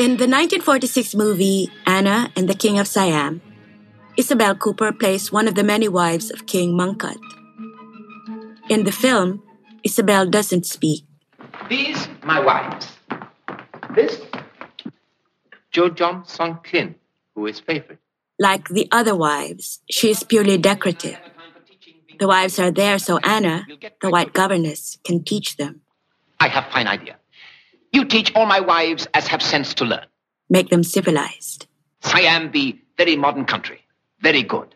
In 0.00 0.16
the 0.16 0.24
1946 0.24 1.14
movie 1.14 1.68
Anna 1.84 2.32
and 2.34 2.48
the 2.48 2.54
King 2.54 2.78
of 2.78 2.88
Siam, 2.88 3.42
Isabel 4.16 4.54
Cooper 4.54 4.92
plays 4.92 5.30
one 5.30 5.46
of 5.46 5.56
the 5.56 5.62
many 5.62 5.88
wives 5.88 6.30
of 6.30 6.46
King 6.46 6.72
Mongkut. 6.72 7.20
In 8.70 8.84
the 8.84 8.92
film, 8.92 9.42
Isabel 9.84 10.24
doesn't 10.24 10.64
speak. 10.64 11.04
These 11.68 12.08
my 12.24 12.40
wives. 12.40 12.96
This 13.94 14.22
Jo 15.70 15.90
Jom 15.90 16.26
Song 16.26 16.60
Klin, 16.64 16.94
who 17.34 17.44
is 17.44 17.60
favorite. 17.60 17.98
Like 18.38 18.70
the 18.70 18.88
other 18.90 19.14
wives, 19.14 19.80
she 19.90 20.08
is 20.08 20.22
purely 20.22 20.56
decorative. 20.56 21.18
The 22.18 22.26
wives 22.26 22.58
are 22.58 22.70
there 22.70 22.98
so 22.98 23.18
Anna, 23.18 23.66
the 24.00 24.08
white 24.08 24.32
governess, 24.32 24.96
can 25.04 25.22
teach 25.24 25.58
them. 25.58 25.82
I 26.40 26.48
have 26.48 26.72
fine 26.72 26.86
idea. 26.86 27.19
You 27.92 28.04
teach 28.04 28.32
all 28.34 28.46
my 28.46 28.60
wives 28.60 29.08
as 29.14 29.26
have 29.28 29.42
sense 29.42 29.74
to 29.74 29.84
learn. 29.84 30.06
Make 30.48 30.68
them 30.70 30.82
civilized. 30.82 31.66
Siam 32.02 32.50
be 32.50 32.80
very 32.96 33.16
modern 33.16 33.44
country. 33.44 33.80
Very 34.20 34.42
good. 34.42 34.74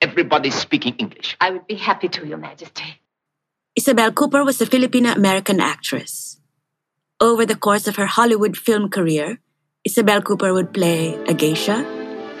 Everybody's 0.00 0.54
speaking 0.54 0.94
English. 0.96 1.36
I 1.40 1.50
would 1.50 1.66
be 1.66 1.74
happy 1.74 2.08
to, 2.08 2.26
Your 2.26 2.38
Majesty. 2.38 3.00
Isabel 3.76 4.12
Cooper 4.12 4.44
was 4.44 4.60
a 4.60 4.66
Filipino 4.66 5.12
American 5.12 5.60
actress. 5.60 6.40
Over 7.20 7.46
the 7.46 7.56
course 7.56 7.86
of 7.86 7.96
her 7.96 8.06
Hollywood 8.06 8.56
film 8.56 8.88
career, 8.88 9.40
Isabel 9.84 10.22
Cooper 10.22 10.52
would 10.52 10.72
play 10.72 11.14
a 11.26 11.34
geisha, 11.34 11.84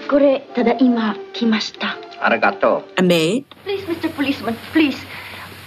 Kore 0.08 0.40
tadaima 0.54 1.16
kimashita. 1.32 1.90
Arigato. 2.20 2.84
a 2.96 3.02
maid, 3.02 3.44
Please, 3.64 3.82
Mr. 3.84 4.14
Policeman, 4.14 4.56
please. 4.72 4.98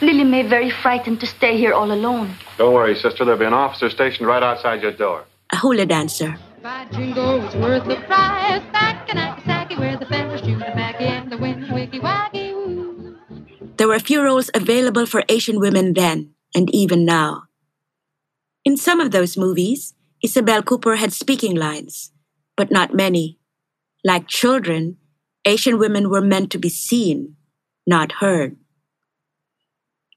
Lily 0.01 0.23
May 0.23 0.43
very 0.43 0.69
frightened 0.69 1.19
to 1.21 1.25
stay 1.27 1.57
here 1.57 1.73
all 1.73 1.91
alone. 1.91 2.35
Don't 2.57 2.73
worry, 2.73 2.95
sister. 2.95 3.23
There'll 3.23 3.39
be 3.39 3.45
an 3.45 3.53
officer 3.53 3.89
stationed 3.89 4.27
right 4.27 4.41
outside 4.43 4.81
your 4.81 4.91
door. 4.91 5.25
a 5.53 5.57
hula 5.57 5.85
dancer, 5.85 6.35
My 6.63 6.85
jingle 6.91 7.39
was 7.39 7.55
worth 7.55 7.85
the 7.87 7.95
price. 8.07 8.63
Back 8.73 9.09
in 9.09 9.15
Nagasaki, 9.17 9.75
where 9.77 9.97
the 9.97 10.05
feathers 10.05 10.41
shoot 10.41 10.59
back 10.59 10.99
in 10.99 11.29
the 11.29 11.37
wind, 11.37 11.71
wiggy 11.71 11.99
waggy 11.99 12.53
woo. 12.53 13.15
There 13.77 13.87
were 13.87 13.99
few 13.99 14.21
roles 14.23 14.49
available 14.53 15.05
for 15.05 15.23
Asian 15.29 15.59
women 15.59 15.93
then, 15.93 16.33
and 16.55 16.73
even 16.73 17.05
now. 17.05 17.43
In 18.65 18.75
some 18.75 18.99
of 18.99 19.11
those 19.11 19.37
movies, 19.37 19.93
Isabel 20.23 20.63
Cooper 20.63 20.95
had 20.95 21.13
speaking 21.13 21.55
lines, 21.55 22.11
but 22.57 22.71
not 22.71 22.93
many. 22.93 23.37
Like 24.03 24.27
children, 24.27 24.97
Asian 25.45 25.77
women 25.77 26.09
were 26.09 26.21
meant 26.21 26.51
to 26.51 26.59
be 26.59 26.69
seen, 26.69 27.35
not 27.85 28.13
heard. 28.13 28.57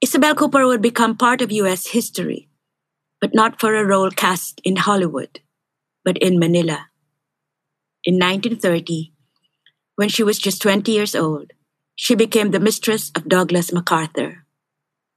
Isabel 0.02 0.34
Cooper 0.34 0.66
would 0.66 0.80
become 0.80 1.14
part 1.14 1.42
of 1.42 1.52
U.S. 1.52 1.88
history, 1.88 2.48
but 3.20 3.34
not 3.34 3.60
for 3.60 3.74
a 3.74 3.84
role 3.84 4.10
cast 4.10 4.58
in 4.64 4.76
Hollywood, 4.76 5.40
but 6.04 6.16
in 6.18 6.38
Manila. 6.38 6.88
In 8.04 8.14
1930, 8.14 9.12
when 9.96 10.08
she 10.08 10.22
was 10.22 10.38
just 10.38 10.62
20 10.62 10.90
years 10.90 11.14
old, 11.14 11.52
she 11.96 12.14
became 12.14 12.50
the 12.50 12.60
mistress 12.60 13.12
of 13.14 13.28
Douglas 13.28 13.74
MacArthur. 13.74 14.46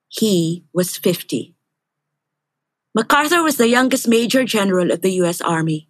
He 0.09 0.65
was 0.73 0.97
50. 0.97 1.55
MacArthur 2.93 3.41
was 3.41 3.55
the 3.55 3.69
youngest 3.69 4.05
major 4.09 4.43
general 4.43 4.91
of 4.91 5.01
the 5.01 5.13
U.S. 5.23 5.39
Army. 5.39 5.87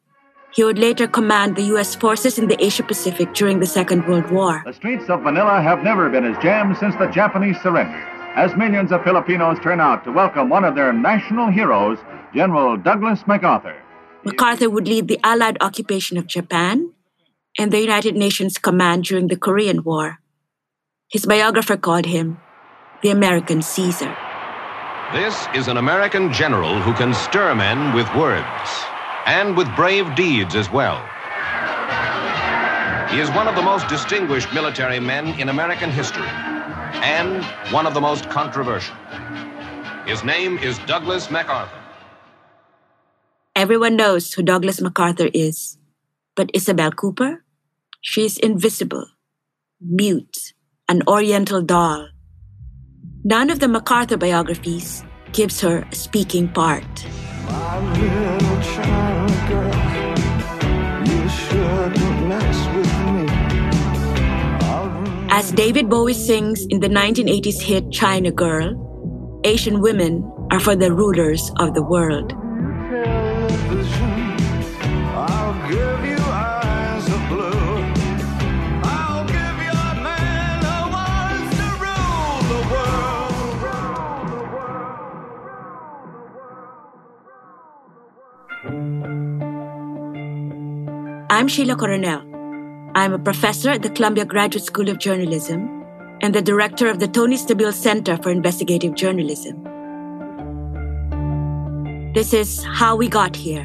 He 0.54 0.64
would 0.64 0.78
later 0.78 1.08
command 1.08 1.56
the 1.56 1.74
U.S. 1.74 1.96
forces 1.96 2.38
in 2.38 2.48
the 2.48 2.64
Asia 2.64 2.84
Pacific 2.84 3.34
during 3.34 3.60
the 3.60 3.66
Second 3.66 4.08
World 4.08 4.30
War. 4.30 4.62
The 4.64 4.74
streets 4.74 5.10
of 5.10 5.24
Manila 5.24 5.64
have 5.64 5.82
never 5.84 6.12
been 6.12 6.26
as 6.26 6.38
jammed 6.44 6.78
since 6.78 6.96
the 6.98 7.08
Japanese 7.08 7.60
surrender, 7.60 7.98
as 8.36 8.56
millions 8.56 8.92
of 8.92 9.04
Filipinos 9.04 9.60
turn 9.62 9.80
out 9.80 10.04
to 10.04 10.12
welcome 10.12 10.50
one 10.50 10.66
of 10.66 10.76
their 10.76 10.92
national 10.92 11.52
heroes, 11.52 12.00
General 12.34 12.78
Douglas 12.78 13.28
MacArthur. 13.28 13.76
MacArthur 14.26 14.70
would 14.70 14.88
lead 14.88 15.08
the 15.08 15.20
Allied 15.24 15.58
occupation 15.62 16.18
of 16.18 16.26
Japan 16.26 16.92
and 17.60 17.72
the 17.72 17.80
United 17.80 18.16
Nations 18.16 18.58
command 18.58 19.04
during 19.04 19.28
the 19.28 19.38
Korean 19.38 19.84
War. 19.84 20.20
His 21.12 21.26
biographer 21.26 21.78
called 21.78 22.08
him 22.08 22.40
the 23.04 23.12
American 23.12 23.62
Caesar. 23.62 24.16
This 25.14 25.48
is 25.54 25.68
an 25.68 25.78
American 25.78 26.34
general 26.34 26.80
who 26.82 26.94
can 26.94 27.14
stir 27.14 27.54
men 27.54 27.94
with 27.94 28.08
words 28.16 28.70
and 29.28 29.56
with 29.56 29.74
brave 29.76 30.16
deeds 30.16 30.56
as 30.56 30.72
well. 30.72 30.98
He 33.12 33.20
is 33.20 33.30
one 33.30 33.48
of 33.48 33.56
the 33.56 33.62
most 33.62 33.88
distinguished 33.90 34.52
military 34.54 35.00
men 35.00 35.40
in 35.40 35.50
American 35.50 35.92
history 35.92 36.32
and 37.02 37.44
one 37.74 37.86
of 37.86 37.94
the 37.94 38.02
most 38.02 38.30
controversial. 38.30 38.96
His 40.06 40.24
name 40.24 40.58
is 40.58 40.78
Douglas 40.80 41.32
MacArthur. 41.32 41.80
Everyone 43.56 43.96
knows 43.96 44.34
who 44.34 44.44
Douglas 44.44 44.82
MacArthur 44.82 45.30
is. 45.34 45.78
But 46.36 46.50
Isabel 46.54 46.92
Cooper? 46.92 47.44
She 48.02 48.26
is 48.26 48.38
invisible, 48.38 49.06
mute, 49.80 50.54
an 50.90 51.04
oriental 51.08 51.62
doll. 51.62 52.10
None 53.24 53.50
of 53.50 53.60
the 53.60 53.68
MacArthur 53.68 54.18
biographies 54.18 55.04
gives 55.32 55.62
her 55.62 55.88
a 55.90 55.96
speaking 55.96 56.50
part. 56.50 56.84
As 65.34 65.52
David 65.52 65.90
Bowie 65.90 66.14
sings 66.14 66.64
in 66.70 66.80
the 66.80 66.88
1980s 66.88 67.60
hit 67.60 67.90
China 67.92 68.30
Girl, 68.30 68.78
Asian 69.44 69.82
women 69.82 70.22
are 70.52 70.60
for 70.60 70.76
the 70.76 70.94
rulers 70.94 71.52
of 71.58 71.74
the 71.74 71.82
world. 71.82 72.30
television. 72.94 74.14
I'll 75.18 75.58
give 75.74 76.06
you 76.06 76.22
eyes 76.22 77.10
of 77.10 77.18
blue. 77.34 77.82
I'll 78.86 79.26
give 79.26 79.58
you 79.66 79.74
a 79.74 79.96
man 80.06 80.62
who 80.70 80.78
wants 80.94 81.50
to 81.58 81.66
rule 81.82 82.38
the 82.54 82.62
world. 91.18 91.32
I'm 91.32 91.48
Sheila 91.48 91.76
Coronel. 91.76 92.33
I'm 92.96 93.12
a 93.12 93.18
professor 93.18 93.72
at 93.72 93.82
the 93.82 93.90
Columbia 93.90 94.24
Graduate 94.24 94.64
School 94.64 94.88
of 94.88 95.00
Journalism 95.00 95.84
and 96.22 96.36
the 96.36 96.44
director 96.44 96.88
of 96.88 97.00
the 97.00 97.08
Tony 97.08 97.38
Stabile 97.38 97.74
Center 97.74 98.18
for 98.18 98.30
Investigative 98.30 98.94
Journalism. 98.94 99.64
This 102.14 102.36
is 102.36 102.64
How 102.64 102.96
We 102.96 103.08
Got 103.08 103.36
Here, 103.36 103.64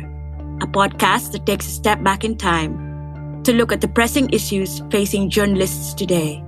a 0.63 0.67
podcast 0.67 1.33
that 1.33 1.45
takes 1.45 1.69
a 1.69 1.71
step 1.71 2.03
back 2.03 2.25
in 2.25 2.39
time 2.39 3.43
to 3.43 3.53
look 3.53 3.71
at 3.71 3.83
the 3.83 3.89
pressing 3.89 4.31
issues 4.31 4.81
facing 4.91 5.29
journalists 5.29 5.93
today 5.93 6.43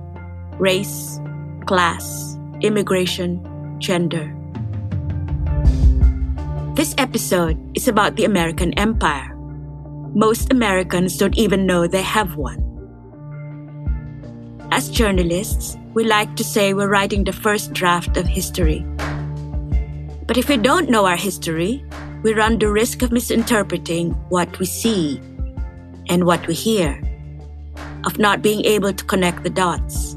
race, 0.57 1.19
class, 1.67 2.35
immigration, 2.61 3.45
gender. 3.77 4.35
This 6.73 6.95
episode 6.97 7.59
is 7.77 7.87
about 7.87 8.15
the 8.15 8.25
American 8.25 8.73
Empire. 8.73 9.35
Most 10.15 10.51
Americans 10.51 11.15
don't 11.17 11.37
even 11.37 11.67
know 11.67 11.85
they 11.85 12.01
have 12.01 12.37
one. 12.37 12.70
As 14.73 14.89
journalists, 14.89 15.75
we 15.93 16.05
like 16.05 16.37
to 16.37 16.45
say 16.45 16.73
we're 16.73 16.87
writing 16.87 17.25
the 17.25 17.33
first 17.33 17.73
draft 17.73 18.15
of 18.15 18.25
history. 18.25 18.85
But 20.25 20.37
if 20.37 20.47
we 20.47 20.55
don't 20.55 20.89
know 20.89 21.05
our 21.05 21.17
history, 21.17 21.83
we 22.23 22.33
run 22.33 22.57
the 22.57 22.71
risk 22.71 23.01
of 23.01 23.11
misinterpreting 23.11 24.11
what 24.29 24.59
we 24.59 24.65
see 24.65 25.19
and 26.07 26.23
what 26.23 26.47
we 26.47 26.53
hear, 26.53 27.01
of 28.05 28.17
not 28.17 28.41
being 28.41 28.63
able 28.63 28.93
to 28.93 29.03
connect 29.03 29.43
the 29.43 29.49
dots, 29.49 30.15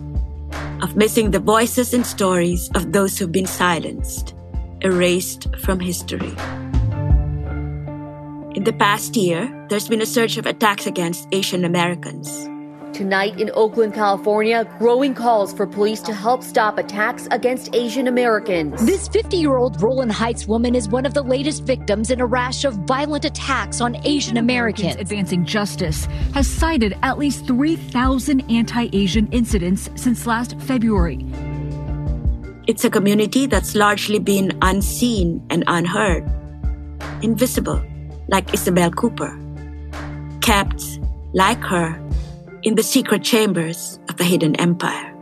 of 0.82 0.94
missing 0.94 1.32
the 1.32 1.40
voices 1.40 1.92
and 1.92 2.06
stories 2.06 2.70
of 2.76 2.92
those 2.92 3.18
who've 3.18 3.32
been 3.32 3.46
silenced, 3.46 4.34
erased 4.82 5.48
from 5.58 5.80
history. 5.80 6.32
In 8.54 8.62
the 8.62 8.76
past 8.78 9.16
year, 9.16 9.50
there's 9.68 9.88
been 9.88 10.00
a 10.00 10.06
surge 10.06 10.38
of 10.38 10.46
attacks 10.46 10.86
against 10.86 11.26
Asian 11.32 11.64
Americans. 11.64 12.48
Tonight 12.94 13.40
in 13.40 13.50
Oakland, 13.54 13.92
California, 13.92 14.64
growing 14.78 15.14
calls 15.14 15.52
for 15.52 15.66
police 15.66 16.00
to 16.02 16.14
help 16.14 16.44
stop 16.44 16.78
attacks 16.78 17.26
against 17.32 17.74
Asian 17.74 18.06
Americans. 18.06 18.86
This 18.86 19.08
50 19.08 19.36
year 19.36 19.56
old 19.56 19.82
Rowland 19.82 20.12
Heights 20.12 20.46
woman 20.46 20.76
is 20.76 20.88
one 20.88 21.04
of 21.04 21.12
the 21.12 21.22
latest 21.22 21.64
victims 21.64 22.12
in 22.12 22.20
a 22.20 22.26
rash 22.26 22.64
of 22.64 22.74
violent 22.86 23.24
attacks 23.24 23.80
on 23.80 23.96
Asian 24.06 24.36
Americans. 24.36 24.94
Advancing 24.94 25.44
Justice 25.44 26.04
has 26.34 26.46
cited 26.46 26.96
at 27.02 27.18
least 27.18 27.48
3,000 27.48 28.48
anti 28.48 28.88
Asian 28.92 29.26
incidents 29.32 29.90
since 29.96 30.24
last 30.24 30.56
February. 30.60 31.26
It's 32.68 32.84
a 32.84 32.90
community 32.90 33.46
that's 33.46 33.74
largely 33.74 34.20
been 34.20 34.56
unseen 34.62 35.44
and 35.50 35.64
unheard, 35.66 36.24
invisible, 37.22 37.82
like 38.28 38.54
Isabel 38.54 38.92
Cooper, 38.92 39.36
kept, 40.40 40.80
like 41.32 41.58
her, 41.58 42.00
in 42.64 42.74
the 42.76 42.82
secret 42.82 43.22
chambers 43.22 43.98
of 44.08 44.16
the 44.16 44.24
hidden 44.24 44.56
empire. 44.56 45.12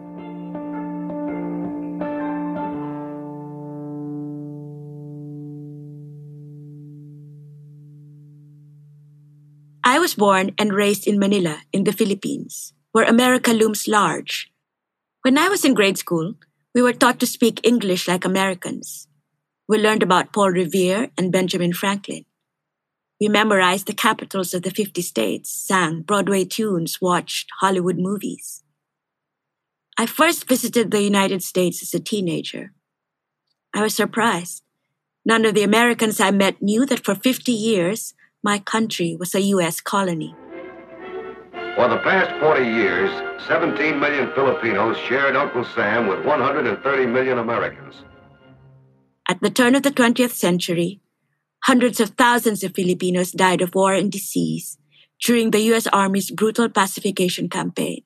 I 9.85 9.99
was 9.99 10.15
born 10.15 10.53
and 10.57 10.73
raised 10.73 11.09
in 11.09 11.19
Manila, 11.19 11.63
in 11.73 11.83
the 11.83 11.93
Philippines, 11.93 12.73
where 12.93 13.05
America 13.05 13.51
looms 13.53 13.89
large. 13.89 14.53
When 15.23 15.37
I 15.37 15.49
was 15.49 15.65
in 15.65 15.75
grade 15.75 15.99
school, 15.99 16.35
we 16.75 16.81
were 16.81 16.93
taught 16.93 17.19
to 17.21 17.27
speak 17.27 17.61
English 17.67 18.07
like 18.07 18.25
Americans. 18.25 19.09
We 19.69 19.79
learned 19.79 20.05
about 20.05 20.33
Paul 20.33 20.51
Revere 20.51 21.11
and 21.19 21.33
Benjamin 21.33 21.73
Franklin. 21.73 22.25
We 23.23 23.29
memorized 23.29 23.87
the 23.87 23.95
capitals 23.95 24.53
of 24.53 24.63
the 24.63 24.73
50 24.73 25.01
states, 25.01 25.49
sang 25.49 26.03
Broadway 26.03 26.45
tunes, 26.45 27.01
watched 27.01 27.51
Hollywood 27.61 27.97
movies. 27.97 28.65
I 29.97 30.07
first 30.07 30.49
visited 30.49 30.91
the 30.91 31.03
United 31.03 31.45
States 31.45 31.83
as 31.85 31.95
a 31.95 32.01
teenager. 32.01 32.73
I 33.73 33.81
was 33.81 33.95
surprised. 33.95 34.65
None 35.25 35.45
of 35.45 35.55
the 35.55 35.63
Americans 35.63 36.19
I 36.19 36.33
met 36.33 36.61
knew 36.61 36.85
that 36.87 37.05
for 37.05 37.15
50 37.15 37.53
years, 37.53 38.13
my 38.43 38.59
country 38.59 39.17
was 39.17 39.37
a 39.37 39.43
U.S. 39.55 39.81
colony. 39.81 40.35
For 41.77 41.87
the 41.87 42.03
past 42.03 42.41
40 42.41 42.65
years, 42.65 43.11
17 43.47 44.01
million 44.01 44.33
Filipinos 44.35 44.97
shared 45.07 45.37
Uncle 45.37 45.65
Sam 45.77 46.09
with 46.09 46.27
130 46.27 47.07
million 47.07 47.39
Americans. 47.39 47.95
At 49.29 49.41
the 49.41 49.51
turn 49.51 49.77
of 49.77 49.85
the 49.85 49.93
20th 49.93 50.33
century, 50.33 51.03
hundreds 51.65 52.01
of 52.01 52.11
thousands 52.11 52.65
of 52.65 52.75
Filipinos 52.75 53.33
died 53.33 53.63
of 53.63 53.75
war 53.75 53.93
and 53.95 54.11
disease 54.11 54.79
during 55.25 55.51
the 55.51 55.61
U.S. 55.73 55.87
Army's 55.93 56.31
brutal 56.31 56.69
pacification 56.69 57.49
campaign. 57.49 58.03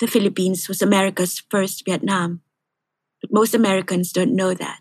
The 0.00 0.06
Philippines 0.06 0.68
was 0.68 0.80
America's 0.80 1.42
first 1.50 1.84
Vietnam, 1.84 2.40
but 3.20 3.32
most 3.32 3.54
Americans 3.54 4.12
don't 4.12 4.34
know 4.34 4.54
that. 4.54 4.80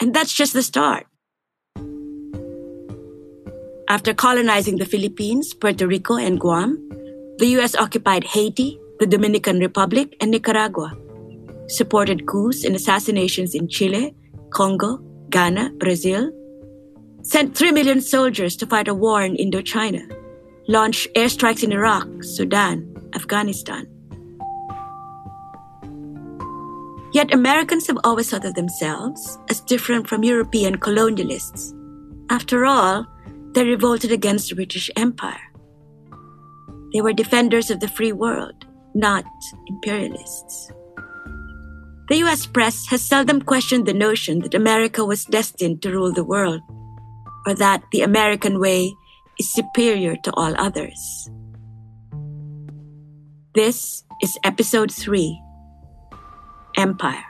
And 0.00 0.12
that's 0.12 0.32
just 0.32 0.52
the 0.52 0.62
start. 0.62 1.06
After 3.88 4.14
colonizing 4.14 4.78
the 4.78 4.86
Philippines, 4.86 5.54
Puerto 5.54 5.86
Rico, 5.86 6.16
and 6.16 6.40
Guam, 6.40 6.76
the 7.38 7.46
U.S. 7.58 7.76
occupied 7.76 8.24
Haiti, 8.24 8.80
the 8.98 9.06
Dominican 9.06 9.58
Republic, 9.60 10.16
and 10.20 10.30
Nicaragua, 10.30 10.96
supported 11.68 12.26
coups 12.26 12.64
and 12.64 12.74
assassinations 12.74 13.54
in 13.54 13.68
Chile, 13.68 14.16
Congo, 14.50 14.98
Ghana, 15.30 15.72
Brazil, 15.78 16.32
sent 17.22 17.56
3 17.56 17.72
million 17.72 18.00
soldiers 18.00 18.56
to 18.56 18.66
fight 18.66 18.88
a 18.88 18.94
war 18.94 19.22
in 19.22 19.36
Indochina, 19.36 20.02
launched 20.68 21.08
airstrikes 21.14 21.62
in 21.62 21.72
Iraq, 21.72 22.06
Sudan, 22.22 22.88
Afghanistan. 23.14 23.86
Yet 27.12 27.34
Americans 27.34 27.86
have 27.88 27.98
always 28.04 28.30
thought 28.30 28.44
of 28.44 28.54
themselves 28.54 29.38
as 29.50 29.60
different 29.60 30.08
from 30.08 30.24
European 30.24 30.78
colonialists. 30.78 31.74
After 32.30 32.64
all, 32.64 33.06
they 33.52 33.64
revolted 33.64 34.10
against 34.10 34.48
the 34.48 34.54
British 34.54 34.90
Empire. 34.96 35.52
They 36.92 37.02
were 37.02 37.12
defenders 37.12 37.70
of 37.70 37.80
the 37.80 37.88
free 37.88 38.12
world, 38.12 38.64
not 38.94 39.24
imperialists. 39.68 40.72
The 42.08 42.16
US 42.24 42.46
press 42.46 42.86
has 42.88 43.02
seldom 43.02 43.42
questioned 43.42 43.86
the 43.86 43.94
notion 43.94 44.40
that 44.40 44.54
America 44.54 45.04
was 45.04 45.24
destined 45.24 45.82
to 45.82 45.90
rule 45.90 46.12
the 46.12 46.24
world, 46.24 46.62
or 47.46 47.54
that 47.54 47.82
the 47.92 48.02
American 48.02 48.60
way 48.60 48.94
is 49.38 49.52
superior 49.52 50.16
to 50.24 50.32
all 50.34 50.54
others. 50.58 51.30
This 53.54 54.04
is 54.22 54.38
episode 54.44 54.90
3 54.90 55.40
Empire. 56.76 57.24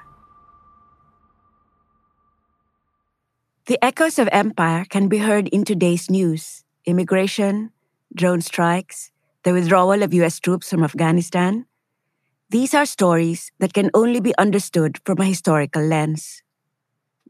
The 3.67 3.83
echoes 3.83 4.19
of 4.19 4.29
empire 4.33 4.85
can 4.85 5.09
be 5.09 5.19
heard 5.19 5.49
in 5.49 5.65
today's 5.65 6.11
news 6.11 6.65
immigration, 6.85 7.71
drone 8.15 8.41
strikes, 8.41 9.13
the 9.45 9.53
withdrawal 9.53 10.03
of 10.03 10.13
US 10.15 10.41
troops 10.41 10.71
from 10.71 10.85
Afghanistan. 10.85 11.67
These 12.51 12.75
are 12.75 12.87
stories 12.87 13.51
that 13.61 13.73
can 13.73 13.91
only 13.95 14.21
be 14.21 14.37
understood 14.37 14.99
from 15.07 15.21
a 15.21 15.25
historical 15.25 15.83
lens. 15.83 16.43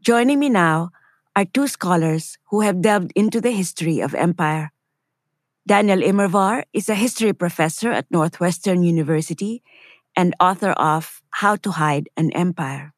Joining 0.01 0.39
me 0.39 0.49
now 0.49 0.91
are 1.35 1.45
two 1.45 1.67
scholars 1.67 2.37
who 2.49 2.61
have 2.61 2.81
delved 2.81 3.11
into 3.15 3.41
the 3.41 3.51
history 3.51 3.99
of 3.99 4.13
empire. 4.13 4.71
Daniel 5.65 5.99
Immerwahr 5.99 6.63
is 6.73 6.89
a 6.89 6.95
history 6.95 7.33
professor 7.33 7.91
at 7.91 8.11
Northwestern 8.11 8.83
University 8.83 9.63
and 10.15 10.35
author 10.39 10.71
of 10.71 11.21
How 11.29 11.55
to 11.57 11.71
Hide 11.71 12.09
an 12.17 12.31
Empire. 12.31 12.93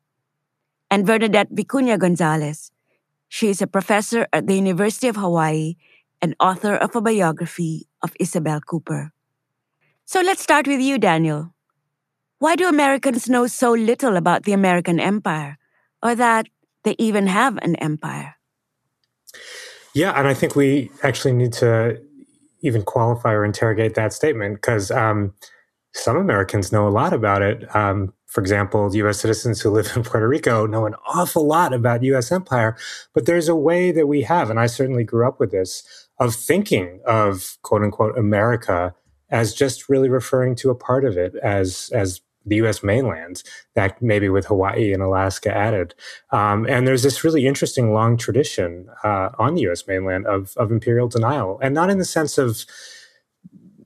And 0.90 1.06
Vernadette 1.06 1.54
Vicuña 1.54 1.98
Gonzalez. 1.98 2.72
She 3.30 3.50
is 3.50 3.62
a 3.62 3.68
professor 3.68 4.28
at 4.34 4.48
the 4.48 4.56
University 4.56 5.08
of 5.08 5.16
Hawaii 5.16 5.76
and 6.22 6.36
author 6.40 6.76
of 6.76 6.96
a 6.96 7.02
biography 7.02 7.88
of 8.02 8.14
Isabel 8.20 8.62
Cooper. 8.62 9.12
So 10.06 10.22
let's 10.22 10.42
start 10.42 10.68
with 10.68 10.80
you, 10.80 10.98
Daniel. 10.98 11.54
Why 12.40 12.56
do 12.56 12.68
Americans 12.68 13.30
know 13.30 13.48
so 13.48 13.72
little 13.72 14.16
about 14.16 14.44
the 14.44 14.54
American 14.54 15.00
empire, 15.00 15.58
or 16.04 16.16
that 16.16 16.48
they 16.86 16.96
even 16.98 17.28
have 17.28 17.58
an 17.58 17.76
empire? 17.76 18.36
Yeah, 19.94 20.12
and 20.18 20.28
I 20.28 20.34
think 20.34 20.56
we 20.56 20.90
actually 21.04 21.34
need 21.34 21.54
to 21.54 22.02
even 22.62 22.84
qualify 22.84 23.34
or 23.34 23.46
interrogate 23.46 23.96
that 23.96 24.14
statement 24.14 24.56
because 24.56 24.92
um, 24.92 25.34
some 25.94 26.18
Americans 26.18 26.72
know 26.72 26.88
a 26.88 26.90
lot 26.90 27.14
about 27.14 27.42
it. 27.42 27.74
Um, 27.76 28.14
for 28.26 28.42
example, 28.42 28.94
U.S. 28.96 29.20
citizens 29.20 29.62
who 29.62 29.70
live 29.70 29.92
in 29.96 30.04
Puerto 30.04 30.28
Rico 30.28 30.66
know 30.66 30.86
an 30.86 30.96
awful 31.08 31.48
lot 31.48 31.74
about 31.74 32.04
U.S. 32.04 32.32
empire, 32.32 32.76
but 33.14 33.26
there's 33.26 33.48
a 33.48 33.56
way 33.56 33.92
that 33.92 34.08
we 34.08 34.24
have, 34.24 34.50
and 34.50 34.60
I 34.60 34.66
certainly 34.66 35.04
grew 35.04 35.28
up 35.28 35.40
with 35.40 35.52
this, 35.52 36.08
of 36.20 36.36
thinking 36.36 37.02
of 37.06 37.58
quote 37.62 37.82
unquote 37.82 38.18
America 38.18 38.94
as 39.30 39.54
just 39.54 39.90
really 39.90 40.10
referring 40.10 40.56
to 40.56 40.70
a 40.70 40.76
part 40.76 41.06
of 41.06 41.18
it 41.18 41.36
as 41.36 41.90
as 41.94 42.22
the 42.46 42.58
U.S. 42.58 42.84
mainland, 42.84 43.44
that 43.74 44.02
maybe 44.02 44.30
with 44.30 44.46
Hawaii 44.46 44.94
and 44.94 45.02
Alaska 45.02 45.56
added. 45.56 45.96
Um, 46.32 46.66
and 46.68 46.88
there's 46.88 47.04
this 47.04 47.24
really 47.24 47.48
interesting 47.48 47.94
long 47.94 48.18
tradition 48.18 48.88
uh, 49.04 49.30
on 49.40 49.56
the 49.56 49.62
U.S. 49.62 49.88
mainland 49.88 50.26
of 50.28 50.54
of 50.58 50.72
imperial 50.72 51.08
denial, 51.08 51.60
and 51.62 51.74
not 51.74 51.90
in 51.90 51.98
the 51.98 52.06
sense 52.06 52.38
of 52.38 52.66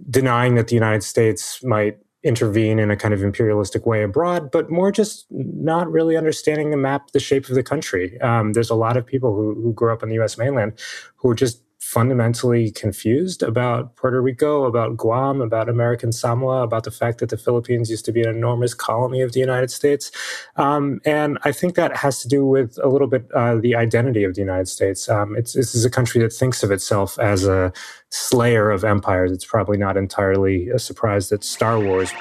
denying 0.09 0.55
that 0.55 0.67
the 0.67 0.75
United 0.75 1.03
States 1.03 1.63
might 1.63 1.99
intervene 2.23 2.79
in 2.79 2.91
a 2.91 2.97
kind 2.97 3.13
of 3.13 3.23
imperialistic 3.23 3.85
way 3.85 4.03
abroad, 4.03 4.51
but 4.51 4.69
more 4.69 4.91
just 4.91 5.25
not 5.29 5.89
really 5.89 6.17
understanding 6.17 6.69
the 6.69 6.77
map, 6.77 7.11
the 7.11 7.19
shape 7.19 7.47
of 7.47 7.55
the 7.55 7.63
country. 7.63 8.19
Um, 8.19 8.53
there's 8.53 8.69
a 8.69 8.75
lot 8.75 8.97
of 8.97 9.05
people 9.05 9.33
who, 9.33 9.55
who 9.55 9.73
grew 9.73 9.93
up 9.93 10.03
in 10.03 10.09
the 10.09 10.15
U.S. 10.15 10.37
mainland 10.37 10.73
who 11.15 11.29
are 11.29 11.35
just 11.35 11.61
fundamentally 11.89 12.69
confused 12.69 13.41
about 13.41 13.95
Puerto 13.95 14.21
Rico, 14.21 14.65
about 14.65 14.95
Guam, 14.95 15.41
about 15.41 15.67
American 15.67 16.11
Samoa, 16.11 16.61
about 16.61 16.83
the 16.83 16.91
fact 16.91 17.17
that 17.17 17.29
the 17.29 17.37
Philippines 17.37 17.89
used 17.89 18.05
to 18.05 18.11
be 18.11 18.21
an 18.21 18.29
enormous 18.29 18.75
colony 18.75 19.21
of 19.21 19.31
the 19.31 19.39
United 19.39 19.71
States. 19.71 20.11
Um, 20.55 21.01
and 21.03 21.39
I 21.45 21.51
think 21.51 21.73
that 21.75 21.97
has 21.97 22.21
to 22.21 22.27
do 22.27 22.45
with 22.45 22.77
a 22.83 22.87
little 22.87 23.07
bit 23.07 23.25
uh, 23.33 23.55
the 23.55 23.75
identity 23.75 24.23
of 24.23 24.35
the 24.35 24.41
United 24.41 24.67
States. 24.67 25.09
Um, 25.09 25.33
this 25.33 25.55
is 25.55 25.83
a 25.83 25.89
country 25.89 26.21
that 26.21 26.31
thinks 26.31 26.61
of 26.61 26.69
itself 26.69 27.17
as 27.17 27.47
a 27.47 27.73
slayer 28.11 28.69
of 28.69 28.83
empires. 28.83 29.31
It's 29.31 29.45
probably 29.45 29.79
not 29.79 29.97
entirely 29.97 30.69
a 30.69 30.77
surprise 30.77 31.29
that 31.29 31.43
Star 31.43 31.79
Wars. 31.79 32.11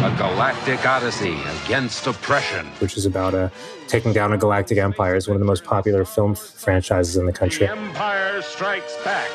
A 0.00 0.16
galactic 0.16 0.86
odyssey 0.86 1.36
against 1.64 2.06
oppression. 2.06 2.66
Which 2.78 2.96
is 2.96 3.04
about 3.04 3.34
a 3.34 3.50
taking 3.88 4.12
down 4.12 4.32
a 4.32 4.38
galactic 4.38 4.78
empire, 4.78 5.16
is 5.16 5.26
one 5.26 5.34
of 5.34 5.40
the 5.40 5.46
most 5.46 5.64
popular 5.64 6.04
film 6.04 6.36
franchises 6.36 7.16
in 7.16 7.26
the 7.26 7.32
country. 7.32 7.66
The 7.66 7.72
Empire 7.72 8.40
Strikes 8.40 8.96
Back. 9.02 9.28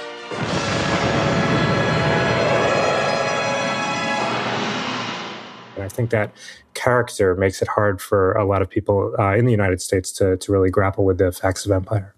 And 5.75 5.83
I 5.83 5.89
think 5.89 6.11
that 6.11 6.33
character 6.73 7.35
makes 7.35 7.61
it 7.61 7.67
hard 7.67 8.01
for 8.01 8.31
a 8.31 8.45
lot 8.45 8.61
of 8.61 8.69
people 8.69 9.13
uh, 9.19 9.35
in 9.35 9.43
the 9.43 9.51
United 9.51 9.81
States 9.81 10.13
to, 10.13 10.37
to 10.37 10.51
really 10.53 10.69
grapple 10.69 11.03
with 11.03 11.17
the 11.17 11.33
facts 11.33 11.65
of 11.65 11.73
empire. 11.73 12.15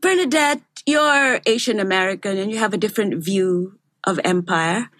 Vernadette, 0.00 0.62
you're 0.86 1.40
Asian 1.44 1.80
American 1.80 2.38
and 2.38 2.52
you 2.52 2.58
have 2.58 2.72
a 2.72 2.78
different 2.78 3.22
view 3.24 3.80
of 4.04 4.20
empire. 4.24 4.90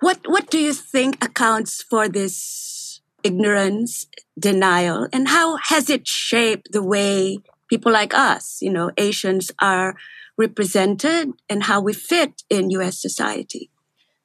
What 0.00 0.20
what 0.26 0.50
do 0.50 0.58
you 0.58 0.72
think 0.72 1.24
accounts 1.24 1.82
for 1.82 2.08
this 2.08 3.00
ignorance, 3.22 4.06
denial, 4.38 5.08
and 5.12 5.28
how 5.28 5.56
has 5.68 5.88
it 5.90 6.06
shaped 6.06 6.72
the 6.72 6.82
way 6.82 7.38
people 7.68 7.92
like 7.92 8.14
us, 8.14 8.58
you 8.60 8.70
know, 8.70 8.90
Asians 8.96 9.50
are 9.60 9.96
represented 10.38 11.32
and 11.48 11.64
how 11.64 11.80
we 11.80 11.92
fit 11.92 12.42
in 12.50 12.70
US 12.70 13.00
society? 13.00 13.70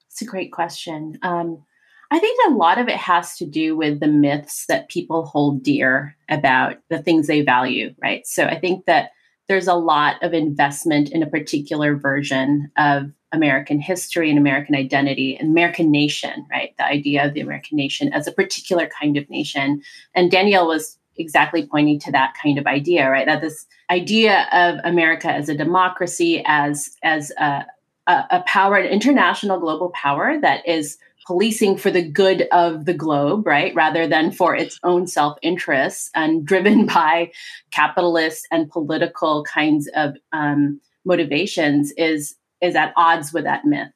It's 0.10 0.22
a 0.22 0.26
great 0.26 0.52
question. 0.52 1.18
Um, 1.24 1.64
I 2.12 2.20
think 2.20 2.38
a 2.46 2.54
lot 2.54 2.78
of 2.78 2.90
it 2.90 2.98
has 2.98 3.38
to 3.38 3.46
do 3.46 3.78
with 3.78 4.02
the 4.02 4.08
myths 4.08 4.66
that 4.68 4.90
people 4.90 5.26
hold 5.26 5.64
dear 5.64 6.18
about 6.30 6.76
the 6.90 7.02
things 7.02 7.28
they 7.28 7.42
value, 7.42 7.96
right? 8.04 8.28
So 8.28 8.46
I 8.46 8.60
think 8.60 8.86
that 8.86 9.12
there's 9.48 9.68
a 9.68 9.74
lot 9.74 10.22
of 10.22 10.34
investment 10.34 11.10
in 11.10 11.24
a 11.24 11.30
particular 11.30 11.96
version 11.96 12.70
of 12.78 13.12
American 13.32 13.80
history 13.80 14.30
and 14.30 14.38
American 14.38 14.76
identity 14.76 15.38
and 15.38 15.50
American 15.50 15.92
nation, 15.92 16.46
right? 16.52 16.76
The 16.78 16.86
idea 16.86 17.26
of 17.26 17.34
the 17.34 17.42
American 17.42 17.78
nation 17.78 18.12
as 18.14 18.28
a 18.28 18.32
particular 18.32 18.90
kind 19.00 19.18
of 19.18 19.30
nation. 19.30 19.82
And 20.14 20.30
Daniel 20.30 20.68
was 20.68 20.98
exactly 21.18 21.66
pointing 21.66 22.00
to 22.00 22.12
that 22.12 22.34
kind 22.42 22.58
of 22.58 22.66
idea, 22.66 23.10
right? 23.10 23.26
That 23.26 23.42
this 23.42 23.66
idea 23.90 24.48
of 24.52 24.80
America 24.84 25.32
as 25.32 25.50
a 25.50 25.56
democracy, 25.56 26.44
as 26.46 26.96
as 27.04 27.32
a, 27.38 27.66
a, 28.08 28.24
a 28.32 28.44
power, 28.46 28.78
an 28.78 28.88
international 28.88 29.60
global 29.60 29.90
power 29.90 30.40
that 30.42 30.68
is 30.68 30.98
policing 31.28 31.78
for 31.78 31.92
the 31.92 32.02
good 32.02 32.48
of 32.52 32.86
the 32.86 32.94
globe, 32.94 33.46
right, 33.46 33.74
rather 33.76 34.08
than 34.08 34.32
for 34.32 34.56
its 34.56 34.80
own 34.84 35.08
self 35.08 35.38
interests 35.42 36.10
and 36.16 36.46
driven 36.52 36.86
by 36.86 37.32
capitalist 37.72 38.48
and 38.52 38.70
political 38.70 39.44
kinds 39.44 39.90
of 39.96 40.16
um, 40.34 40.82
motivations, 41.06 41.92
is 41.94 42.36
is 42.62 42.76
at 42.76 42.94
odds 42.96 43.34
with 43.34 43.44
that 43.44 43.66
myth. 43.66 43.90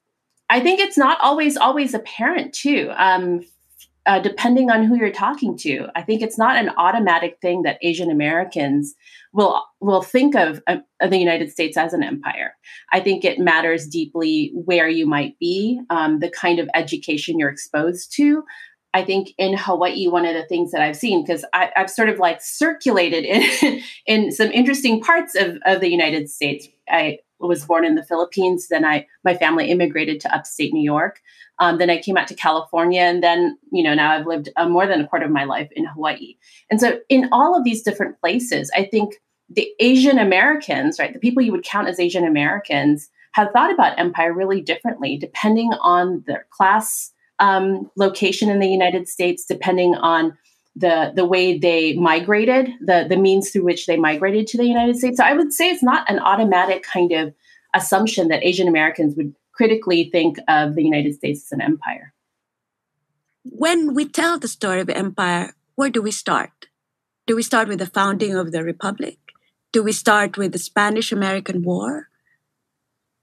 I 0.49 0.59
think 0.59 0.79
it's 0.79 0.97
not 0.97 1.17
always 1.21 1.57
always 1.57 1.93
apparent 1.93 2.53
too. 2.53 2.91
Um, 2.95 3.41
uh, 4.05 4.19
depending 4.19 4.69
on 4.69 4.83
who 4.83 4.95
you're 4.95 5.11
talking 5.11 5.57
to, 5.57 5.87
I 5.95 6.03
think 6.03 6.21
it's 6.21 6.37
not 6.37 6.57
an 6.57 6.69
automatic 6.77 7.39
thing 7.41 7.63
that 7.63 7.79
Asian 7.81 8.11
Americans 8.11 8.93
will 9.33 9.63
will 9.79 10.03
think 10.03 10.35
of, 10.35 10.61
uh, 10.67 10.77
the 11.01 11.17
United 11.17 11.49
States 11.49 11.75
as 11.75 11.91
an 11.93 12.03
empire. 12.03 12.55
I 12.93 12.99
think 12.99 13.25
it 13.25 13.39
matters 13.39 13.87
deeply 13.87 14.51
where 14.53 14.87
you 14.87 15.07
might 15.07 15.37
be, 15.39 15.81
um, 15.89 16.19
the 16.19 16.29
kind 16.29 16.59
of 16.59 16.69
education 16.75 17.39
you're 17.39 17.49
exposed 17.49 18.13
to. 18.17 18.43
I 18.93 19.03
think 19.03 19.33
in 19.37 19.57
Hawaii, 19.57 20.07
one 20.07 20.25
of 20.25 20.35
the 20.35 20.45
things 20.45 20.71
that 20.71 20.81
I've 20.81 20.95
seen, 20.95 21.21
because 21.21 21.43
I've 21.51 21.89
sort 21.89 22.07
of 22.07 22.17
like 22.17 22.41
circulated 22.41 23.25
in, 23.61 23.81
in 24.05 24.31
some 24.31 24.51
interesting 24.51 25.01
parts 25.01 25.35
of, 25.35 25.57
of 25.65 25.81
the 25.81 25.89
United 25.89 26.29
States. 26.29 26.67
I 26.87 27.19
was 27.39 27.65
born 27.65 27.85
in 27.85 27.95
the 27.95 28.03
Philippines. 28.03 28.67
Then 28.67 28.85
I, 28.85 29.07
my 29.23 29.35
family 29.35 29.69
immigrated 29.69 30.19
to 30.21 30.35
upstate 30.35 30.73
New 30.73 30.83
York. 30.83 31.21
Um, 31.59 31.77
then 31.77 31.89
I 31.89 32.01
came 32.01 32.17
out 32.17 32.27
to 32.27 32.35
California, 32.35 33.01
and 33.01 33.23
then 33.23 33.57
you 33.71 33.83
know 33.83 33.93
now 33.93 34.11
I've 34.11 34.27
lived 34.27 34.49
uh, 34.55 34.67
more 34.67 34.87
than 34.87 35.01
a 35.01 35.07
quarter 35.07 35.25
of 35.25 35.31
my 35.31 35.45
life 35.45 35.69
in 35.75 35.85
Hawaii. 35.85 36.35
And 36.69 36.79
so 36.79 36.99
in 37.09 37.29
all 37.31 37.57
of 37.57 37.63
these 37.63 37.81
different 37.81 38.19
places, 38.19 38.71
I 38.75 38.85
think 38.85 39.15
the 39.49 39.69
Asian 39.79 40.17
Americans, 40.17 40.99
right, 40.99 41.13
the 41.13 41.19
people 41.19 41.43
you 41.43 41.51
would 41.51 41.63
count 41.63 41.87
as 41.87 41.99
Asian 41.99 42.25
Americans, 42.25 43.09
have 43.33 43.51
thought 43.51 43.73
about 43.73 43.99
empire 43.99 44.33
really 44.33 44.61
differently, 44.61 45.17
depending 45.17 45.71
on 45.81 46.23
their 46.25 46.47
class 46.51 47.11
um, 47.39 47.89
location 47.97 48.49
in 48.49 48.59
the 48.59 48.67
United 48.67 49.07
States, 49.07 49.45
depending 49.45 49.95
on 49.95 50.37
the 50.75 51.13
the 51.15 51.25
way 51.25 51.57
they 51.57 51.93
migrated, 51.93 52.69
the 52.81 53.05
the 53.07 53.17
means 53.17 53.51
through 53.51 53.63
which 53.63 53.85
they 53.85 53.97
migrated 53.97 54.47
to 54.47 54.57
the 54.57 54.65
United 54.65 54.97
States. 54.97 55.17
So 55.17 55.23
I 55.23 55.33
would 55.33 55.53
say 55.53 55.69
it's 55.69 55.83
not 55.83 56.09
an 56.09 56.19
automatic 56.19 56.83
kind 56.83 57.11
of 57.11 57.33
assumption 57.73 58.27
that 58.29 58.43
Asian 58.43 58.67
Americans 58.67 59.15
would 59.15 59.33
critically 59.53 60.09
think 60.11 60.37
of 60.47 60.75
the 60.75 60.83
United 60.83 61.15
States 61.15 61.45
as 61.45 61.51
an 61.51 61.61
empire. 61.61 62.13
When 63.43 63.93
we 63.93 64.05
tell 64.05 64.37
the 64.37 64.47
story 64.47 64.81
of 64.81 64.89
empire, 64.89 65.55
where 65.75 65.89
do 65.89 66.01
we 66.01 66.11
start? 66.11 66.67
Do 67.27 67.35
we 67.35 67.43
start 67.43 67.67
with 67.67 67.79
the 67.79 67.85
founding 67.85 68.35
of 68.35 68.51
the 68.51 68.63
republic? 68.63 69.17
Do 69.71 69.83
we 69.83 69.91
start 69.91 70.37
with 70.37 70.51
the 70.51 70.59
Spanish 70.59 71.11
American 71.11 71.63
War? 71.63 72.09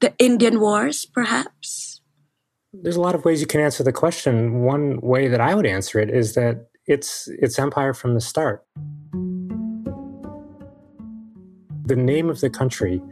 The 0.00 0.14
Indian 0.18 0.60
Wars, 0.60 1.04
perhaps? 1.04 2.00
There's 2.72 2.96
a 2.96 3.00
lot 3.00 3.14
of 3.14 3.24
ways 3.24 3.40
you 3.40 3.46
can 3.46 3.60
answer 3.60 3.84
the 3.84 3.92
question. 3.92 4.62
One 4.62 5.00
way 5.00 5.28
that 5.28 5.40
I 5.40 5.54
would 5.54 5.66
answer 5.66 5.98
it 5.98 6.10
is 6.10 6.34
that 6.34 6.68
it's 6.86 7.28
it's 7.28 7.58
empire 7.58 7.94
from 7.94 8.14
the 8.14 8.20
start. 8.20 8.64
The 11.84 11.96
name 11.96 12.30
of 12.30 12.40
the 12.40 12.50
country 12.50 13.02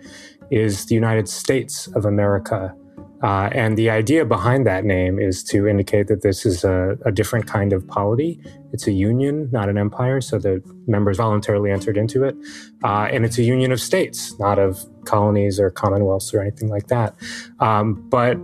is 0.51 0.87
the 0.87 0.95
United 0.95 1.29
States 1.29 1.87
of 1.89 2.05
America. 2.05 2.75
Uh, 3.23 3.51
and 3.53 3.77
the 3.77 3.91
idea 3.91 4.25
behind 4.25 4.67
that 4.67 4.83
name 4.83 5.19
is 5.19 5.45
to 5.45 5.69
indicate 5.69 6.07
that 6.07 6.23
this 6.23 6.47
is 6.47 6.65
a, 6.65 6.97
a, 7.05 7.13
different 7.13 7.47
kind 7.47 7.75
of 7.75 7.87
polity. 7.87 8.41
It's 8.73 8.87
a 8.87 8.93
union, 8.93 9.51
not 9.53 9.69
an 9.69 9.77
empire, 9.77 10.23
so 10.23 10.39
the 10.39 10.63
members 10.87 11.19
voluntarily 11.19 11.71
entered 11.71 11.99
into 11.99 12.25
it. 12.25 12.35
Uh, 12.83 13.09
and 13.13 13.27
it's 13.27 13.37
a 13.37 13.43
union 13.43 13.73
of 13.73 13.81
states, 13.81 14.39
not 14.39 14.59
of 14.59 14.83
colonies 15.05 15.61
or 15.61 15.71
commonwealths 15.71 16.33
or 16.33 16.41
anything 16.41 16.71
like 16.71 16.87
that. 16.87 17.15
Um, 17.59 18.09
but 18.09 18.37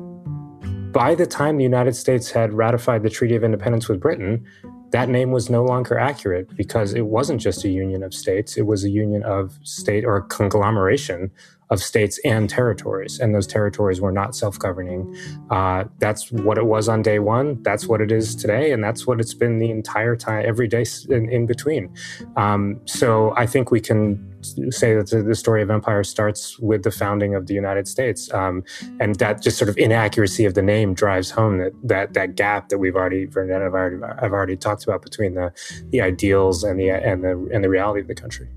by 0.92 1.14
the 1.14 1.26
time 1.26 1.56
the 1.56 1.64
United 1.64 1.96
States 1.96 2.30
had 2.30 2.52
ratified 2.52 3.02
the 3.02 3.10
Treaty 3.10 3.34
of 3.34 3.44
Independence 3.44 3.88
with 3.88 3.98
Britain, 3.98 4.44
that 4.90 5.08
name 5.08 5.30
was 5.30 5.50
no 5.50 5.64
longer 5.64 5.98
accurate 5.98 6.54
because 6.56 6.94
it 6.94 7.06
wasn't 7.06 7.40
just 7.40 7.64
a 7.64 7.68
union 7.68 8.02
of 8.02 8.14
states, 8.14 8.56
it 8.56 8.66
was 8.66 8.84
a 8.84 8.90
union 8.90 9.22
of 9.24 9.58
state 9.62 10.04
or 10.04 10.16
a 10.16 10.22
conglomeration 10.22 11.30
of 11.70 11.82
states 11.82 12.20
and 12.24 12.48
territories, 12.48 13.18
and 13.18 13.34
those 13.34 13.46
territories 13.46 14.00
were 14.00 14.12
not 14.12 14.36
self 14.36 14.58
governing. 14.58 15.16
Uh, 15.50 15.84
that's 15.98 16.30
what 16.30 16.58
it 16.58 16.66
was 16.66 16.88
on 16.88 17.02
day 17.02 17.18
one. 17.18 17.60
That's 17.62 17.86
what 17.86 18.00
it 18.00 18.12
is 18.12 18.36
today, 18.36 18.70
and 18.70 18.82
that's 18.82 19.06
what 19.06 19.20
it's 19.20 19.34
been 19.34 19.58
the 19.58 19.70
entire 19.70 20.14
time, 20.14 20.44
every 20.46 20.68
day 20.68 20.84
in, 21.08 21.28
in 21.28 21.46
between. 21.46 21.92
Um, 22.36 22.80
so 22.84 23.34
I 23.36 23.46
think 23.46 23.70
we 23.70 23.80
can 23.80 24.35
say 24.70 24.94
that 24.94 25.10
the, 25.10 25.34
story 25.34 25.62
of 25.62 25.70
empire 25.70 26.02
starts 26.02 26.58
with 26.58 26.82
the 26.82 26.90
founding 26.90 27.34
of 27.34 27.46
the 27.46 27.54
United 27.54 27.86
States, 27.86 28.32
um, 28.32 28.64
and 29.00 29.16
that 29.16 29.42
just 29.42 29.58
sort 29.58 29.68
of 29.68 29.76
inaccuracy 29.76 30.44
of 30.44 30.54
the 30.54 30.62
name 30.62 30.94
drives 30.94 31.30
home 31.30 31.58
that 31.58 31.72
that 31.84 32.14
that 32.14 32.36
gap 32.36 32.68
that 32.68 32.78
we've 32.78 32.96
already, 32.96 33.24
I've 33.24 33.36
already, 33.36 33.96
I've 34.02 34.32
already 34.32 34.56
talked 34.56 34.84
about 34.84 35.02
between 35.02 35.34
the 35.34 35.52
the 35.90 36.00
ideals 36.00 36.64
and 36.64 36.78
the 36.80 36.90
and 36.90 37.22
the 37.22 37.48
and 37.52 37.62
the 37.62 37.68
reality 37.68 38.00
of 38.00 38.08
the 38.08 38.14
country. 38.14 38.48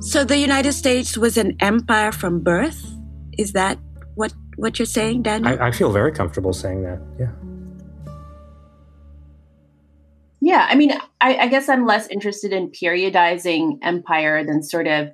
So 0.00 0.24
the 0.24 0.38
United 0.38 0.72
States 0.72 1.16
was 1.16 1.36
an 1.36 1.56
empire 1.60 2.12
from 2.12 2.40
birth? 2.40 2.84
Is 3.38 3.52
that 3.52 3.78
what 4.14 4.34
what 4.56 4.78
you're 4.78 4.86
saying, 4.86 5.22
Daniel? 5.22 5.60
I, 5.60 5.68
I 5.68 5.70
feel 5.70 5.92
very 5.92 6.12
comfortable 6.12 6.52
saying 6.52 6.82
that. 6.82 7.00
Yeah. 7.18 7.32
Yeah, 10.46 10.64
I 10.70 10.76
mean, 10.76 10.92
I, 11.20 11.38
I, 11.38 11.48
guess 11.48 11.68
I'm 11.68 11.86
less 11.86 12.06
interested 12.06 12.52
in 12.52 12.70
periodizing 12.70 13.78
empire 13.82 14.44
than 14.44 14.62
sort 14.62 14.86
of 14.86 15.08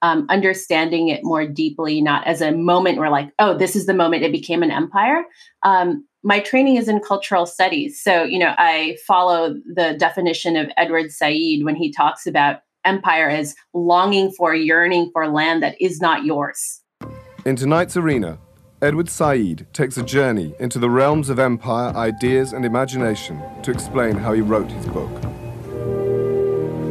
um, 0.00 0.24
understanding 0.30 1.08
it 1.08 1.20
more 1.22 1.46
deeply, 1.46 2.00
not 2.00 2.26
as 2.26 2.40
a 2.40 2.52
moment 2.52 2.96
where, 2.96 3.10
like, 3.10 3.30
oh, 3.38 3.54
this 3.54 3.76
is 3.76 3.84
the 3.84 3.92
moment 3.92 4.22
it 4.22 4.32
became 4.32 4.62
an 4.62 4.70
empire. 4.70 5.24
Um, 5.62 6.06
my 6.22 6.40
training 6.40 6.76
is 6.76 6.88
in 6.88 7.00
cultural 7.00 7.44
studies. 7.44 8.02
So, 8.02 8.22
you 8.22 8.38
know, 8.38 8.54
I 8.56 8.96
follow 9.06 9.56
the 9.74 9.94
definition 9.98 10.56
of 10.56 10.70
Edward 10.78 11.12
Said 11.12 11.64
when 11.64 11.76
he 11.76 11.92
talks 11.92 12.26
about 12.26 12.60
empire 12.86 13.28
as 13.28 13.54
longing 13.74 14.32
for, 14.32 14.54
yearning 14.54 15.10
for 15.12 15.28
land 15.28 15.62
that 15.62 15.78
is 15.82 16.00
not 16.00 16.24
yours. 16.24 16.80
In 17.44 17.56
tonight's 17.56 17.98
arena, 17.98 18.38
Edward 18.80 19.08
Said 19.08 19.66
takes 19.72 19.96
a 19.96 20.04
journey 20.04 20.54
into 20.60 20.78
the 20.78 20.88
realms 20.88 21.30
of 21.30 21.40
empire, 21.40 21.92
ideas, 21.96 22.52
and 22.52 22.64
imagination 22.64 23.42
to 23.64 23.72
explain 23.72 24.14
how 24.14 24.32
he 24.32 24.40
wrote 24.40 24.70
his 24.70 24.86
book. 24.86 25.10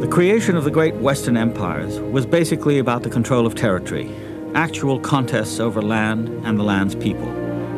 The 0.02 0.08
creation 0.12 0.58
of 0.58 0.66
the 0.66 0.72
great 0.72 0.96
Western 0.96 1.38
empires 1.38 2.02
was 2.02 2.26
basically 2.26 2.80
about 2.80 3.04
the 3.04 3.10
control 3.10 3.46
of 3.46 3.56
territory, 3.56 4.14
actual 4.54 5.00
contests 5.00 5.62
over 5.62 5.82
land 5.82 6.28
and 6.46 6.60
the 6.60 6.64
land's 6.64 6.94
people. 6.94 7.28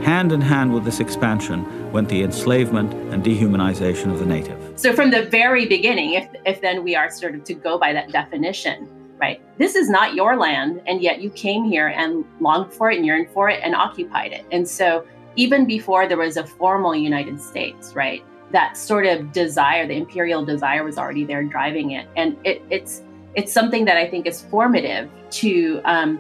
Hand 0.02 0.32
in 0.32 0.42
hand 0.42 0.74
with 0.74 0.86
this 0.86 1.00
expansion 1.00 1.92
went 1.92 2.10
the 2.10 2.24
enslavement 2.24 2.92
and 3.14 3.24
dehumanization 3.24 4.12
of 4.12 4.18
the 4.18 4.26
native. 4.26 4.58
So 4.76 4.92
from 4.92 5.12
the 5.12 5.26
very 5.26 5.68
beginning, 5.68 6.14
if 6.14 6.28
if 6.48 6.62
then 6.62 6.84
we 6.84 6.96
are 6.96 7.12
sort 7.12 7.36
of 7.36 7.44
to 7.44 7.54
go 7.54 7.78
by 7.78 7.94
that 7.94 8.12
definition, 8.12 8.90
right? 9.20 9.42
This 9.58 9.76
is 9.76 9.90
not 9.90 10.16
your 10.16 10.38
land, 10.38 10.82
and 10.88 11.02
yet 11.02 11.22
you 11.22 11.30
came 11.30 11.66
here 11.66 11.88
and 11.88 12.26
longed 12.40 12.74
for 12.74 12.90
it 12.92 12.98
and 12.98 13.06
yearned 13.06 13.30
for 13.32 13.50
it 13.50 13.60
and 13.64 13.76
occupied 13.76 14.32
it. 14.32 14.46
And 14.52 14.68
so 14.68 15.06
even 15.36 15.66
before 15.66 16.08
there 16.08 16.18
was 16.18 16.38
a 16.38 16.46
formal 16.46 16.96
United 16.96 17.42
States, 17.42 17.94
right? 17.96 18.24
That 18.52 18.78
sort 18.78 19.06
of 19.06 19.32
desire, 19.32 19.88
the 19.88 19.96
imperial 19.96 20.44
desire 20.44 20.84
was 20.84 20.98
already 20.98 21.24
there 21.24 21.44
driving 21.44 21.92
it. 21.92 22.08
And 22.16 22.38
it, 22.44 22.62
it's 22.70 23.04
it's 23.36 23.54
something 23.54 23.86
that 23.86 23.96
I 23.96 24.10
think 24.10 24.26
is 24.26 24.42
formative 24.42 25.10
to 25.32 25.82
um, 25.86 26.20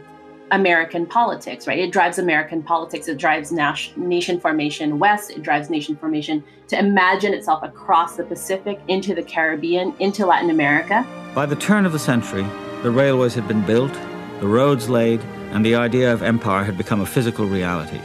American 0.51 1.05
politics, 1.05 1.67
right? 1.67 1.79
It 1.79 1.91
drives 1.91 2.19
American 2.19 2.61
politics. 2.61 3.07
It 3.07 3.17
drives 3.17 3.51
nation 3.51 4.39
formation 4.39 4.99
west. 4.99 5.31
It 5.31 5.41
drives 5.41 5.69
nation 5.69 5.95
formation 5.95 6.43
to 6.69 6.79
imagine 6.79 7.33
itself 7.33 7.61
across 7.63 8.15
the 8.15 8.23
Pacific, 8.23 8.79
into 8.87 9.13
the 9.13 9.23
Caribbean, 9.23 9.93
into 9.99 10.25
Latin 10.25 10.49
America. 10.49 11.05
By 11.35 11.45
the 11.45 11.55
turn 11.55 11.85
of 11.85 11.91
the 11.91 11.99
century, 11.99 12.45
the 12.81 12.91
railways 12.91 13.33
had 13.33 13.47
been 13.47 13.65
built, 13.65 13.93
the 14.39 14.47
roads 14.47 14.89
laid, 14.89 15.21
and 15.51 15.65
the 15.65 15.75
idea 15.75 16.13
of 16.13 16.23
empire 16.23 16.63
had 16.63 16.77
become 16.77 17.01
a 17.01 17.05
physical 17.05 17.45
reality. 17.45 17.99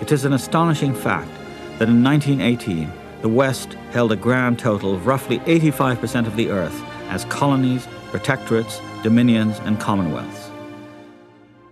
It 0.00 0.12
is 0.12 0.24
an 0.24 0.32
astonishing 0.32 0.94
fact 0.94 1.30
that 1.78 1.88
in 1.88 2.02
1918, 2.02 2.90
the 3.22 3.28
West 3.28 3.74
held 3.90 4.12
a 4.12 4.16
grand 4.16 4.58
total 4.58 4.94
of 4.94 5.06
roughly 5.06 5.40
85% 5.40 6.26
of 6.26 6.36
the 6.36 6.50
Earth 6.50 6.82
as 7.08 7.24
colonies, 7.26 7.86
protectorates, 8.10 8.80
dominions, 9.02 9.58
and 9.64 9.78
commonwealths 9.78 10.50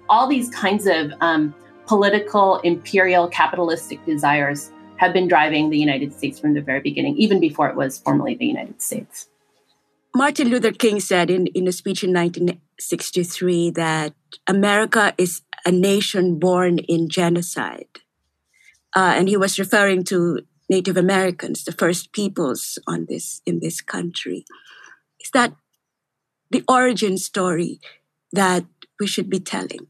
all 0.08 0.26
these 0.26 0.50
kinds 0.50 0.86
of 0.86 1.12
um, 1.20 1.54
political, 1.86 2.58
imperial, 2.60 3.28
capitalistic 3.28 4.04
desires 4.04 4.70
have 4.98 5.12
been 5.12 5.28
driving 5.28 5.70
the 5.70 5.78
United 5.78 6.12
States 6.12 6.38
from 6.38 6.54
the 6.54 6.60
very 6.60 6.80
beginning, 6.80 7.16
even 7.16 7.40
before 7.40 7.68
it 7.68 7.76
was 7.76 7.98
formally 7.98 8.34
the 8.34 8.46
United 8.46 8.82
States. 8.82 9.28
Martin 10.14 10.48
Luther 10.48 10.72
King 10.72 11.00
said 11.00 11.30
in, 11.30 11.46
in 11.48 11.68
a 11.68 11.72
speech 11.72 12.02
in 12.02 12.12
1963 12.12 13.70
that 13.70 14.14
America 14.46 15.14
is 15.16 15.42
a 15.64 15.70
nation 15.70 16.38
born 16.38 16.78
in 16.80 17.08
genocide. 17.08 18.00
Uh, 18.96 19.14
and 19.16 19.28
he 19.28 19.36
was 19.36 19.58
referring 19.58 20.02
to 20.04 20.40
Native 20.68 20.96
Americans, 20.96 21.64
the 21.64 21.72
first 21.72 22.12
peoples 22.12 22.78
on 22.86 23.06
this 23.08 23.40
in 23.46 23.60
this 23.60 23.80
country. 23.80 24.44
Is 25.20 25.30
that 25.32 25.54
the 26.50 26.64
origin 26.68 27.16
story 27.16 27.80
that 28.32 28.64
we 28.98 29.06
should 29.06 29.30
be 29.30 29.40
telling? 29.40 29.86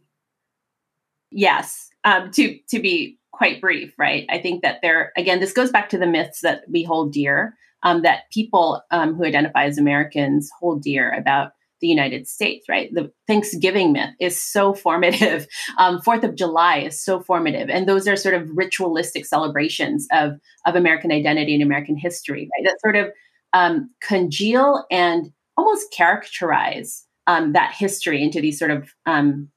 Yes. 1.30 1.90
Um, 2.04 2.30
to 2.32 2.58
to 2.70 2.80
be 2.80 3.17
quite 3.38 3.60
brief, 3.60 3.94
right? 3.96 4.26
I 4.28 4.38
think 4.38 4.62
that 4.62 4.80
there 4.82 5.12
again, 5.16 5.38
this 5.38 5.52
goes 5.52 5.70
back 5.70 5.88
to 5.90 5.98
the 5.98 6.06
myths 6.06 6.40
that 6.40 6.62
we 6.68 6.82
hold 6.82 7.12
dear, 7.12 7.54
um, 7.84 8.02
that 8.02 8.24
people 8.32 8.82
um, 8.90 9.14
who 9.14 9.24
identify 9.24 9.64
as 9.64 9.78
Americans 9.78 10.50
hold 10.58 10.82
dear 10.82 11.12
about 11.12 11.52
the 11.80 11.86
United 11.86 12.26
States, 12.26 12.68
right? 12.68 12.92
The 12.92 13.12
Thanksgiving 13.28 13.92
myth 13.92 14.10
is 14.20 14.42
so 14.42 14.74
formative. 14.84 15.46
Um, 15.78 16.00
Fourth 16.02 16.24
of 16.24 16.34
July 16.34 16.78
is 16.78 17.02
so 17.02 17.20
formative, 17.20 17.70
and 17.70 17.88
those 17.88 18.08
are 18.08 18.16
sort 18.16 18.34
of 18.34 18.50
ritualistic 18.52 19.24
celebrations 19.24 20.08
of 20.12 20.32
of 20.66 20.74
American 20.74 21.12
identity 21.12 21.54
and 21.54 21.62
American 21.62 21.96
history, 21.96 22.50
right? 22.52 22.64
That 22.64 22.80
sort 22.80 22.96
of 22.96 23.12
um, 23.52 23.90
congeal 24.02 24.84
and 24.90 25.32
almost 25.56 25.92
characterize 25.92 27.06
um, 27.28 27.52
that 27.52 27.72
history 27.72 28.20
into 28.20 28.40
these 28.40 28.58
sort 28.58 28.72
of 28.72 28.92
um, 29.06 29.48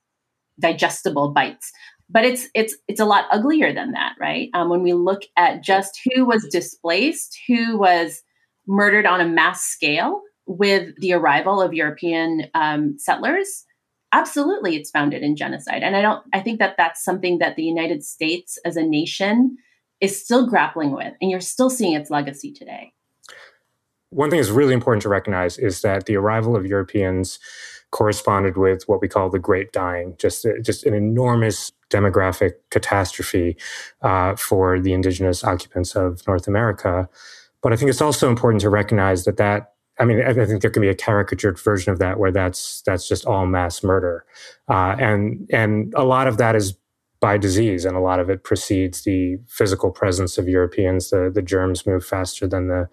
digestible 0.59 1.29
bites. 1.29 1.71
But 2.11 2.25
it's 2.25 2.49
it's 2.53 2.75
it's 2.87 2.99
a 2.99 3.05
lot 3.05 3.25
uglier 3.31 3.73
than 3.73 3.93
that, 3.93 4.15
right? 4.19 4.49
Um, 4.53 4.69
when 4.69 4.83
we 4.83 4.93
look 4.93 5.21
at 5.37 5.63
just 5.63 5.99
who 6.03 6.25
was 6.25 6.45
displaced, 6.51 7.39
who 7.47 7.77
was 7.77 8.21
murdered 8.67 9.05
on 9.05 9.21
a 9.21 9.27
mass 9.27 9.63
scale 9.63 10.21
with 10.45 10.93
the 10.97 11.13
arrival 11.13 11.61
of 11.61 11.73
European 11.73 12.47
um, 12.53 12.95
settlers, 12.97 13.65
absolutely, 14.11 14.75
it's 14.75 14.91
founded 14.91 15.23
in 15.23 15.35
genocide. 15.35 15.83
And 15.83 15.95
I 15.95 16.01
don't. 16.01 16.23
I 16.33 16.41
think 16.41 16.59
that 16.59 16.75
that's 16.77 17.03
something 17.03 17.39
that 17.39 17.55
the 17.55 17.63
United 17.63 18.03
States 18.03 18.57
as 18.65 18.75
a 18.75 18.83
nation 18.83 19.57
is 20.01 20.21
still 20.21 20.47
grappling 20.47 20.91
with, 20.91 21.13
and 21.21 21.31
you're 21.31 21.39
still 21.39 21.69
seeing 21.69 21.93
its 21.93 22.09
legacy 22.09 22.51
today. 22.51 22.91
One 24.09 24.29
thing 24.29 24.39
that's 24.39 24.51
really 24.51 24.73
important 24.73 25.03
to 25.03 25.09
recognize 25.09 25.57
is 25.57 25.81
that 25.83 26.05
the 26.05 26.17
arrival 26.17 26.57
of 26.57 26.65
Europeans 26.65 27.39
corresponded 27.91 28.57
with 28.57 28.83
what 28.87 29.01
we 29.01 29.07
call 29.07 29.29
the 29.29 29.39
Great 29.39 29.71
Dying, 29.71 30.15
just 30.17 30.45
just 30.61 30.85
an 30.85 30.93
enormous 30.93 31.71
demographic 31.89 32.53
catastrophe 32.69 33.57
uh, 34.01 34.35
for 34.35 34.79
the 34.79 34.93
indigenous 34.93 35.43
occupants 35.43 35.95
of 35.95 36.25
North 36.27 36.47
America. 36.47 37.09
But 37.61 37.73
I 37.73 37.75
think 37.75 37.89
it's 37.89 38.01
also 38.01 38.29
important 38.29 38.61
to 38.61 38.69
recognize 38.69 39.25
that 39.25 39.37
that 39.37 39.73
I 39.99 40.05
mean, 40.05 40.21
I 40.23 40.33
think 40.33 40.61
there 40.61 40.71
can 40.71 40.81
be 40.81 40.89
a 40.89 40.95
caricatured 40.95 41.59
version 41.59 41.91
of 41.91 41.99
that 41.99 42.17
where 42.17 42.31
that's 42.31 42.81
that's 42.81 43.07
just 43.07 43.25
all 43.25 43.45
mass 43.45 43.83
murder, 43.83 44.25
uh, 44.67 44.95
and 44.97 45.47
and 45.51 45.93
a 45.95 46.03
lot 46.03 46.27
of 46.27 46.37
that 46.37 46.55
is 46.55 46.75
by 47.19 47.37
disease, 47.37 47.85
and 47.85 47.95
a 47.95 47.99
lot 47.99 48.19
of 48.19 48.29
it 48.29 48.43
precedes 48.43 49.03
the 49.03 49.37
physical 49.47 49.91
presence 49.91 50.39
of 50.39 50.49
Europeans. 50.49 51.11
The 51.11 51.29
the 51.31 51.43
germs 51.43 51.85
move 51.85 52.03
faster 52.03 52.47
than 52.47 52.67
the, 52.67 52.89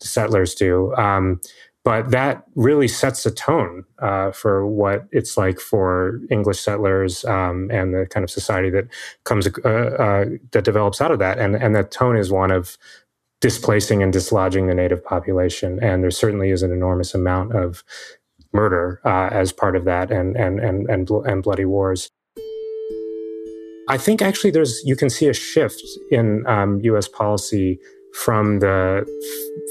the 0.00 0.06
settlers 0.06 0.54
do. 0.54 0.94
Um, 0.94 1.40
but 1.84 2.10
that 2.10 2.44
really 2.54 2.86
sets 2.86 3.26
a 3.26 3.30
tone 3.30 3.84
uh, 3.98 4.30
for 4.30 4.66
what 4.66 5.06
it's 5.10 5.36
like 5.36 5.58
for 5.58 6.20
English 6.30 6.60
settlers 6.60 7.24
um, 7.24 7.68
and 7.72 7.92
the 7.92 8.06
kind 8.06 8.22
of 8.22 8.30
society 8.30 8.70
that 8.70 8.86
comes 9.24 9.48
uh, 9.64 9.68
uh, 9.68 10.24
that 10.52 10.64
develops 10.64 11.00
out 11.00 11.10
of 11.10 11.18
that, 11.18 11.38
and 11.38 11.56
and 11.56 11.74
that 11.74 11.90
tone 11.90 12.16
is 12.16 12.30
one 12.30 12.50
of 12.50 12.78
displacing 13.40 14.02
and 14.02 14.12
dislodging 14.12 14.68
the 14.68 14.74
native 14.74 15.04
population, 15.04 15.82
and 15.82 16.02
there 16.02 16.10
certainly 16.10 16.50
is 16.50 16.62
an 16.62 16.72
enormous 16.72 17.14
amount 17.14 17.52
of 17.54 17.82
murder 18.52 19.00
uh, 19.04 19.28
as 19.32 19.52
part 19.52 19.74
of 19.74 19.84
that, 19.84 20.10
and 20.10 20.36
and 20.36 20.60
and 20.60 20.88
and, 20.88 21.10
and 21.10 21.42
bloody 21.42 21.64
wars. 21.64 22.10
I 23.88 23.98
think 23.98 24.22
actually 24.22 24.52
there's 24.52 24.80
you 24.84 24.94
can 24.94 25.10
see 25.10 25.28
a 25.28 25.34
shift 25.34 25.82
in 26.12 26.46
um, 26.46 26.80
U.S. 26.84 27.08
policy 27.08 27.80
from 28.14 28.60
the 28.60 29.04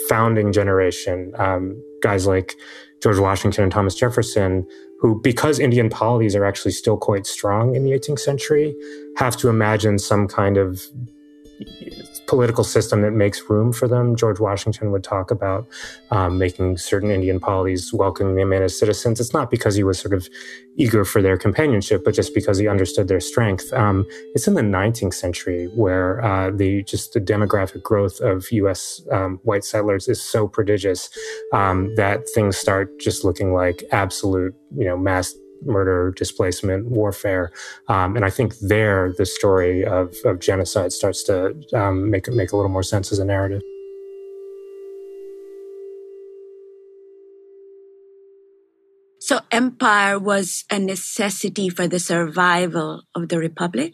founding 0.09 0.51
generation, 0.51 1.33
um, 1.37 1.81
guys 2.01 2.27
like 2.27 2.55
George 3.01 3.19
Washington 3.19 3.63
and 3.63 3.71
Thomas 3.71 3.95
Jefferson, 3.95 4.67
who, 4.99 5.19
because 5.21 5.59
Indian 5.59 5.89
polities 5.89 6.35
are 6.35 6.45
actually 6.45 6.71
still 6.71 6.97
quite 6.97 7.25
strong 7.25 7.75
in 7.75 7.83
the 7.83 7.91
18th 7.91 8.19
century, 8.19 8.75
have 9.17 9.35
to 9.37 9.49
imagine 9.49 9.97
some 9.97 10.27
kind 10.27 10.57
of 10.57 10.81
political 12.27 12.63
system 12.63 13.01
that 13.01 13.11
makes 13.11 13.49
room 13.49 13.73
for 13.73 13.87
them. 13.87 14.15
George 14.15 14.39
Washington 14.39 14.91
would 14.91 15.03
talk 15.03 15.31
about 15.31 15.67
um, 16.11 16.37
making 16.37 16.77
certain 16.77 17.11
Indian 17.11 17.39
polities 17.39 17.93
welcoming 17.93 18.35
them 18.35 18.53
in 18.53 18.63
as 18.63 18.77
citizens. 18.77 19.19
It's 19.19 19.33
not 19.33 19.51
because 19.51 19.75
he 19.75 19.83
was 19.83 19.99
sort 19.99 20.13
of 20.13 20.27
eager 20.77 21.03
for 21.03 21.21
their 21.21 21.37
companionship, 21.37 22.03
but 22.05 22.13
just 22.13 22.33
because 22.33 22.57
he 22.57 22.67
understood 22.67 23.07
their 23.07 23.19
strength. 23.19 23.71
Um, 23.73 24.05
it's 24.33 24.47
in 24.47 24.53
the 24.53 24.61
19th 24.61 25.13
century 25.13 25.67
where 25.75 26.23
uh, 26.23 26.51
the 26.51 26.83
just 26.83 27.13
the 27.13 27.19
demographic 27.19 27.83
growth 27.83 28.19
of 28.21 28.49
U.S. 28.51 29.01
Um, 29.11 29.39
white 29.43 29.63
settlers 29.63 30.07
is 30.07 30.21
so 30.21 30.47
prodigious 30.47 31.09
um, 31.53 31.93
that 31.95 32.29
things 32.33 32.57
start 32.57 32.97
just 32.99 33.25
looking 33.25 33.53
like 33.53 33.83
absolute, 33.91 34.55
you 34.77 34.85
know, 34.85 34.97
mass 34.97 35.33
murder, 35.65 36.11
displacement, 36.11 36.87
warfare, 36.89 37.51
um, 37.87 38.15
and 38.15 38.25
I 38.25 38.29
think 38.29 38.57
there 38.59 39.13
the 39.17 39.25
story 39.25 39.85
of, 39.85 40.15
of 40.25 40.39
genocide 40.39 40.91
starts 40.91 41.23
to 41.23 41.55
um, 41.73 42.09
make 42.09 42.27
make 42.29 42.51
a 42.51 42.55
little 42.55 42.71
more 42.71 42.83
sense 42.83 43.11
as 43.11 43.19
a 43.19 43.25
narrative. 43.25 43.61
So, 49.19 49.39
empire 49.51 50.19
was 50.19 50.65
a 50.69 50.79
necessity 50.79 51.69
for 51.69 51.87
the 51.87 51.99
survival 51.99 53.03
of 53.15 53.29
the 53.29 53.37
republic. 53.37 53.93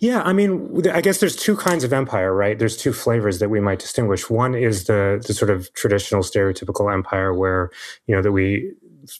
Yeah, 0.00 0.22
I 0.22 0.32
mean, 0.32 0.82
I 0.90 1.00
guess 1.00 1.18
there's 1.18 1.36
two 1.36 1.56
kinds 1.56 1.84
of 1.84 1.92
empire, 1.92 2.34
right? 2.34 2.58
There's 2.58 2.76
two 2.76 2.92
flavors 2.92 3.38
that 3.38 3.50
we 3.50 3.60
might 3.60 3.78
distinguish. 3.78 4.30
One 4.30 4.54
is 4.54 4.84
the 4.84 5.22
the 5.26 5.34
sort 5.34 5.50
of 5.50 5.72
traditional 5.74 6.22
stereotypical 6.22 6.92
empire 6.92 7.32
where, 7.32 7.70
you 8.06 8.14
know, 8.14 8.22
that 8.22 8.32
we 8.32 8.72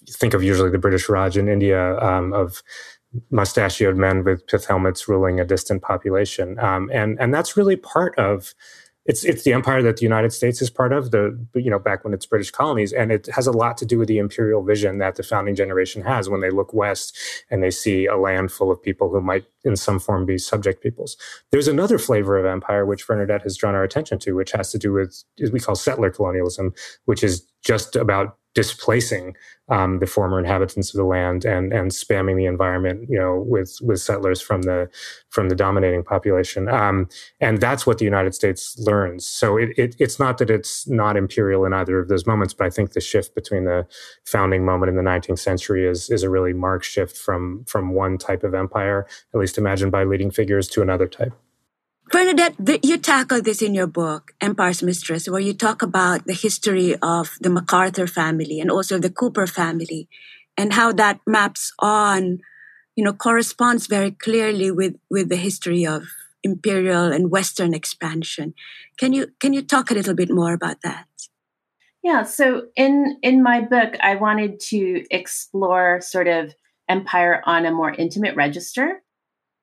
think 0.08 0.34
of 0.34 0.42
usually 0.42 0.70
the 0.70 0.78
British 0.78 1.08
Raj 1.08 1.36
in 1.36 1.48
India 1.48 1.98
um, 1.98 2.32
of 2.32 2.62
mustachioed 3.30 3.96
men 3.96 4.24
with 4.24 4.46
pith 4.46 4.66
helmets 4.66 5.08
ruling 5.08 5.38
a 5.38 5.44
distant 5.44 5.82
population, 5.82 6.58
um, 6.58 6.90
and 6.92 7.18
and 7.20 7.32
that's 7.32 7.56
really 7.56 7.76
part 7.76 8.18
of 8.18 8.54
it's 9.06 9.22
it's 9.24 9.42
the 9.42 9.52
empire 9.52 9.82
that 9.82 9.98
the 9.98 10.02
United 10.02 10.32
States 10.32 10.62
is 10.62 10.70
part 10.70 10.92
of 10.92 11.10
the 11.10 11.38
you 11.54 11.70
know 11.70 11.78
back 11.78 12.04
when 12.04 12.14
it's 12.14 12.24
British 12.24 12.50
colonies 12.50 12.92
and 12.92 13.12
it 13.12 13.26
has 13.26 13.46
a 13.46 13.52
lot 13.52 13.76
to 13.78 13.86
do 13.86 13.98
with 13.98 14.08
the 14.08 14.18
imperial 14.18 14.62
vision 14.62 14.98
that 14.98 15.16
the 15.16 15.22
founding 15.22 15.54
generation 15.54 16.02
has 16.02 16.28
when 16.28 16.40
they 16.40 16.50
look 16.50 16.72
west 16.72 17.16
and 17.50 17.62
they 17.62 17.70
see 17.70 18.06
a 18.06 18.16
land 18.16 18.50
full 18.50 18.70
of 18.70 18.82
people 18.82 19.10
who 19.10 19.20
might 19.20 19.44
in 19.64 19.76
some 19.76 19.98
form 19.98 20.24
be 20.24 20.38
subject 20.38 20.82
peoples. 20.82 21.16
There's 21.50 21.68
another 21.68 21.98
flavor 21.98 22.38
of 22.38 22.46
empire 22.46 22.86
which 22.86 23.04
Vernadette 23.04 23.42
has 23.42 23.56
drawn 23.56 23.74
our 23.74 23.84
attention 23.84 24.18
to 24.20 24.32
which 24.32 24.52
has 24.52 24.70
to 24.72 24.78
do 24.78 24.92
with 24.92 25.22
we 25.52 25.60
call 25.60 25.74
settler 25.74 26.10
colonialism 26.10 26.72
which 27.04 27.22
is 27.22 27.46
just 27.62 27.96
about 27.96 28.38
displacing 28.54 29.36
um, 29.68 29.98
the 29.98 30.06
former 30.06 30.38
inhabitants 30.38 30.92
of 30.92 30.98
the 30.98 31.04
land 31.04 31.44
and 31.44 31.72
and 31.72 31.90
spamming 31.90 32.36
the 32.36 32.44
environment, 32.44 33.08
you 33.08 33.18
know, 33.18 33.42
with 33.46 33.78
with 33.82 34.00
settlers 34.00 34.40
from 34.40 34.62
the 34.62 34.88
from 35.30 35.48
the 35.48 35.54
dominating 35.54 36.04
population. 36.04 36.68
Um, 36.68 37.08
and 37.40 37.60
that's 37.60 37.86
what 37.86 37.98
the 37.98 38.04
United 38.04 38.34
States 38.34 38.78
learns. 38.78 39.26
So 39.26 39.56
it, 39.56 39.70
it, 39.78 39.96
it's 39.98 40.18
not 40.18 40.38
that 40.38 40.50
it's 40.50 40.86
not 40.86 41.16
imperial 41.16 41.64
in 41.64 41.72
either 41.72 41.98
of 41.98 42.08
those 42.08 42.26
moments, 42.26 42.52
but 42.52 42.66
I 42.66 42.70
think 42.70 42.92
the 42.92 43.00
shift 43.00 43.34
between 43.34 43.64
the 43.64 43.86
founding 44.24 44.64
moment 44.64 44.90
in 44.90 44.96
the 44.96 45.02
19th 45.02 45.38
century 45.38 45.86
is 45.86 46.10
is 46.10 46.22
a 46.22 46.30
really 46.30 46.52
marked 46.52 46.84
shift 46.84 47.16
from 47.16 47.64
from 47.66 47.94
one 47.94 48.18
type 48.18 48.44
of 48.44 48.54
empire, 48.54 49.06
at 49.32 49.40
least 49.40 49.58
imagined 49.58 49.92
by 49.92 50.04
leading 50.04 50.30
figures, 50.30 50.68
to 50.68 50.82
another 50.82 51.08
type. 51.08 51.32
Vernadette, 52.12 52.54
the, 52.58 52.78
you 52.82 52.98
tackle 52.98 53.42
this 53.42 53.62
in 53.62 53.74
your 53.74 53.86
book, 53.86 54.34
Empire's 54.40 54.82
Mistress, 54.82 55.28
where 55.28 55.40
you 55.40 55.54
talk 55.54 55.82
about 55.82 56.26
the 56.26 56.34
history 56.34 56.96
of 57.02 57.36
the 57.40 57.50
MacArthur 57.50 58.06
family 58.06 58.60
and 58.60 58.70
also 58.70 58.98
the 58.98 59.10
Cooper 59.10 59.46
family 59.46 60.08
and 60.56 60.74
how 60.74 60.92
that 60.92 61.20
maps 61.26 61.72
on, 61.78 62.40
you 62.94 63.04
know, 63.04 63.12
corresponds 63.12 63.86
very 63.86 64.10
clearly 64.10 64.70
with, 64.70 64.96
with 65.10 65.28
the 65.28 65.36
history 65.36 65.86
of 65.86 66.04
imperial 66.44 67.10
and 67.10 67.30
Western 67.30 67.74
expansion. 67.74 68.54
Can 68.98 69.12
you 69.12 69.28
can 69.40 69.52
you 69.52 69.62
talk 69.62 69.90
a 69.90 69.94
little 69.94 70.14
bit 70.14 70.30
more 70.30 70.52
about 70.52 70.82
that? 70.82 71.06
Yeah, 72.02 72.22
so 72.22 72.66
in 72.76 73.16
in 73.22 73.42
my 73.42 73.62
book, 73.62 73.94
I 74.00 74.16
wanted 74.16 74.60
to 74.68 75.04
explore 75.10 76.00
sort 76.02 76.28
of 76.28 76.54
empire 76.88 77.42
on 77.46 77.64
a 77.64 77.72
more 77.72 77.92
intimate 77.92 78.36
register, 78.36 79.02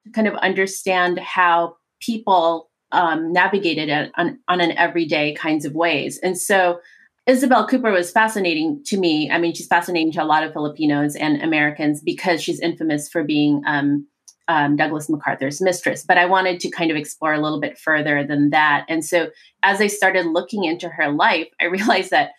to 0.04 0.12
kind 0.12 0.28
of 0.28 0.34
understand 0.36 1.20
how 1.20 1.78
people 2.02 2.70
um, 2.92 3.32
navigated 3.32 3.90
it 3.90 4.12
on, 4.16 4.40
on 4.48 4.62
an 4.62 4.72
everyday 4.78 5.34
kinds 5.34 5.66
of 5.66 5.74
ways. 5.74 6.20
And 6.22 6.38
so 6.38 6.80
Isabel 7.28 7.68
Cooper 7.68 7.92
was 7.92 8.12
fascinating 8.12 8.84
to 8.88 8.98
me. 8.98 9.30
I 9.32 9.38
mean, 9.38 9.54
she's 9.54 9.68
fascinating 9.68 10.12
to 10.14 10.24
a 10.24 10.26
lot 10.26 10.44
of 10.44 10.54
Filipinos 10.54 11.16
and 11.16 11.42
Americans 11.42 12.02
because 12.02 12.42
she's 12.42 12.60
infamous 12.60 13.08
for 13.08 13.24
being 13.24 13.62
um, 13.66 14.08
um, 14.48 14.76
Douglas 14.76 15.10
MacArthur's 15.10 15.62
mistress. 15.62 16.04
But 16.04 16.18
I 16.18 16.26
wanted 16.26 16.60
to 16.62 16.70
kind 16.70 16.92
of 16.92 16.98
explore 16.98 17.34
a 17.34 17.42
little 17.42 17.62
bit 17.62 17.78
further 17.78 18.26
than 18.26 18.50
that. 18.50 18.86
And 18.90 19.06
so 19.06 19.30
as 19.64 19.80
I 19.80 19.88
started 19.88 20.26
looking 20.26 20.64
into 20.64 20.90
her 20.90 21.12
life, 21.12 21.48
I 21.62 21.66
realized 21.68 22.10
that 22.10 22.32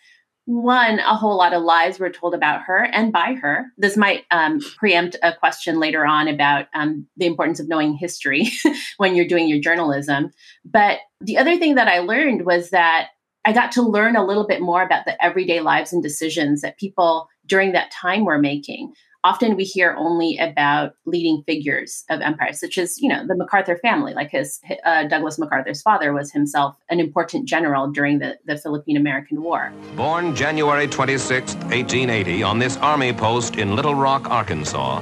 one, 0.45 0.99
a 0.99 1.15
whole 1.15 1.37
lot 1.37 1.53
of 1.53 1.63
lies 1.63 1.99
were 1.99 2.09
told 2.09 2.33
about 2.33 2.63
her 2.63 2.77
and 2.77 3.13
by 3.13 3.35
her. 3.41 3.67
This 3.77 3.95
might 3.95 4.25
um, 4.29 4.59
preempt 4.77 5.15
a 5.23 5.33
question 5.33 5.79
later 5.79 6.05
on 6.05 6.27
about 6.27 6.65
um, 6.73 7.07
the 7.15 7.25
importance 7.25 7.59
of 7.59 7.69
knowing 7.69 7.93
history 7.93 8.51
when 8.97 9.15
you're 9.15 9.27
doing 9.27 9.47
your 9.47 9.61
journalism. 9.61 10.31
But 10.65 10.99
the 11.21 11.37
other 11.37 11.57
thing 11.57 11.75
that 11.75 11.87
I 11.87 11.99
learned 11.99 12.45
was 12.45 12.71
that 12.71 13.09
I 13.45 13.53
got 13.53 13.71
to 13.73 13.81
learn 13.81 14.15
a 14.15 14.25
little 14.25 14.47
bit 14.47 14.61
more 14.61 14.83
about 14.83 15.05
the 15.05 15.21
everyday 15.23 15.61
lives 15.61 15.93
and 15.93 16.03
decisions 16.03 16.61
that 16.61 16.77
people 16.77 17.27
during 17.45 17.73
that 17.73 17.91
time 17.91 18.25
were 18.25 18.39
making. 18.39 18.93
Often 19.25 19.55
we 19.55 19.63
hear 19.63 19.95
only 19.97 20.37
about 20.37 20.95
leading 21.05 21.43
figures 21.43 22.03
of 22.09 22.19
empire, 22.19 22.51
such 22.51 22.77
as 22.77 23.01
you 23.01 23.07
know 23.07 23.25
the 23.25 23.35
MacArthur 23.35 23.77
family. 23.77 24.13
Like 24.13 24.31
his 24.31 24.59
uh, 24.83 25.05
Douglas 25.07 25.39
MacArthur's 25.39 25.81
father 25.81 26.11
was 26.11 26.33
himself 26.33 26.75
an 26.89 26.99
important 26.99 27.47
general 27.47 27.89
during 27.89 28.19
the, 28.19 28.37
the 28.45 28.57
Philippine 28.57 28.97
American 28.97 29.41
War. 29.41 29.71
Born 29.95 30.35
January 30.35 30.87
26, 30.87 31.55
1880, 31.55 32.43
on 32.43 32.59
this 32.59 32.75
army 32.77 33.13
post 33.13 33.55
in 33.55 33.77
Little 33.77 33.95
Rock, 33.95 34.29
Arkansas, 34.29 35.01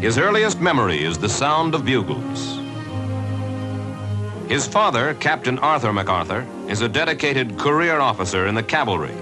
his 0.00 0.18
earliest 0.18 0.60
memory 0.60 1.04
is 1.04 1.16
the 1.16 1.28
sound 1.28 1.76
of 1.76 1.84
bugles. 1.84 2.58
His 4.48 4.66
father, 4.66 5.14
Captain 5.14 5.60
Arthur 5.60 5.92
MacArthur, 5.92 6.44
is 6.66 6.80
a 6.80 6.88
dedicated 6.88 7.56
career 7.56 8.00
officer 8.00 8.48
in 8.48 8.56
the 8.56 8.62
cavalry, 8.64 9.14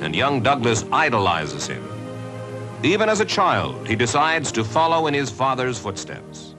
and 0.00 0.16
young 0.16 0.42
Douglas 0.42 0.86
idolizes 0.90 1.66
him. 1.66 1.91
Even 2.84 3.08
as 3.08 3.20
a 3.20 3.24
child, 3.24 3.86
he 3.86 3.94
decides 3.94 4.50
to 4.50 4.64
follow 4.64 5.06
in 5.06 5.14
his 5.14 5.30
father's 5.30 5.78
footsteps. 5.78 6.56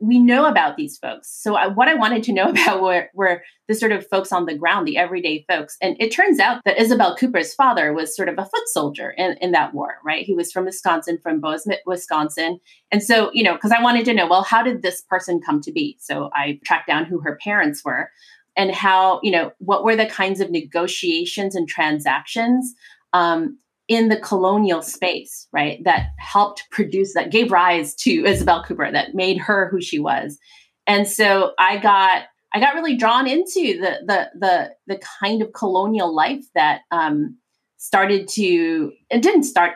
we 0.00 0.18
know 0.18 0.44
about 0.44 0.76
these 0.76 0.98
folks. 0.98 1.30
So 1.30 1.54
I, 1.54 1.68
what 1.68 1.88
I 1.88 1.94
wanted 1.94 2.24
to 2.24 2.32
know 2.32 2.48
about 2.50 2.82
were, 2.82 3.08
were 3.14 3.42
the 3.68 3.74
sort 3.74 3.92
of 3.92 4.06
folks 4.08 4.32
on 4.32 4.44
the 4.44 4.56
ground, 4.56 4.86
the 4.88 4.98
everyday 4.98 5.46
folks. 5.48 5.76
And 5.80 5.96
it 6.00 6.10
turns 6.10 6.40
out 6.40 6.62
that 6.64 6.78
Isabel 6.80 7.16
Cooper's 7.16 7.54
father 7.54 7.92
was 7.92 8.14
sort 8.14 8.28
of 8.28 8.34
a 8.38 8.44
foot 8.44 8.68
soldier 8.68 9.12
in, 9.12 9.36
in 9.40 9.52
that 9.52 9.72
war, 9.72 9.98
right? 10.04 10.26
He 10.26 10.34
was 10.34 10.50
from 10.52 10.64
Wisconsin, 10.64 11.18
from 11.22 11.40
Bozeman, 11.40 11.78
Wisconsin. 11.86 12.58
And 12.90 13.02
so, 13.02 13.30
you 13.32 13.44
know, 13.44 13.54
because 13.54 13.70
I 13.70 13.80
wanted 13.80 14.04
to 14.06 14.14
know, 14.14 14.26
well, 14.26 14.42
how 14.42 14.62
did 14.62 14.82
this 14.82 15.00
person 15.02 15.40
come 15.40 15.60
to 15.62 15.72
be? 15.72 15.96
So 16.00 16.28
I 16.34 16.58
tracked 16.64 16.88
down 16.88 17.04
who 17.04 17.20
her 17.20 17.38
parents 17.42 17.84
were 17.84 18.10
and 18.56 18.74
how, 18.74 19.20
you 19.22 19.30
know, 19.30 19.52
what 19.58 19.84
were 19.84 19.96
the 19.96 20.06
kinds 20.06 20.40
of 20.40 20.50
negotiations 20.50 21.54
and 21.54 21.68
transactions 21.68 22.74
um, 23.14 23.58
in 23.88 24.08
the 24.08 24.18
colonial 24.18 24.82
space, 24.82 25.46
right? 25.52 25.82
That 25.84 26.10
helped 26.18 26.64
produce, 26.70 27.14
that 27.14 27.30
gave 27.30 27.52
rise 27.52 27.94
to 27.96 28.24
Isabel 28.24 28.64
Cooper, 28.64 28.90
that 28.90 29.14
made 29.14 29.38
her 29.38 29.68
who 29.70 29.80
she 29.80 29.98
was. 29.98 30.38
And 30.86 31.06
so 31.06 31.52
I 31.58 31.78
got, 31.78 32.24
I 32.54 32.60
got 32.60 32.74
really 32.74 32.96
drawn 32.96 33.26
into 33.26 33.80
the 33.80 33.98
the 34.06 34.30
the 34.38 34.70
the 34.86 35.00
kind 35.20 35.42
of 35.42 35.52
colonial 35.52 36.14
life 36.14 36.44
that 36.54 36.82
um, 36.92 37.36
started 37.78 38.28
to. 38.34 38.92
It 39.10 39.22
didn't 39.22 39.42
start. 39.42 39.72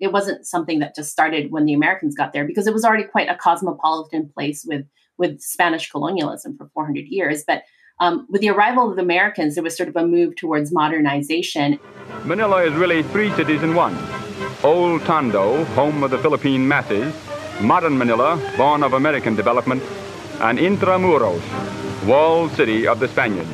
It 0.00 0.12
wasn't 0.12 0.44
something 0.44 0.80
that 0.80 0.96
just 0.96 1.12
started 1.12 1.52
when 1.52 1.66
the 1.66 1.72
Americans 1.72 2.16
got 2.16 2.32
there, 2.32 2.44
because 2.44 2.66
it 2.66 2.74
was 2.74 2.84
already 2.84 3.04
quite 3.04 3.28
a 3.28 3.36
cosmopolitan 3.36 4.28
place 4.34 4.64
with 4.66 4.86
with 5.18 5.40
Spanish 5.40 5.88
colonialism 5.88 6.56
for 6.58 6.68
400 6.74 7.06
years. 7.06 7.44
But 7.46 7.62
um, 7.98 8.26
with 8.28 8.40
the 8.40 8.50
arrival 8.50 8.90
of 8.90 8.96
the 8.96 9.02
Americans, 9.02 9.54
there 9.54 9.64
was 9.64 9.76
sort 9.76 9.88
of 9.88 9.96
a 9.96 10.06
move 10.06 10.36
towards 10.36 10.72
modernization. 10.72 11.78
Manila 12.24 12.62
is 12.64 12.74
really 12.74 13.02
three 13.02 13.30
cities 13.32 13.62
in 13.62 13.74
one. 13.74 13.96
Old 14.62 15.02
Tondo, 15.04 15.64
home 15.76 16.02
of 16.02 16.10
the 16.10 16.18
Philippine 16.18 16.66
masses, 16.68 17.14
modern 17.60 17.96
Manila, 17.96 18.40
born 18.56 18.82
of 18.82 18.92
American 18.92 19.34
development, 19.34 19.82
and 20.40 20.58
Intramuros, 20.58 21.40
walled 22.06 22.50
city 22.52 22.86
of 22.86 23.00
the 23.00 23.08
Spaniards. 23.08 23.48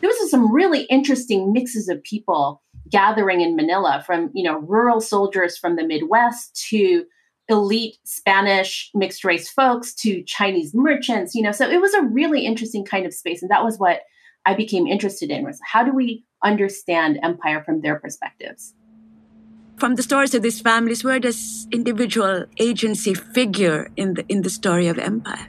There 0.00 0.08
was 0.08 0.30
some 0.30 0.52
really 0.52 0.82
interesting 0.82 1.52
mixes 1.52 1.88
of 1.88 2.02
people 2.04 2.62
gathering 2.88 3.40
in 3.40 3.56
Manila, 3.56 4.02
from 4.06 4.30
you 4.32 4.44
know 4.44 4.58
rural 4.60 5.00
soldiers 5.00 5.58
from 5.58 5.76
the 5.76 5.84
Midwest 5.84 6.66
to 6.70 7.04
elite 7.48 7.96
Spanish 8.04 8.90
mixed 8.94 9.24
race 9.24 9.48
folks 9.48 9.94
to 9.94 10.22
Chinese 10.24 10.74
merchants. 10.74 11.34
You 11.34 11.42
know, 11.42 11.52
so 11.52 11.68
it 11.68 11.80
was 11.80 11.94
a 11.94 12.02
really 12.02 12.44
interesting 12.44 12.84
kind 12.84 13.06
of 13.06 13.14
space, 13.14 13.42
and 13.42 13.50
that 13.50 13.64
was 13.64 13.78
what 13.78 14.00
I 14.46 14.54
became 14.54 14.86
interested 14.86 15.30
in 15.30 15.44
was 15.44 15.60
how 15.64 15.82
do 15.82 15.92
we 15.92 16.24
understand 16.42 17.18
empire 17.22 17.62
from 17.64 17.80
their 17.80 17.98
perspectives? 17.98 18.74
From 19.76 19.94
the 19.94 20.02
stories 20.02 20.34
of 20.34 20.42
these 20.42 20.60
families, 20.60 21.04
where 21.04 21.20
does 21.20 21.68
individual 21.70 22.46
agency 22.58 23.14
figure 23.14 23.90
in 23.96 24.14
the 24.14 24.24
in 24.28 24.42
the 24.42 24.50
story 24.50 24.88
of 24.88 24.98
empire? 24.98 25.48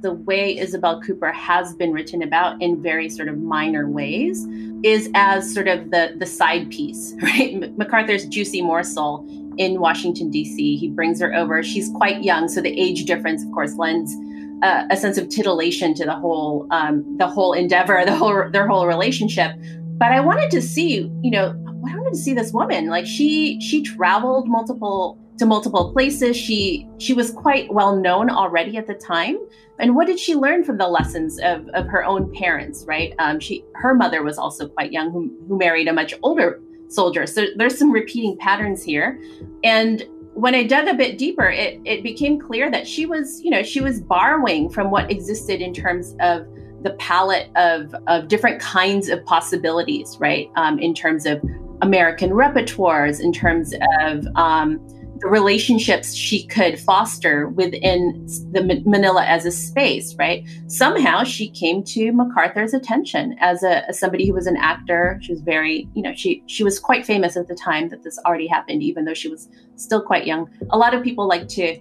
The 0.00 0.12
way 0.12 0.56
Isabel 0.56 1.00
Cooper 1.02 1.32
has 1.32 1.74
been 1.74 1.92
written 1.92 2.22
about 2.22 2.62
in 2.62 2.80
very 2.80 3.08
sort 3.08 3.28
of 3.28 3.38
minor 3.38 3.88
ways 3.88 4.46
is 4.84 5.10
as 5.14 5.52
sort 5.52 5.66
of 5.66 5.90
the 5.90 6.14
the 6.16 6.26
side 6.26 6.70
piece, 6.70 7.14
right? 7.22 7.76
MacArthur's 7.76 8.24
juicy 8.26 8.62
morsel 8.62 9.26
in 9.58 9.80
Washington 9.80 10.30
D.C. 10.30 10.76
He 10.76 10.88
brings 10.88 11.20
her 11.20 11.34
over. 11.34 11.62
She's 11.62 11.90
quite 11.90 12.22
young, 12.22 12.48
so 12.48 12.60
the 12.60 12.80
age 12.80 13.04
difference, 13.04 13.44
of 13.44 13.52
course, 13.52 13.74
lends 13.76 14.14
uh, 14.62 14.84
a 14.90 14.96
sense 14.96 15.18
of 15.18 15.28
titillation 15.28 15.94
to 15.94 16.04
the 16.04 16.14
whole 16.14 16.66
um, 16.70 17.16
the 17.18 17.26
whole 17.26 17.52
endeavor, 17.52 18.02
the 18.04 18.14
whole 18.14 18.48
their 18.50 18.66
whole 18.66 18.86
relationship. 18.86 19.52
But 19.98 20.12
I 20.12 20.20
wanted 20.20 20.50
to 20.52 20.62
see, 20.62 21.10
you 21.22 21.30
know, 21.30 21.48
I 21.66 21.96
wanted 21.96 22.14
to 22.14 22.18
see 22.18 22.34
this 22.34 22.52
woman. 22.52 22.86
Like 22.88 23.06
she 23.06 23.60
she 23.60 23.82
traveled 23.82 24.48
multiple 24.48 25.18
to 25.38 25.46
multiple 25.46 25.92
places. 25.92 26.36
She 26.36 26.88
she 26.98 27.14
was 27.14 27.30
quite 27.30 27.72
well 27.72 27.96
known 27.96 28.30
already 28.30 28.76
at 28.76 28.86
the 28.86 28.94
time. 28.94 29.38
And 29.80 29.94
what 29.94 30.08
did 30.08 30.18
she 30.18 30.34
learn 30.34 30.64
from 30.64 30.78
the 30.78 30.88
lessons 30.88 31.38
of, 31.38 31.68
of 31.68 31.86
her 31.86 32.04
own 32.04 32.32
parents? 32.34 32.84
Right? 32.86 33.14
Um, 33.18 33.38
she 33.38 33.64
her 33.74 33.94
mother 33.94 34.22
was 34.22 34.38
also 34.38 34.68
quite 34.68 34.92
young, 34.92 35.10
who 35.10 35.32
who 35.48 35.58
married 35.58 35.88
a 35.88 35.92
much 35.92 36.14
older 36.22 36.60
soldier. 36.88 37.26
So 37.26 37.46
there's 37.56 37.78
some 37.78 37.90
repeating 37.90 38.36
patterns 38.38 38.82
here. 38.82 39.20
And 39.64 40.04
when 40.34 40.54
I 40.54 40.64
dug 40.64 40.88
a 40.88 40.94
bit 40.94 41.18
deeper, 41.18 41.48
it 41.48 41.80
it 41.84 42.02
became 42.02 42.40
clear 42.40 42.70
that 42.70 42.86
she 42.86 43.06
was, 43.06 43.40
you 43.42 43.50
know, 43.50 43.62
she 43.62 43.80
was 43.80 44.00
borrowing 44.00 44.70
from 44.70 44.90
what 44.90 45.10
existed 45.10 45.60
in 45.60 45.72
terms 45.74 46.14
of 46.20 46.46
the 46.82 46.90
palette 46.98 47.50
of 47.56 47.94
of 48.06 48.28
different 48.28 48.60
kinds 48.60 49.08
of 49.08 49.24
possibilities, 49.24 50.16
right? 50.20 50.48
Um, 50.56 50.78
in 50.78 50.94
terms 50.94 51.26
of 51.26 51.42
American 51.82 52.30
repertoires, 52.30 53.20
in 53.20 53.32
terms 53.32 53.74
of 54.00 54.26
um, 54.36 54.78
the 55.20 55.28
relationships 55.28 56.14
she 56.14 56.46
could 56.46 56.78
foster 56.78 57.48
within 57.48 58.26
the 58.52 58.82
Manila 58.84 59.24
as 59.24 59.44
a 59.44 59.50
space, 59.50 60.14
right? 60.16 60.44
Somehow 60.66 61.24
she 61.24 61.50
came 61.50 61.82
to 61.84 62.12
MacArthur's 62.12 62.74
attention 62.74 63.36
as 63.40 63.62
a 63.62 63.88
as 63.88 63.98
somebody 63.98 64.26
who 64.26 64.34
was 64.34 64.46
an 64.46 64.56
actor. 64.56 65.18
She 65.22 65.32
was 65.32 65.40
very, 65.40 65.88
you 65.94 66.02
know, 66.02 66.14
she 66.14 66.42
she 66.46 66.64
was 66.64 66.78
quite 66.78 67.04
famous 67.04 67.36
at 67.36 67.48
the 67.48 67.54
time 67.54 67.88
that 67.88 68.02
this 68.02 68.18
already 68.26 68.46
happened, 68.46 68.82
even 68.82 69.04
though 69.04 69.14
she 69.14 69.28
was 69.28 69.48
still 69.76 70.02
quite 70.02 70.26
young. 70.26 70.48
A 70.70 70.78
lot 70.78 70.94
of 70.94 71.02
people 71.02 71.26
like 71.26 71.48
to 71.48 71.78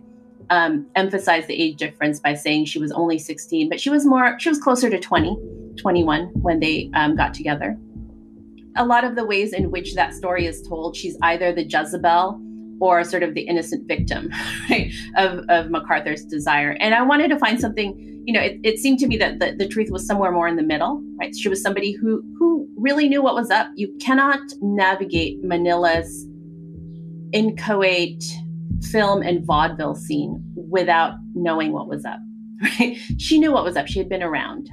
um, 0.49 0.87
emphasize 0.95 1.45
the 1.47 1.61
age 1.61 1.77
difference 1.77 2.19
by 2.19 2.33
saying 2.33 2.65
she 2.65 2.79
was 2.79 2.91
only 2.91 3.19
16, 3.19 3.69
but 3.69 3.79
she 3.79 3.89
was 3.89 4.05
more, 4.05 4.39
she 4.39 4.49
was 4.49 4.59
closer 4.59 4.89
to 4.89 4.99
20, 4.99 5.37
21 5.77 6.27
when 6.41 6.59
they 6.59 6.89
um, 6.93 7.15
got 7.15 7.33
together. 7.33 7.77
A 8.77 8.85
lot 8.85 9.03
of 9.03 9.15
the 9.15 9.25
ways 9.25 9.53
in 9.53 9.71
which 9.71 9.95
that 9.95 10.13
story 10.13 10.45
is 10.45 10.65
told, 10.67 10.95
she's 10.95 11.17
either 11.21 11.51
the 11.51 11.63
Jezebel 11.63 12.39
or 12.79 13.03
sort 13.03 13.23
of 13.23 13.33
the 13.33 13.41
innocent 13.41 13.87
victim 13.87 14.29
right, 14.69 14.91
of, 15.15 15.39
of 15.49 15.69
MacArthur's 15.69 16.23
desire. 16.25 16.77
And 16.79 16.93
I 16.93 17.01
wanted 17.01 17.29
to 17.29 17.39
find 17.39 17.59
something, 17.59 18.23
you 18.25 18.33
know, 18.33 18.41
it, 18.41 18.59
it 18.63 18.79
seemed 18.79 18.99
to 18.99 19.07
me 19.07 19.17
that 19.17 19.39
the, 19.39 19.55
the 19.57 19.67
truth 19.67 19.89
was 19.89 20.05
somewhere 20.05 20.31
more 20.31 20.47
in 20.47 20.55
the 20.55 20.63
middle, 20.63 21.01
right? 21.19 21.35
She 21.35 21.49
was 21.49 21.61
somebody 21.61 21.91
who 21.91 22.23
who 22.37 22.67
really 22.77 23.09
knew 23.09 23.21
what 23.21 23.35
was 23.35 23.49
up. 23.49 23.67
You 23.75 23.95
cannot 23.99 24.39
navigate 24.61 25.43
Manila's 25.43 26.25
inchoate 27.33 28.23
film 28.91 29.21
and 29.21 29.45
vaudeville 29.45 29.95
scene 29.95 30.43
without 30.55 31.15
knowing 31.33 31.73
what 31.73 31.87
was 31.87 32.05
up, 32.05 32.19
right? 32.61 32.97
She 33.17 33.39
knew 33.39 33.51
what 33.51 33.63
was 33.63 33.75
up. 33.75 33.87
She 33.87 33.99
had 33.99 34.09
been 34.09 34.23
around. 34.23 34.69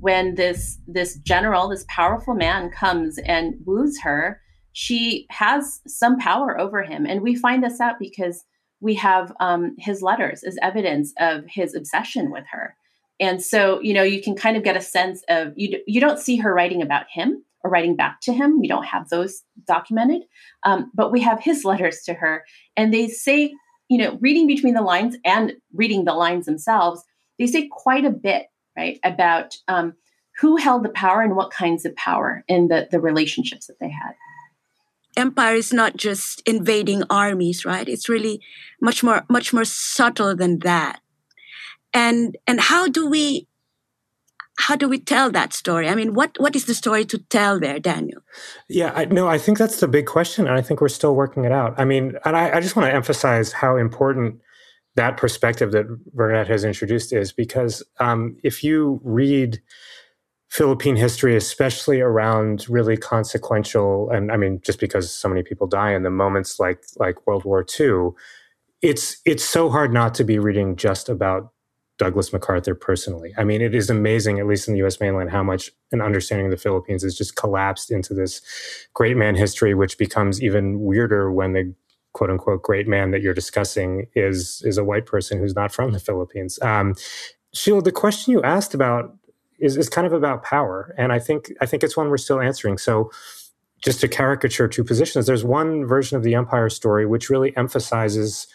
When 0.00 0.34
this 0.34 0.78
this 0.86 1.16
general, 1.20 1.68
this 1.68 1.84
powerful 1.88 2.34
man 2.34 2.70
comes 2.70 3.18
and 3.18 3.54
woos 3.64 3.98
her, 4.02 4.40
she 4.74 5.26
has 5.30 5.80
some 5.86 6.18
power 6.18 6.60
over 6.60 6.82
him. 6.82 7.06
And 7.06 7.22
we 7.22 7.36
find 7.36 7.62
this 7.62 7.80
out 7.80 7.94
because 8.00 8.44
we 8.80 8.94
have 8.94 9.32
um, 9.38 9.76
his 9.78 10.02
letters 10.02 10.42
as 10.42 10.58
evidence 10.60 11.14
of 11.18 11.44
his 11.46 11.74
obsession 11.76 12.30
with 12.30 12.44
her. 12.50 12.76
And 13.20 13.40
so, 13.40 13.80
you 13.80 13.94
know, 13.94 14.02
you 14.02 14.20
can 14.20 14.34
kind 14.34 14.56
of 14.56 14.64
get 14.64 14.76
a 14.76 14.80
sense 14.80 15.22
of 15.28 15.52
you. 15.56 15.80
You 15.86 16.00
don't 16.00 16.18
see 16.18 16.36
her 16.38 16.52
writing 16.52 16.82
about 16.82 17.06
him 17.08 17.44
or 17.62 17.70
writing 17.70 17.94
back 17.94 18.20
to 18.22 18.32
him. 18.32 18.60
We 18.60 18.66
don't 18.66 18.84
have 18.84 19.08
those 19.08 19.42
documented, 19.64 20.22
um, 20.64 20.90
but 20.92 21.12
we 21.12 21.20
have 21.20 21.40
his 21.40 21.64
letters 21.64 22.00
to 22.06 22.14
her, 22.14 22.44
and 22.76 22.92
they 22.92 23.06
say, 23.06 23.54
you 23.88 23.98
know, 23.98 24.18
reading 24.20 24.48
between 24.48 24.74
the 24.74 24.82
lines 24.82 25.16
and 25.24 25.52
reading 25.72 26.04
the 26.04 26.14
lines 26.14 26.46
themselves, 26.46 27.04
they 27.38 27.46
say 27.46 27.68
quite 27.68 28.04
a 28.04 28.10
bit, 28.10 28.46
right, 28.76 28.98
about 29.04 29.54
um, 29.68 29.94
who 30.40 30.56
held 30.56 30.84
the 30.84 30.88
power 30.88 31.22
and 31.22 31.36
what 31.36 31.52
kinds 31.52 31.84
of 31.84 31.94
power 31.94 32.42
in 32.48 32.66
the 32.66 32.88
the 32.90 33.00
relationships 33.00 33.68
that 33.68 33.78
they 33.78 33.88
had. 33.88 34.14
Empire 35.16 35.54
is 35.54 35.72
not 35.72 35.96
just 35.96 36.42
invading 36.46 37.02
armies, 37.10 37.64
right? 37.64 37.88
It's 37.88 38.08
really 38.08 38.40
much 38.80 39.02
more 39.02 39.24
much 39.28 39.52
more 39.52 39.64
subtle 39.64 40.34
than 40.36 40.60
that. 40.60 41.00
And 41.92 42.36
and 42.46 42.60
how 42.60 42.88
do 42.88 43.08
we 43.08 43.46
how 44.58 44.76
do 44.76 44.88
we 44.88 44.98
tell 44.98 45.30
that 45.32 45.52
story? 45.52 45.88
I 45.88 45.94
mean, 45.94 46.14
what 46.14 46.36
what 46.38 46.54
is 46.54 46.66
the 46.66 46.74
story 46.74 47.04
to 47.06 47.18
tell 47.18 47.58
there, 47.58 47.78
Daniel? 47.78 48.20
Yeah, 48.68 48.92
I, 48.94 49.04
no, 49.06 49.26
I 49.26 49.38
think 49.38 49.58
that's 49.58 49.80
the 49.80 49.88
big 49.88 50.06
question, 50.06 50.46
and 50.46 50.56
I 50.56 50.62
think 50.62 50.80
we're 50.80 50.88
still 50.88 51.14
working 51.14 51.44
it 51.44 51.52
out. 51.52 51.74
I 51.76 51.84
mean, 51.84 52.14
and 52.24 52.36
I, 52.36 52.56
I 52.56 52.60
just 52.60 52.76
want 52.76 52.88
to 52.88 52.94
emphasize 52.94 53.52
how 53.52 53.76
important 53.76 54.40
that 54.96 55.16
perspective 55.16 55.72
that 55.72 55.86
Burnett 56.14 56.46
has 56.48 56.64
introduced 56.64 57.12
is 57.12 57.32
because 57.32 57.82
um, 57.98 58.36
if 58.44 58.62
you 58.62 59.00
read 59.02 59.60
Philippine 60.54 60.94
history, 60.94 61.34
especially 61.34 62.00
around 62.00 62.68
really 62.68 62.96
consequential, 62.96 64.08
and 64.10 64.30
I 64.30 64.36
mean, 64.36 64.60
just 64.64 64.78
because 64.78 65.12
so 65.12 65.28
many 65.28 65.42
people 65.42 65.66
die 65.66 65.92
in 65.94 66.04
the 66.04 66.10
moments 66.10 66.60
like 66.60 66.84
like 66.96 67.26
World 67.26 67.44
War 67.44 67.66
II, 67.80 68.10
it's 68.80 69.20
it's 69.24 69.42
so 69.42 69.68
hard 69.68 69.92
not 69.92 70.14
to 70.14 70.22
be 70.22 70.38
reading 70.38 70.76
just 70.76 71.08
about 71.08 71.50
Douglas 71.98 72.32
MacArthur 72.32 72.76
personally. 72.76 73.34
I 73.36 73.42
mean, 73.42 73.62
it 73.62 73.74
is 73.74 73.90
amazing, 73.90 74.38
at 74.38 74.46
least 74.46 74.68
in 74.68 74.74
the 74.74 74.78
U.S. 74.78 75.00
mainland, 75.00 75.30
how 75.30 75.42
much 75.42 75.72
an 75.90 76.00
understanding 76.00 76.46
of 76.46 76.52
the 76.52 76.56
Philippines 76.56 77.02
has 77.02 77.18
just 77.18 77.34
collapsed 77.34 77.90
into 77.90 78.14
this 78.14 78.40
great 78.94 79.16
man 79.16 79.34
history, 79.34 79.74
which 79.74 79.98
becomes 79.98 80.40
even 80.40 80.78
weirder 80.82 81.32
when 81.32 81.52
the 81.54 81.74
quote 82.12 82.30
unquote 82.30 82.62
great 82.62 82.86
man 82.86 83.10
that 83.10 83.22
you're 83.22 83.34
discussing 83.34 84.06
is 84.14 84.62
is 84.64 84.78
a 84.78 84.84
white 84.84 85.04
person 85.04 85.40
who's 85.40 85.56
not 85.56 85.72
from 85.72 85.90
the 85.90 85.98
Philippines. 85.98 86.60
Um, 86.62 86.94
Sheila, 87.52 87.82
the 87.82 87.90
question 87.90 88.30
you 88.30 88.40
asked 88.42 88.72
about 88.72 89.16
is, 89.58 89.76
is 89.76 89.88
kind 89.88 90.06
of 90.06 90.12
about 90.12 90.42
power. 90.42 90.94
And 90.98 91.12
I 91.12 91.18
think 91.18 91.52
I 91.60 91.66
think 91.66 91.82
it's 91.82 91.96
one 91.96 92.10
we're 92.10 92.18
still 92.18 92.40
answering. 92.40 92.78
So 92.78 93.10
just 93.84 94.00
to 94.00 94.08
caricature 94.08 94.68
two 94.68 94.84
positions, 94.84 95.26
there's 95.26 95.44
one 95.44 95.84
version 95.86 96.16
of 96.16 96.22
the 96.22 96.34
empire 96.34 96.70
story 96.70 97.06
which 97.06 97.28
really 97.28 97.56
emphasizes 97.56 98.46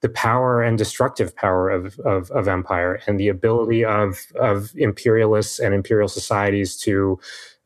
the 0.00 0.08
power 0.08 0.62
and 0.62 0.78
destructive 0.78 1.34
power 1.34 1.68
of, 1.68 1.98
of, 2.00 2.30
of 2.30 2.46
empire 2.46 3.00
and 3.06 3.18
the 3.18 3.28
ability 3.28 3.84
of, 3.84 4.20
of 4.36 4.70
imperialists 4.76 5.58
and 5.58 5.74
imperial 5.74 6.08
societies 6.08 6.76
to 6.76 7.18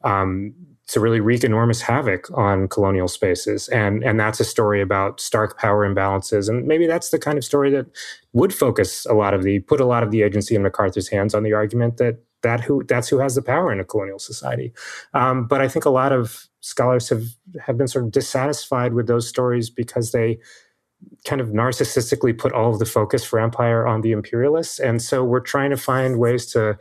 um, 0.03 0.55
to 0.89 1.01
really 1.01 1.21
wreak 1.21 1.45
enormous 1.45 1.81
havoc 1.81 2.31
on 2.37 2.69
colonial 2.69 3.09
spaces. 3.09 3.69
And, 3.69 4.03
and 4.03 4.19
that's 4.21 4.41
a 4.41 4.45
story 4.45 4.83
about 4.83 5.21
stark 5.21 5.59
power 5.59 5.89
imbalances. 5.89 6.49
And 6.49 6.67
maybe 6.67 6.87
that's 6.87 7.11
the 7.11 7.19
kind 7.19 7.39
of 7.39 7.45
story 7.45 7.71
that 7.71 7.87
would 8.33 8.53
focus 8.53 9.07
a 9.07 9.15
lot 9.15 9.33
of 9.33 9.43
the, 9.43 9.61
put 9.61 9.81
a 9.81 9.87
lot 9.87 10.03
of 10.03 10.11
the 10.11 10.23
agency 10.23 10.55
in 10.55 10.63
MacArthur's 10.63 11.09
hands 11.09 11.35
on 11.35 11.45
the 11.45 11.55
argument 11.55 11.97
that 11.97 12.19
that 12.43 12.61
who 12.61 12.85
that's 12.85 13.09
who 13.09 13.19
has 13.19 13.35
the 13.35 13.43
power 13.43 13.73
in 13.73 13.81
a 13.81 13.85
colonial 13.85 14.19
society. 14.19 14.73
Um, 15.15 15.47
but 15.47 15.61
I 15.61 15.69
think 15.69 15.85
a 15.85 15.91
lot 15.91 16.13
of 16.13 16.47
scholars 16.61 17.09
have 17.09 17.25
have 17.61 17.77
been 17.77 17.89
sort 17.89 18.05
of 18.05 18.11
dissatisfied 18.11 18.95
with 18.95 19.07
those 19.07 19.29
stories 19.29 19.71
because 19.71 20.13
they 20.13 20.39
kind 21.25 21.41
of 21.41 21.49
narcissistically 21.49 22.37
put 22.37 22.53
all 22.53 22.73
of 22.73 22.79
the 22.79 22.87
focus 22.87 23.25
for 23.25 23.41
empire 23.41 23.87
on 23.87 24.03
the 24.03 24.13
imperialists, 24.13 24.79
and 24.79 25.03
so 25.03 25.25
we're 25.25 25.41
trying 25.41 25.71
to 25.71 25.77
find 25.77 26.19
ways 26.19 26.47
to 26.53 26.79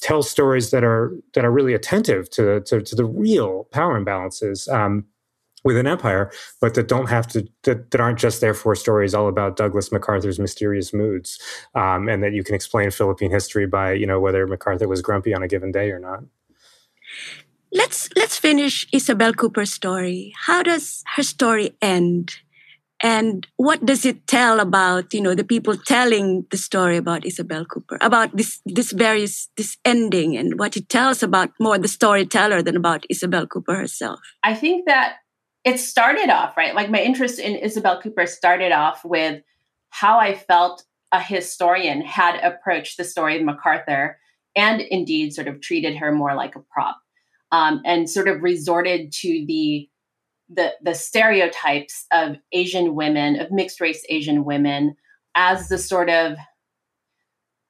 tell 0.00 0.22
stories 0.22 0.70
that 0.70 0.84
are 0.84 1.16
that 1.34 1.44
are 1.44 1.50
really 1.50 1.74
attentive 1.74 2.30
to 2.30 2.60
to, 2.60 2.80
to 2.80 2.94
the 2.94 3.04
real 3.04 3.64
power 3.72 4.02
imbalances. 4.02 4.72
Um, 4.72 5.06
within 5.68 5.86
empire, 5.86 6.32
but 6.62 6.72
that 6.74 6.88
don't 6.88 7.10
have 7.10 7.26
to 7.28 7.46
that, 7.64 7.90
that 7.90 8.00
aren't 8.00 8.18
just 8.18 8.40
there 8.40 8.54
for 8.54 8.74
stories 8.74 9.12
all 9.14 9.28
about 9.28 9.56
Douglas 9.56 9.92
MacArthur's 9.92 10.40
mysterious 10.40 10.94
moods, 10.94 11.38
um, 11.74 12.08
and 12.08 12.22
that 12.22 12.32
you 12.32 12.42
can 12.42 12.54
explain 12.54 12.90
Philippine 12.90 13.30
history 13.30 13.66
by 13.66 13.92
you 13.92 14.06
know 14.06 14.18
whether 14.18 14.46
MacArthur 14.46 14.88
was 14.88 15.02
grumpy 15.02 15.34
on 15.34 15.42
a 15.42 15.48
given 15.48 15.70
day 15.70 15.90
or 15.90 16.00
not. 16.00 16.20
Let's 17.70 18.08
let's 18.16 18.38
finish 18.38 18.86
Isabel 18.92 19.32
Cooper's 19.34 19.72
story. 19.72 20.32
How 20.46 20.62
does 20.62 21.04
her 21.14 21.22
story 21.22 21.76
end? 21.82 22.32
And 23.00 23.46
what 23.56 23.84
does 23.86 24.04
it 24.04 24.26
tell 24.26 24.58
about, 24.58 25.14
you 25.14 25.20
know, 25.20 25.34
the 25.34 25.44
people 25.44 25.76
telling 25.76 26.46
the 26.50 26.56
story 26.56 26.96
about 26.96 27.24
Isabel 27.24 27.64
Cooper, 27.64 27.96
about 28.00 28.36
this 28.36 28.60
this 28.66 28.90
various 28.90 29.48
this 29.56 29.76
ending 29.84 30.36
and 30.36 30.58
what 30.58 30.76
it 30.76 30.88
tells 30.88 31.22
about 31.22 31.50
more 31.60 31.78
the 31.78 31.94
storyteller 31.98 32.60
than 32.62 32.76
about 32.76 33.06
Isabel 33.08 33.46
Cooper 33.46 33.76
herself? 33.76 34.18
I 34.42 34.54
think 34.54 34.86
that 34.86 35.22
it 35.64 35.78
started 35.78 36.30
off, 36.30 36.56
right? 36.56 36.74
Like 36.74 36.90
my 36.90 37.00
interest 37.00 37.38
in 37.38 37.56
Isabel 37.56 38.00
Cooper 38.00 38.26
started 38.26 38.72
off 38.72 39.04
with 39.04 39.42
how 39.90 40.18
I 40.18 40.34
felt 40.34 40.84
a 41.12 41.20
historian 41.20 42.02
had 42.02 42.36
approached 42.42 42.96
the 42.96 43.04
story 43.04 43.38
of 43.38 43.44
MacArthur 43.44 44.18
and 44.54 44.80
indeed 44.80 45.32
sort 45.32 45.48
of 45.48 45.60
treated 45.60 45.96
her 45.96 46.12
more 46.12 46.34
like 46.34 46.56
a 46.56 46.60
prop 46.60 46.98
um, 47.52 47.80
and 47.84 48.08
sort 48.08 48.28
of 48.28 48.42
resorted 48.42 49.12
to 49.12 49.44
the 49.46 49.88
the 50.50 50.72
the 50.82 50.94
stereotypes 50.94 52.06
of 52.10 52.36
Asian 52.52 52.94
women, 52.94 53.38
of 53.38 53.50
mixed 53.50 53.80
race 53.80 54.04
Asian 54.08 54.44
women, 54.44 54.96
as 55.34 55.68
the 55.68 55.78
sort 55.78 56.08
of 56.08 56.36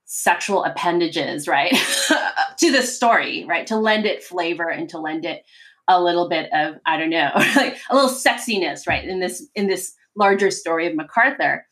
sexual 0.04 0.64
appendages, 0.64 1.48
right, 1.48 1.74
to 2.58 2.72
the 2.72 2.82
story, 2.82 3.44
right, 3.48 3.66
to 3.66 3.76
lend 3.76 4.06
it 4.06 4.22
flavor 4.22 4.68
and 4.68 4.88
to 4.88 4.98
lend 4.98 5.24
it 5.24 5.42
a 5.88 6.02
little 6.02 6.28
bit 6.28 6.50
of 6.52 6.76
I 6.86 6.96
don't 6.96 7.10
know, 7.10 7.30
like 7.56 7.78
a 7.90 7.94
little 7.94 8.10
sexiness, 8.10 8.86
right, 8.86 9.04
in 9.04 9.20
this 9.20 9.46
in 9.54 9.66
this 9.66 9.94
larger 10.16 10.50
story 10.50 10.86
of 10.86 10.94
MacArthur. 10.94 11.66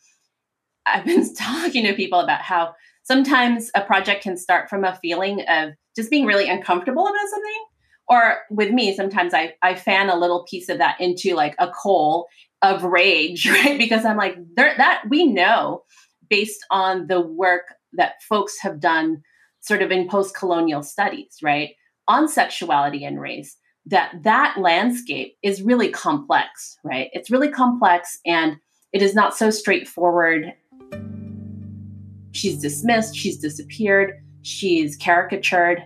I've 0.85 1.05
been 1.05 1.33
talking 1.35 1.85
to 1.85 1.93
people 1.93 2.19
about 2.19 2.41
how 2.41 2.73
sometimes 3.03 3.71
a 3.73 3.81
project 3.81 4.23
can 4.23 4.37
start 4.37 4.69
from 4.69 4.83
a 4.83 4.95
feeling 5.01 5.41
of 5.47 5.71
just 5.95 6.09
being 6.09 6.25
really 6.25 6.49
uncomfortable 6.49 7.07
about 7.07 7.29
something 7.29 7.65
or 8.09 8.39
with 8.49 8.71
me 8.71 8.95
sometimes 8.95 9.33
I, 9.33 9.53
I 9.61 9.75
fan 9.75 10.09
a 10.09 10.17
little 10.17 10.45
piece 10.49 10.69
of 10.69 10.77
that 10.77 10.99
into 10.99 11.35
like 11.35 11.55
a 11.59 11.69
coal 11.69 12.27
of 12.61 12.83
rage 12.83 13.49
right 13.49 13.77
because 13.77 14.05
i'm 14.05 14.17
like 14.17 14.35
there 14.55 14.73
that 14.77 15.03
we 15.09 15.25
know 15.25 15.83
based 16.29 16.65
on 16.71 17.07
the 17.07 17.21
work 17.21 17.73
that 17.93 18.21
folks 18.27 18.57
have 18.61 18.79
done 18.79 19.21
sort 19.61 19.81
of 19.81 19.91
in 19.91 20.07
post-colonial 20.07 20.83
studies 20.83 21.37
right 21.41 21.71
on 22.07 22.27
sexuality 22.27 23.05
and 23.05 23.19
race 23.19 23.57
that 23.87 24.11
that 24.23 24.55
landscape 24.57 25.37
is 25.43 25.61
really 25.61 25.89
complex 25.89 26.77
right? 26.83 27.09
It's 27.13 27.31
really 27.31 27.49
complex 27.49 28.19
and 28.25 28.57
it 28.93 29.01
is 29.01 29.15
not 29.15 29.35
so 29.35 29.49
straightforward. 29.49 30.53
She's 32.31 32.59
dismissed 32.59 33.15
she's 33.15 33.37
disappeared 33.37 34.13
she's 34.47 34.95
caricatured. 34.95 35.83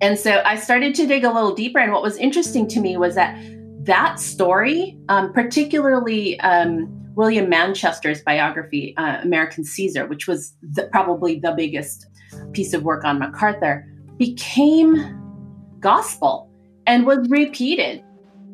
And 0.00 0.18
so 0.18 0.42
I 0.44 0.56
started 0.56 0.94
to 0.96 1.06
dig 1.06 1.24
a 1.24 1.32
little 1.32 1.54
deeper. 1.54 1.78
And 1.78 1.92
what 1.92 2.02
was 2.02 2.16
interesting 2.18 2.68
to 2.68 2.80
me 2.80 2.96
was 2.96 3.14
that 3.14 3.36
that 3.84 4.20
story, 4.20 4.98
um, 5.08 5.32
particularly 5.32 6.38
um, 6.40 6.88
William 7.14 7.48
Manchester's 7.48 8.22
biography, 8.22 8.94
uh, 8.96 9.20
American 9.22 9.64
Caesar, 9.64 10.06
which 10.06 10.26
was 10.26 10.54
the, 10.62 10.84
probably 10.88 11.38
the 11.38 11.52
biggest 11.52 12.06
piece 12.52 12.74
of 12.74 12.82
work 12.82 13.04
on 13.04 13.18
MacArthur, 13.18 13.86
became 14.18 15.20
gospel 15.80 16.50
and 16.86 17.06
was 17.06 17.28
repeated. 17.28 18.02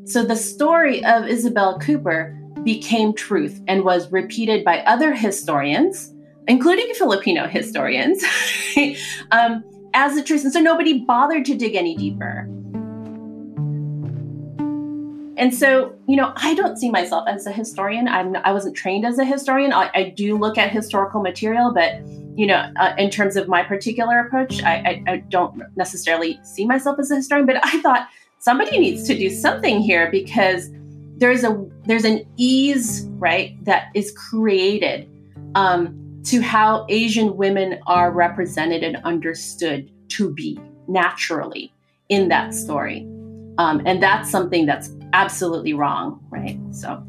So 0.04 0.24
the 0.24 0.36
story 0.36 1.04
of 1.04 1.26
Isabel 1.26 1.78
Cooper 1.78 2.36
became 2.64 3.14
truth 3.14 3.60
and 3.68 3.84
was 3.84 4.10
repeated 4.12 4.64
by 4.64 4.80
other 4.80 5.14
historians, 5.14 6.12
including 6.48 6.92
Filipino 6.94 7.46
historians. 7.46 8.22
um, 9.30 9.64
as 9.94 10.14
the 10.14 10.22
truth. 10.22 10.44
And 10.44 10.52
so 10.52 10.60
nobody 10.60 11.00
bothered 11.00 11.44
to 11.46 11.54
dig 11.54 11.74
any 11.74 11.96
deeper. 11.96 12.48
And 15.36 15.54
so, 15.54 15.94
you 16.06 16.16
know, 16.16 16.34
I 16.36 16.54
don't 16.54 16.76
see 16.76 16.90
myself 16.90 17.26
as 17.26 17.46
a 17.46 17.52
historian. 17.52 18.08
I'm, 18.08 18.36
I 18.36 18.52
wasn't 18.52 18.76
trained 18.76 19.06
as 19.06 19.18
a 19.18 19.24
historian. 19.24 19.72
I, 19.72 19.90
I 19.94 20.10
do 20.10 20.36
look 20.36 20.58
at 20.58 20.70
historical 20.70 21.22
material, 21.22 21.72
but, 21.72 22.06
you 22.36 22.46
know, 22.46 22.70
uh, 22.78 22.94
in 22.98 23.08
terms 23.08 23.36
of 23.36 23.48
my 23.48 23.62
particular 23.62 24.20
approach, 24.20 24.62
I, 24.62 25.02
I, 25.06 25.12
I 25.12 25.16
don't 25.30 25.62
necessarily 25.76 26.38
see 26.42 26.66
myself 26.66 26.98
as 26.98 27.10
a 27.10 27.16
historian. 27.16 27.46
But 27.46 27.64
I 27.64 27.80
thought 27.80 28.08
somebody 28.40 28.78
needs 28.78 29.06
to 29.06 29.16
do 29.16 29.30
something 29.30 29.80
here 29.80 30.10
because 30.10 30.70
there's 31.16 31.44
a 31.44 31.66
there's 31.86 32.04
an 32.04 32.26
ease, 32.36 33.06
right, 33.18 33.62
that 33.64 33.88
is 33.94 34.12
created 34.12 35.08
um, 35.54 36.20
to 36.24 36.40
how 36.40 36.86
Asian 36.88 37.36
women 37.36 37.78
are 37.86 38.10
represented 38.10 38.82
and 38.82 38.96
understood 39.04 39.90
to 40.08 40.32
be 40.32 40.58
naturally 40.88 41.72
in 42.08 42.28
that 42.28 42.54
story. 42.54 43.06
Um, 43.58 43.82
and 43.84 44.02
that's 44.02 44.30
something 44.30 44.66
that's 44.66 44.90
absolutely 45.12 45.74
wrong, 45.74 46.24
right? 46.30 46.58
So. 46.72 47.06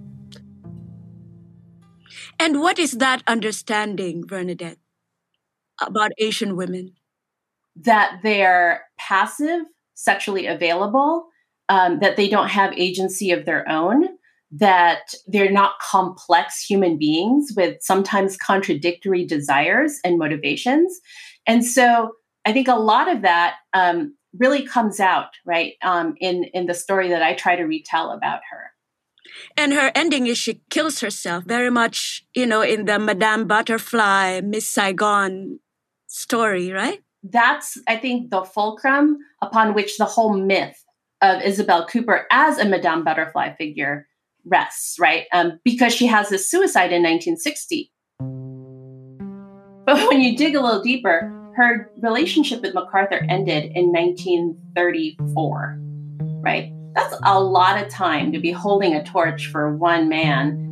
And 2.39 2.59
what 2.59 2.79
is 2.79 2.93
that 2.93 3.23
understanding, 3.27 4.27
Vernadette, 4.27 4.79
about 5.79 6.11
Asian 6.17 6.55
women? 6.55 6.95
That 7.75 8.19
they're 8.23 8.83
passive, 8.97 9.61
sexually 10.01 10.47
available, 10.47 11.27
um, 11.69 11.99
that 11.99 12.17
they 12.17 12.27
don't 12.27 12.49
have 12.49 12.73
agency 12.75 13.31
of 13.31 13.45
their 13.45 13.67
own, 13.69 14.07
that 14.51 15.13
they're 15.27 15.51
not 15.51 15.79
complex 15.79 16.63
human 16.65 16.97
beings 16.97 17.53
with 17.55 17.77
sometimes 17.81 18.35
contradictory 18.35 19.25
desires 19.25 19.99
and 20.03 20.17
motivations. 20.17 20.99
And 21.45 21.63
so 21.63 22.13
I 22.45 22.51
think 22.51 22.67
a 22.67 22.75
lot 22.75 23.07
of 23.09 23.21
that 23.21 23.55
um, 23.73 24.15
really 24.37 24.63
comes 24.63 24.99
out, 24.99 25.29
right, 25.45 25.73
um, 25.83 26.15
in, 26.19 26.45
in 26.45 26.65
the 26.65 26.73
story 26.73 27.09
that 27.09 27.21
I 27.21 27.35
try 27.35 27.55
to 27.55 27.63
retell 27.63 28.11
about 28.11 28.41
her. 28.49 28.71
And 29.55 29.71
her 29.73 29.91
ending 29.93 30.27
is 30.27 30.37
she 30.37 30.61
kills 30.69 30.99
herself 30.99 31.45
very 31.45 31.69
much, 31.69 32.25
you 32.33 32.45
know, 32.45 32.61
in 32.61 32.85
the 32.85 32.97
Madame 32.97 33.47
Butterfly, 33.47 34.41
Miss 34.41 34.67
Saigon 34.67 35.59
story, 36.07 36.71
right? 36.71 37.01
That's, 37.23 37.77
I 37.87 37.97
think, 37.97 38.31
the 38.31 38.43
fulcrum 38.43 39.17
upon 39.41 39.73
which 39.73 39.97
the 39.97 40.05
whole 40.05 40.35
myth 40.35 40.83
of 41.21 41.41
Isabel 41.41 41.85
Cooper 41.85 42.25
as 42.31 42.57
a 42.57 42.65
Madame 42.65 43.03
Butterfly 43.03 43.55
figure 43.55 44.07
rests, 44.45 44.97
right? 44.99 45.25
Um, 45.31 45.59
because 45.63 45.93
she 45.93 46.07
has 46.07 46.29
this 46.29 46.49
suicide 46.49 46.91
in 46.91 47.03
1960. 47.03 47.91
But 49.85 50.09
when 50.09 50.21
you 50.21 50.35
dig 50.35 50.55
a 50.55 50.61
little 50.61 50.81
deeper, 50.81 51.31
her 51.55 51.91
relationship 52.01 52.61
with 52.61 52.73
MacArthur 52.73 53.25
ended 53.29 53.71
in 53.75 53.91
1934, 53.91 55.77
right? 56.41 56.71
That's 56.93 57.15
a 57.23 57.39
lot 57.39 57.81
of 57.81 57.89
time 57.89 58.31
to 58.31 58.39
be 58.39 58.51
holding 58.51 58.95
a 58.95 59.03
torch 59.03 59.47
for 59.47 59.75
one 59.75 60.09
man. 60.09 60.70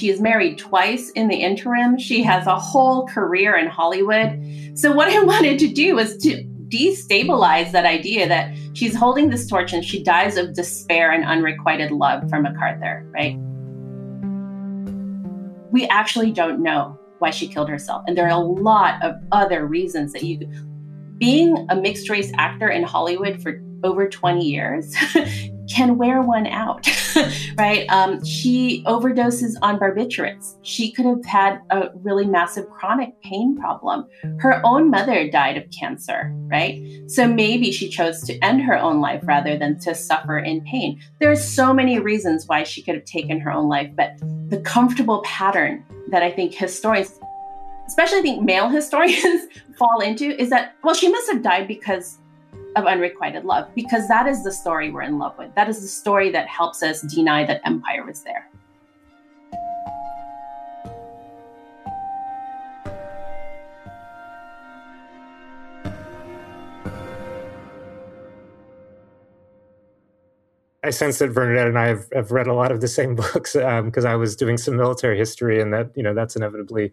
She 0.00 0.08
is 0.08 0.18
married 0.18 0.56
twice 0.56 1.10
in 1.10 1.28
the 1.28 1.36
interim. 1.36 1.98
She 1.98 2.22
has 2.22 2.46
a 2.46 2.58
whole 2.58 3.06
career 3.06 3.54
in 3.58 3.66
Hollywood. 3.66 4.42
So, 4.72 4.92
what 4.92 5.08
I 5.08 5.22
wanted 5.24 5.58
to 5.58 5.68
do 5.68 5.96
was 5.96 6.16
to 6.18 6.42
destabilize 6.68 7.72
that 7.72 7.84
idea 7.84 8.26
that 8.26 8.56
she's 8.72 8.96
holding 8.96 9.28
this 9.28 9.46
torch 9.46 9.74
and 9.74 9.84
she 9.84 10.02
dies 10.02 10.38
of 10.38 10.54
despair 10.54 11.12
and 11.12 11.22
unrequited 11.26 11.90
love 11.90 12.30
for 12.30 12.40
MacArthur, 12.40 13.06
right? 13.10 13.36
We 15.70 15.86
actually 15.88 16.32
don't 16.32 16.62
know 16.62 16.98
why 17.18 17.28
she 17.28 17.46
killed 17.46 17.68
herself. 17.68 18.02
And 18.06 18.16
there 18.16 18.24
are 18.24 18.30
a 18.30 18.38
lot 18.38 19.02
of 19.02 19.16
other 19.32 19.66
reasons 19.66 20.14
that 20.14 20.22
you 20.22 20.48
being 21.18 21.66
a 21.68 21.76
mixed 21.76 22.08
race 22.08 22.32
actor 22.38 22.70
in 22.70 22.84
Hollywood 22.84 23.42
for 23.42 23.60
over 23.84 24.08
20 24.08 24.42
years 24.42 24.94
can 25.70 25.96
wear 25.96 26.20
one 26.20 26.46
out, 26.46 26.86
right? 27.56 27.86
Um, 27.88 28.24
she 28.24 28.82
overdoses 28.84 29.54
on 29.62 29.78
barbiturates. 29.78 30.56
She 30.62 30.90
could 30.90 31.06
have 31.06 31.24
had 31.24 31.60
a 31.70 31.90
really 32.02 32.26
massive 32.26 32.68
chronic 32.70 33.20
pain 33.22 33.56
problem. 33.56 34.06
Her 34.38 34.60
own 34.64 34.90
mother 34.90 35.30
died 35.30 35.56
of 35.56 35.70
cancer, 35.70 36.32
right? 36.48 36.82
So 37.06 37.28
maybe 37.28 37.70
she 37.70 37.88
chose 37.88 38.22
to 38.22 38.38
end 38.44 38.62
her 38.62 38.76
own 38.76 39.00
life 39.00 39.22
rather 39.24 39.56
than 39.56 39.78
to 39.80 39.94
suffer 39.94 40.38
in 40.38 40.62
pain. 40.62 41.00
There 41.20 41.30
are 41.30 41.36
so 41.36 41.72
many 41.72 41.98
reasons 42.00 42.46
why 42.46 42.64
she 42.64 42.82
could 42.82 42.96
have 42.96 43.04
taken 43.04 43.40
her 43.40 43.52
own 43.52 43.68
life, 43.68 43.90
but 43.94 44.18
the 44.48 44.60
comfortable 44.60 45.22
pattern 45.22 45.84
that 46.08 46.22
I 46.22 46.30
think 46.30 46.52
historians, 46.52 47.18
especially 47.86 48.18
I 48.18 48.22
think 48.22 48.42
male 48.42 48.68
historians, 48.68 49.46
fall 49.78 50.00
into 50.00 50.40
is 50.40 50.50
that, 50.50 50.74
well, 50.82 50.94
she 50.94 51.08
must 51.08 51.30
have 51.30 51.42
died 51.42 51.68
because 51.68 52.18
of 52.76 52.86
unrequited 52.86 53.44
love, 53.44 53.68
because 53.74 54.08
that 54.08 54.26
is 54.26 54.44
the 54.44 54.52
story 54.52 54.90
we're 54.90 55.02
in 55.02 55.18
love 55.18 55.36
with. 55.38 55.54
That 55.54 55.68
is 55.68 55.80
the 55.80 55.88
story 55.88 56.30
that 56.30 56.46
helps 56.48 56.82
us 56.82 57.02
deny 57.02 57.44
that 57.44 57.60
empire 57.64 58.04
was 58.04 58.22
there. 58.22 58.46
I 70.82 70.90
sense 70.90 71.18
that 71.18 71.28
Vernadette 71.28 71.68
and 71.68 71.78
I 71.78 71.88
have, 71.88 72.08
have 72.12 72.30
read 72.32 72.46
a 72.46 72.54
lot 72.54 72.72
of 72.72 72.80
the 72.80 72.88
same 72.88 73.14
books 73.32 73.52
because 73.52 74.04
um, 74.04 74.10
I 74.10 74.16
was 74.16 74.34
doing 74.34 74.56
some 74.56 74.76
military 74.76 75.18
history, 75.18 75.60
and 75.60 75.72
that 75.72 75.90
you 75.94 76.02
know 76.02 76.14
that's 76.14 76.36
inevitably 76.36 76.92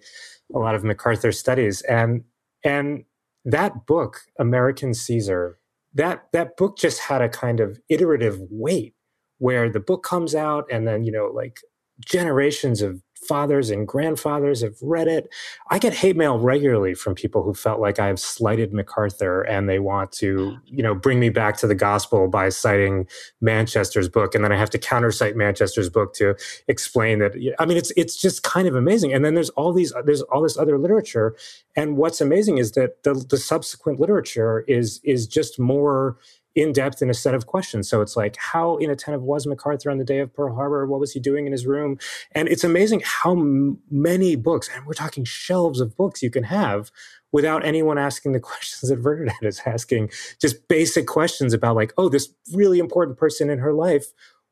a 0.54 0.60
lot 0.60 0.76
of 0.76 0.84
MacArthur 0.84 1.32
studies, 1.32 1.82
and 1.84 2.24
and 2.64 3.06
that 3.46 3.86
book, 3.86 4.22
American 4.40 4.94
Caesar, 4.94 5.58
that 5.98 6.28
that 6.32 6.58
book 6.58 6.78
just 6.78 7.00
had 7.00 7.22
a 7.22 7.30
kind 7.30 7.60
of 7.60 7.80
iterative 7.90 8.40
weight 8.50 8.94
where 9.40 9.70
the 9.70 9.80
book 9.80 10.04
comes 10.04 10.34
out, 10.34 10.66
and 10.72 10.88
then 10.88 11.04
you 11.04 11.12
know 11.12 11.28
like 11.28 11.60
generations 12.00 12.82
of 12.82 13.02
fathers 13.28 13.70
and 13.70 13.88
grandfathers 13.88 14.62
have 14.62 14.76
read 14.82 15.08
it. 15.08 15.30
I 15.70 15.80
get 15.80 15.94
hate 15.94 16.16
mail 16.16 16.40
regularly 16.40 16.94
from 16.94 17.14
people 17.16 17.44
who 17.44 17.54
felt 17.54 17.80
like 17.80 18.00
I've 18.00 18.20
slighted 18.20 18.74
MacArthur 18.74 19.42
and 19.42 19.68
they 19.68 19.80
want 19.80 20.12
to, 20.14 20.54
ah. 20.56 20.60
you 20.66 20.82
know, 20.82 20.96
bring 20.96 21.20
me 21.20 21.30
back 21.30 21.58
to 21.58 21.68
the 21.68 21.76
gospel 21.76 22.28
by 22.28 22.50
citing 22.50 23.08
Manchester's 23.42 24.10
book. 24.10 24.34
And 24.34 24.44
then 24.44 24.52
I 24.52 24.58
have 24.58 24.70
to 24.72 24.80
countercite 24.80 25.36
Manchester's 25.36 25.90
book 25.90 26.14
to 26.16 26.36
explain 26.68 27.20
that. 27.20 27.34
I 27.60 27.66
mean, 27.66 27.78
it's, 27.78 27.92
it's 27.98 28.16
just 28.16 28.44
kind 28.44 28.68
of 28.68 28.76
amazing. 28.76 29.14
And 29.14 29.26
then 29.26 29.34
there's 29.34 29.50
all 29.52 29.74
these, 29.74 29.94
there's 30.06 30.22
all 30.24 30.42
this 30.42 30.58
other 30.58 30.78
literature. 30.78 31.36
And 31.76 31.98
what's 31.98 32.22
amazing 32.22 32.58
is 32.58 32.72
that 32.74 33.04
the, 33.04 33.14
the 33.14 33.38
subsequent 33.38 34.00
literature 34.00 34.64
is, 34.68 35.00
is 35.04 35.28
just 35.28 35.60
more 35.60 36.18
in 36.58 36.74
depth 36.74 37.04
in 37.04 37.10
a 37.10 37.14
set 37.14 37.36
of 37.36 37.46
questions. 37.46 37.88
So 37.88 38.02
it's 38.02 38.18
like, 38.18 38.36
how 38.38 38.78
inattentive 38.78 39.22
was 39.22 39.46
MacArthur 39.46 39.92
on 39.92 40.00
the 40.00 40.04
day 40.04 40.18
of 40.18 40.34
Pearl 40.34 40.56
Harbor? 40.56 40.88
What 40.88 41.00
was 41.00 41.14
he 41.14 41.20
doing 41.20 41.46
in 41.46 41.52
his 41.52 41.68
room? 41.68 42.00
And 42.32 42.50
it's 42.50 42.64
amazing 42.64 43.04
how 43.06 43.34
m- 43.34 43.78
many 43.92 44.36
books, 44.36 44.68
and 44.74 44.84
we're 44.88 44.94
talking 44.94 45.24
shelves 45.24 45.80
of 45.80 45.96
books 45.96 46.24
you 46.24 46.32
can 46.32 46.46
have 46.46 46.92
without 47.32 47.64
anyone 47.64 48.00
asking 48.00 48.32
the 48.32 48.40
questions 48.52 48.90
that 48.90 48.98
Vernadette 48.98 49.36
is 49.44 49.62
asking, 49.68 50.10
just 50.42 50.68
basic 50.68 51.06
questions 51.06 51.54
about 51.54 51.76
like, 51.76 51.94
oh, 51.96 52.10
this 52.10 52.34
really 52.52 52.80
important 52.80 53.20
person 53.20 53.52
in 53.52 53.60
her 53.60 53.72
life, 53.72 54.08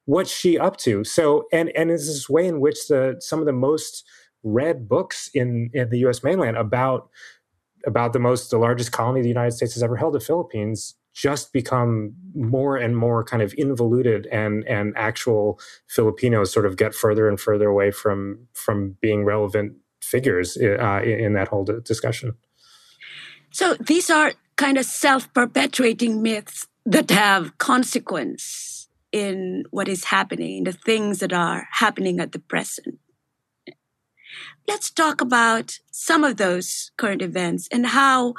what's 0.05 0.31
she 0.31 0.59
up 0.59 0.77
to? 0.77 1.03
So, 1.03 1.47
and 1.51 1.69
and 1.75 1.89
is 1.89 2.05
this 2.05 2.29
way 2.29 2.45
in 2.45 2.59
which 2.59 2.87
the 2.87 3.15
some 3.19 3.39
of 3.39 3.47
the 3.47 3.51
most 3.51 4.03
read 4.43 4.87
books 4.87 5.31
in 5.33 5.71
in 5.73 5.89
the 5.89 5.97
U.S. 5.99 6.23
mainland 6.23 6.55
about 6.55 7.09
about 7.87 8.13
the 8.13 8.19
most 8.19 8.51
the 8.51 8.59
largest 8.59 8.91
colony 8.91 9.23
the 9.23 9.27
United 9.27 9.53
States 9.53 9.73
has 9.73 9.81
ever 9.81 9.95
held, 9.95 10.13
the 10.13 10.19
Philippines, 10.19 10.93
just 11.15 11.53
become 11.53 12.13
more 12.35 12.75
and 12.75 12.95
more 12.97 13.23
kind 13.23 13.41
of 13.41 13.53
involuted 13.57 14.27
and 14.27 14.67
and 14.67 14.93
actual 14.97 15.59
Filipinos 15.87 16.51
sort 16.51 16.65
of 16.65 16.75
get 16.75 16.93
further 16.93 17.29
and 17.29 17.39
further 17.39 17.67
away 17.69 17.89
from 17.89 18.47
from 18.53 18.97
being 19.01 19.23
relevant 19.23 19.77
figures 20.01 20.57
uh, 20.57 21.01
in 21.03 21.33
that 21.33 21.47
whole 21.47 21.63
discussion. 21.63 22.35
So 23.49 23.75
these 23.75 24.09
are 24.09 24.33
kind 24.57 24.77
of 24.77 24.85
self-perpetuating 24.85 26.21
myths 26.21 26.67
that 26.85 27.09
have 27.09 27.57
consequence 27.57 28.89
in 29.11 29.63
what 29.71 29.87
is 29.87 30.05
happening, 30.05 30.65
the 30.65 30.73
things 30.73 31.19
that 31.19 31.31
are 31.31 31.67
happening 31.71 32.19
at 32.19 32.33
the 32.33 32.39
present. 32.39 32.99
Let's 34.67 34.91
talk 34.91 35.21
about 35.21 35.79
some 35.91 36.23
of 36.23 36.37
those 36.37 36.91
current 36.97 37.21
events 37.21 37.69
and 37.71 37.87
how 37.87 38.33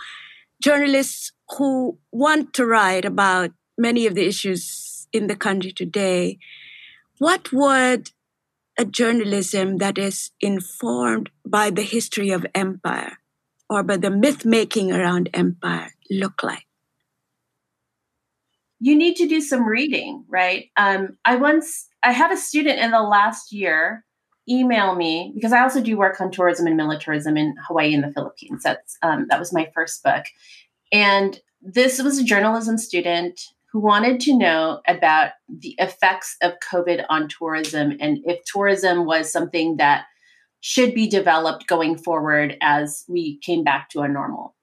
journalists 0.63 1.33
who 1.51 1.99
want 2.11 2.53
to 2.55 2.67
write 2.67 3.05
about 3.05 3.51
many 3.79 4.07
of 4.07 4.15
the 4.15 4.27
issues 4.27 5.07
in 5.13 5.27
the 5.27 5.37
country 5.37 5.73
today, 5.73 6.39
what 7.19 7.53
would 7.53 8.11
a 8.79 8.85
journalism 8.85 9.79
that 9.79 9.97
is 9.99 10.31
informed 10.41 11.31
by 11.47 11.71
the 11.71 11.83
history 11.83 12.31
of 12.31 12.47
empire 12.55 13.19
or 13.71 13.83
by 13.83 13.97
the 13.97 14.11
myth 14.11 14.45
making 14.45 14.93
around 14.93 15.31
empire 15.33 15.93
look 16.11 16.43
like? 16.43 16.67
You 18.79 18.95
need 18.95 19.17
to 19.17 19.27
do 19.27 19.41
some 19.41 19.67
reading, 19.67 20.25
right? 20.29 20.67
Um, 20.77 21.17
I 21.25 21.37
once 21.37 21.89
I 22.03 22.13
had 22.13 22.31
a 22.31 22.37
student 22.37 22.79
in 22.79 22.91
the 22.91 23.03
last 23.03 23.53
year 23.53 24.05
email 24.49 24.95
me 24.95 25.33
because 25.35 25.53
I 25.53 25.63
also 25.63 25.81
do 25.81 25.97
work 25.97 26.21
on 26.21 26.31
tourism 26.31 26.67
and 26.67 26.77
militarism 26.77 27.37
in 27.37 27.55
Hawaii 27.67 27.95
and 27.95 28.05
the 28.05 28.13
Philippines. 28.13 28.63
That's 28.63 28.99
um, 29.03 29.27
that 29.31 29.39
was 29.39 29.53
my 29.53 29.71
first 29.75 30.03
book, 30.03 30.25
and 30.93 31.41
this 31.61 32.01
was 32.01 32.19
a 32.19 32.25
journalism 32.25 32.79
student 32.79 33.41
who 33.73 33.81
wanted 33.81 34.21
to 34.21 34.37
know 34.37 34.81
about 34.87 35.33
the 35.49 35.75
effects 35.79 36.37
of 36.43 36.55
COVID 36.73 37.05
on 37.09 37.29
tourism 37.29 37.97
and 38.01 38.19
if 38.25 38.41
tourism 38.45 39.05
was 39.05 39.31
something 39.31 39.77
that 39.77 40.07
should 40.61 40.95
be 40.95 41.09
developed 41.09 41.67
going 41.67 41.99
forward 41.99 42.57
as 42.61 43.05
we 43.09 43.39
came 43.41 43.63
back 43.63 43.89
to 43.91 44.01
a 44.01 44.09
normal. 44.09 44.55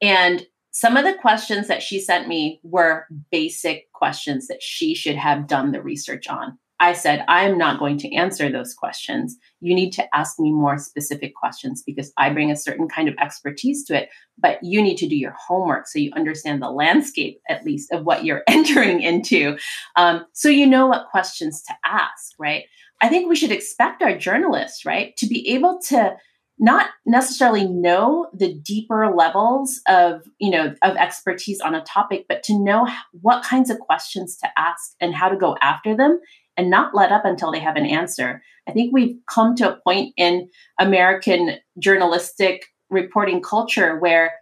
And 0.00 0.46
some 0.70 0.96
of 0.96 1.04
the 1.04 1.14
questions 1.14 1.68
that 1.68 1.82
she 1.82 2.00
sent 2.00 2.28
me 2.28 2.60
were 2.62 3.06
basic 3.30 3.92
questions 3.92 4.46
that 4.46 4.62
she 4.62 4.94
should 4.94 5.16
have 5.16 5.46
done 5.46 5.72
the 5.72 5.82
research 5.82 6.28
on. 6.28 6.58
I 6.80 6.92
said, 6.92 7.24
I'm 7.28 7.58
not 7.58 7.80
going 7.80 7.98
to 7.98 8.14
answer 8.14 8.50
those 8.50 8.72
questions. 8.72 9.36
You 9.60 9.74
need 9.74 9.90
to 9.94 10.14
ask 10.14 10.38
me 10.38 10.52
more 10.52 10.78
specific 10.78 11.34
questions 11.34 11.82
because 11.84 12.12
I 12.16 12.30
bring 12.30 12.50
a 12.50 12.56
certain 12.56 12.88
kind 12.88 13.08
of 13.08 13.16
expertise 13.20 13.84
to 13.86 13.96
it. 13.96 14.10
But 14.38 14.62
you 14.62 14.80
need 14.80 14.96
to 14.98 15.08
do 15.08 15.16
your 15.16 15.34
homework 15.38 15.88
so 15.88 15.98
you 15.98 16.12
understand 16.14 16.62
the 16.62 16.70
landscape, 16.70 17.40
at 17.48 17.64
least, 17.64 17.92
of 17.92 18.04
what 18.04 18.24
you're 18.24 18.44
entering 18.48 19.02
into. 19.02 19.58
Um, 19.96 20.24
so 20.32 20.48
you 20.48 20.66
know 20.66 20.86
what 20.86 21.08
questions 21.10 21.62
to 21.62 21.74
ask, 21.84 22.32
right? 22.38 22.64
I 23.00 23.08
think 23.08 23.28
we 23.28 23.36
should 23.36 23.52
expect 23.52 24.02
our 24.02 24.16
journalists, 24.16 24.84
right, 24.84 25.16
to 25.16 25.26
be 25.26 25.48
able 25.50 25.80
to 25.88 26.16
not 26.60 26.90
necessarily 27.06 27.64
know 27.66 28.28
the 28.34 28.52
deeper 28.52 29.14
levels 29.14 29.80
of 29.86 30.22
you 30.38 30.50
know 30.50 30.74
of 30.82 30.96
expertise 30.96 31.60
on 31.60 31.74
a 31.74 31.82
topic 31.82 32.26
but 32.28 32.42
to 32.42 32.58
know 32.58 32.88
what 33.12 33.44
kinds 33.44 33.70
of 33.70 33.78
questions 33.78 34.36
to 34.36 34.48
ask 34.56 34.94
and 35.00 35.14
how 35.14 35.28
to 35.28 35.36
go 35.36 35.56
after 35.62 35.96
them 35.96 36.18
and 36.58 36.68
not 36.68 36.94
let 36.94 37.12
up 37.12 37.24
until 37.24 37.52
they 37.52 37.60
have 37.60 37.76
an 37.76 37.86
answer. 37.86 38.42
I 38.68 38.72
think 38.72 38.92
we've 38.92 39.16
come 39.26 39.54
to 39.56 39.72
a 39.72 39.80
point 39.80 40.12
in 40.18 40.50
American 40.78 41.56
journalistic 41.78 42.66
reporting 42.90 43.40
culture 43.40 43.98
where 43.98 44.34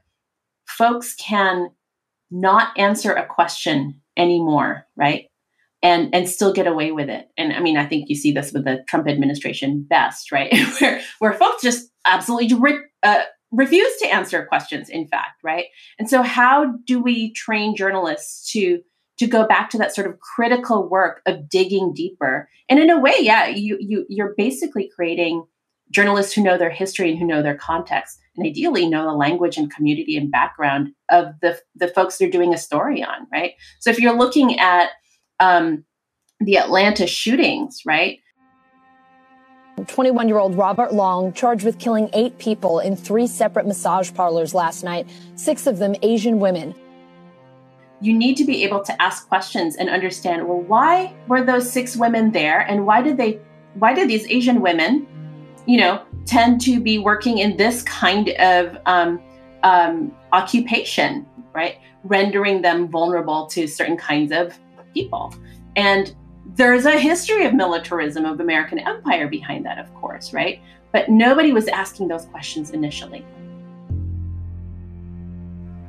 folks 0.66 1.14
can 1.14 1.68
not 2.30 2.76
answer 2.76 3.12
a 3.12 3.26
question 3.26 4.00
anymore, 4.16 4.86
right? 4.96 5.26
And 5.82 6.12
and 6.14 6.28
still 6.28 6.52
get 6.52 6.66
away 6.66 6.90
with 6.90 7.08
it. 7.08 7.28
And 7.36 7.52
I 7.52 7.60
mean, 7.60 7.76
I 7.76 7.86
think 7.86 8.08
you 8.08 8.16
see 8.16 8.32
this 8.32 8.52
with 8.52 8.64
the 8.64 8.82
Trump 8.88 9.06
administration 9.06 9.86
best, 9.88 10.32
right? 10.32 10.52
where 10.80 11.00
where 11.18 11.32
folks 11.34 11.62
just 11.62 11.90
absolutely 12.04 12.56
re- 12.58 12.80
uh, 13.02 13.22
refuse 13.52 13.96
to 13.98 14.06
answer 14.06 14.46
questions. 14.46 14.88
In 14.88 15.06
fact, 15.06 15.42
right? 15.44 15.66
And 15.98 16.08
so, 16.08 16.22
how 16.22 16.74
do 16.86 17.00
we 17.00 17.32
train 17.34 17.76
journalists 17.76 18.50
to 18.52 18.80
to 19.18 19.26
go 19.26 19.46
back 19.46 19.70
to 19.70 19.78
that 19.78 19.94
sort 19.94 20.06
of 20.06 20.18
critical 20.20 20.88
work 20.88 21.22
of 21.26 21.48
digging 21.48 21.92
deeper. 21.94 22.48
And 22.68 22.78
in 22.78 22.90
a 22.90 23.00
way, 23.00 23.14
yeah, 23.20 23.46
you 23.46 23.78
you 23.80 24.06
you're 24.08 24.34
basically 24.36 24.90
creating 24.94 25.44
journalists 25.90 26.32
who 26.32 26.42
know 26.42 26.58
their 26.58 26.70
history 26.70 27.10
and 27.10 27.18
who 27.18 27.26
know 27.26 27.42
their 27.42 27.56
context, 27.56 28.18
and 28.36 28.46
ideally 28.46 28.88
know 28.88 29.04
the 29.04 29.12
language 29.12 29.56
and 29.56 29.72
community 29.72 30.16
and 30.16 30.30
background 30.30 30.92
of 31.10 31.28
the 31.40 31.58
the 31.74 31.88
folks 31.88 32.18
they're 32.18 32.30
doing 32.30 32.52
a 32.52 32.58
story 32.58 33.02
on, 33.02 33.26
right? 33.32 33.52
So 33.80 33.90
if 33.90 33.98
you're 33.98 34.16
looking 34.16 34.58
at 34.58 34.90
um, 35.40 35.84
the 36.40 36.58
Atlanta 36.58 37.06
shootings, 37.06 37.80
right? 37.86 38.18
21 39.86 40.26
year 40.26 40.38
old 40.38 40.54
Robert 40.54 40.94
Long 40.94 41.32
charged 41.34 41.64
with 41.64 41.78
killing 41.78 42.08
eight 42.14 42.38
people 42.38 42.80
in 42.80 42.96
three 42.96 43.26
separate 43.26 43.66
massage 43.66 44.12
parlors 44.12 44.54
last 44.54 44.82
night, 44.82 45.06
six 45.34 45.66
of 45.66 45.78
them 45.78 45.94
Asian 46.02 46.40
women. 46.40 46.74
You 48.00 48.12
need 48.12 48.36
to 48.36 48.44
be 48.44 48.64
able 48.64 48.82
to 48.84 49.02
ask 49.02 49.28
questions 49.28 49.76
and 49.76 49.88
understand 49.88 50.46
well, 50.46 50.60
why 50.60 51.14
were 51.28 51.42
those 51.42 51.70
six 51.70 51.96
women 51.96 52.32
there 52.32 52.60
and 52.60 52.86
why 52.86 53.02
did 53.02 53.16
they, 53.16 53.40
why 53.74 53.94
did 53.94 54.08
these 54.08 54.26
Asian 54.28 54.60
women, 54.60 55.06
you 55.66 55.78
know, 55.78 56.02
tend 56.26 56.60
to 56.62 56.80
be 56.80 56.98
working 56.98 57.38
in 57.38 57.56
this 57.56 57.82
kind 57.82 58.30
of 58.38 58.76
um, 58.86 59.20
um, 59.62 60.14
occupation, 60.32 61.26
right? 61.54 61.78
Rendering 62.04 62.62
them 62.62 62.88
vulnerable 62.88 63.46
to 63.48 63.66
certain 63.66 63.96
kinds 63.96 64.32
of 64.32 64.58
people. 64.92 65.34
And 65.76 66.14
there's 66.54 66.86
a 66.86 66.98
history 66.98 67.44
of 67.44 67.54
militarism 67.54 68.24
of 68.24 68.40
American 68.40 68.78
empire 68.78 69.28
behind 69.28 69.64
that, 69.66 69.78
of 69.78 69.92
course, 69.94 70.32
right? 70.32 70.60
But 70.92 71.08
nobody 71.08 71.52
was 71.52 71.68
asking 71.68 72.08
those 72.08 72.26
questions 72.26 72.70
initially. 72.70 73.24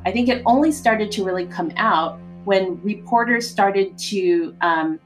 I 0.08 0.12
think 0.12 0.30
it 0.30 0.42
only 0.46 0.72
started 0.72 1.12
to 1.12 1.26
really 1.26 1.46
come 1.46 1.70
out 1.76 2.18
when 2.46 2.82
reporters 2.82 3.46
started 3.50 3.98
to 3.98 4.56
um, 4.62 5.02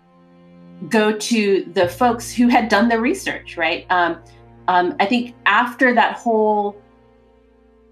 go 0.89 1.17
to 1.17 1.63
the 1.73 1.89
folks 1.89 2.31
who 2.31 2.47
had 2.49 2.69
done 2.69 2.87
the 2.87 2.99
research, 2.99 3.57
right? 3.57 3.87
Um, 3.89 4.21
um, 4.67 4.95
I 4.99 5.07
think 5.07 5.33
after 5.47 5.95
that 5.95 6.17
whole 6.17 6.79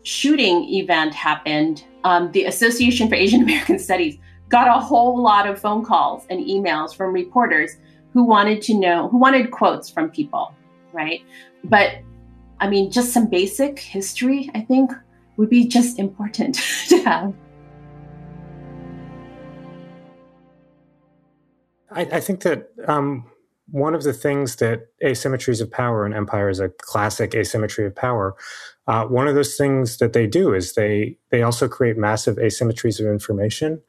shooting 0.03 0.69
event 0.69 1.15
happened, 1.15 1.83
um, 2.03 2.31
the 2.31 2.45
Association 2.45 3.09
for 3.09 3.15
Asian 3.15 3.41
American 3.41 3.79
Studies 3.79 4.19
got 4.49 4.67
a 4.67 4.79
whole 4.79 5.19
lot 5.19 5.47
of 5.47 5.59
phone 5.59 5.83
calls 5.83 6.27
and 6.29 6.45
emails 6.45 6.95
from 6.95 7.11
reporters 7.11 7.77
who 8.13 8.23
wanted 8.23 8.61
to 8.61 8.75
know, 8.75 9.09
who 9.09 9.17
wanted 9.17 9.49
quotes 9.49 9.89
from 9.89 10.11
people, 10.11 10.53
right? 10.93 11.21
But 11.63 12.03
I 12.59 12.69
mean, 12.69 12.91
just 12.91 13.13
some 13.13 13.25
basic 13.25 13.79
history, 13.79 14.51
I 14.53 14.61
think, 14.61 14.91
would 15.39 15.49
be 15.49 15.65
just 15.65 15.97
important 15.97 16.55
to 16.89 16.97
have. 17.03 17.33
I, 21.91 22.01
I 22.01 22.19
think 22.19 22.41
that 22.41 22.69
um, 22.87 23.25
one 23.71 23.95
of 23.95 24.03
the 24.03 24.13
things 24.13 24.57
that 24.57 24.87
asymmetries 25.03 25.61
of 25.61 25.71
power 25.71 26.05
and 26.05 26.13
empire 26.13 26.49
is 26.49 26.59
a 26.59 26.69
classic 26.69 27.33
asymmetry 27.33 27.85
of 27.85 27.95
power. 27.95 28.35
Uh, 28.85 29.05
one 29.05 29.27
of 29.27 29.35
those 29.35 29.55
things 29.55 29.97
that 29.97 30.13
they 30.13 30.27
do 30.27 30.53
is 30.53 30.73
they 30.73 31.17
they 31.31 31.41
also 31.41 31.67
create 31.67 31.97
massive 31.97 32.35
asymmetries 32.35 32.99
of 32.99 33.05
information 33.05 33.81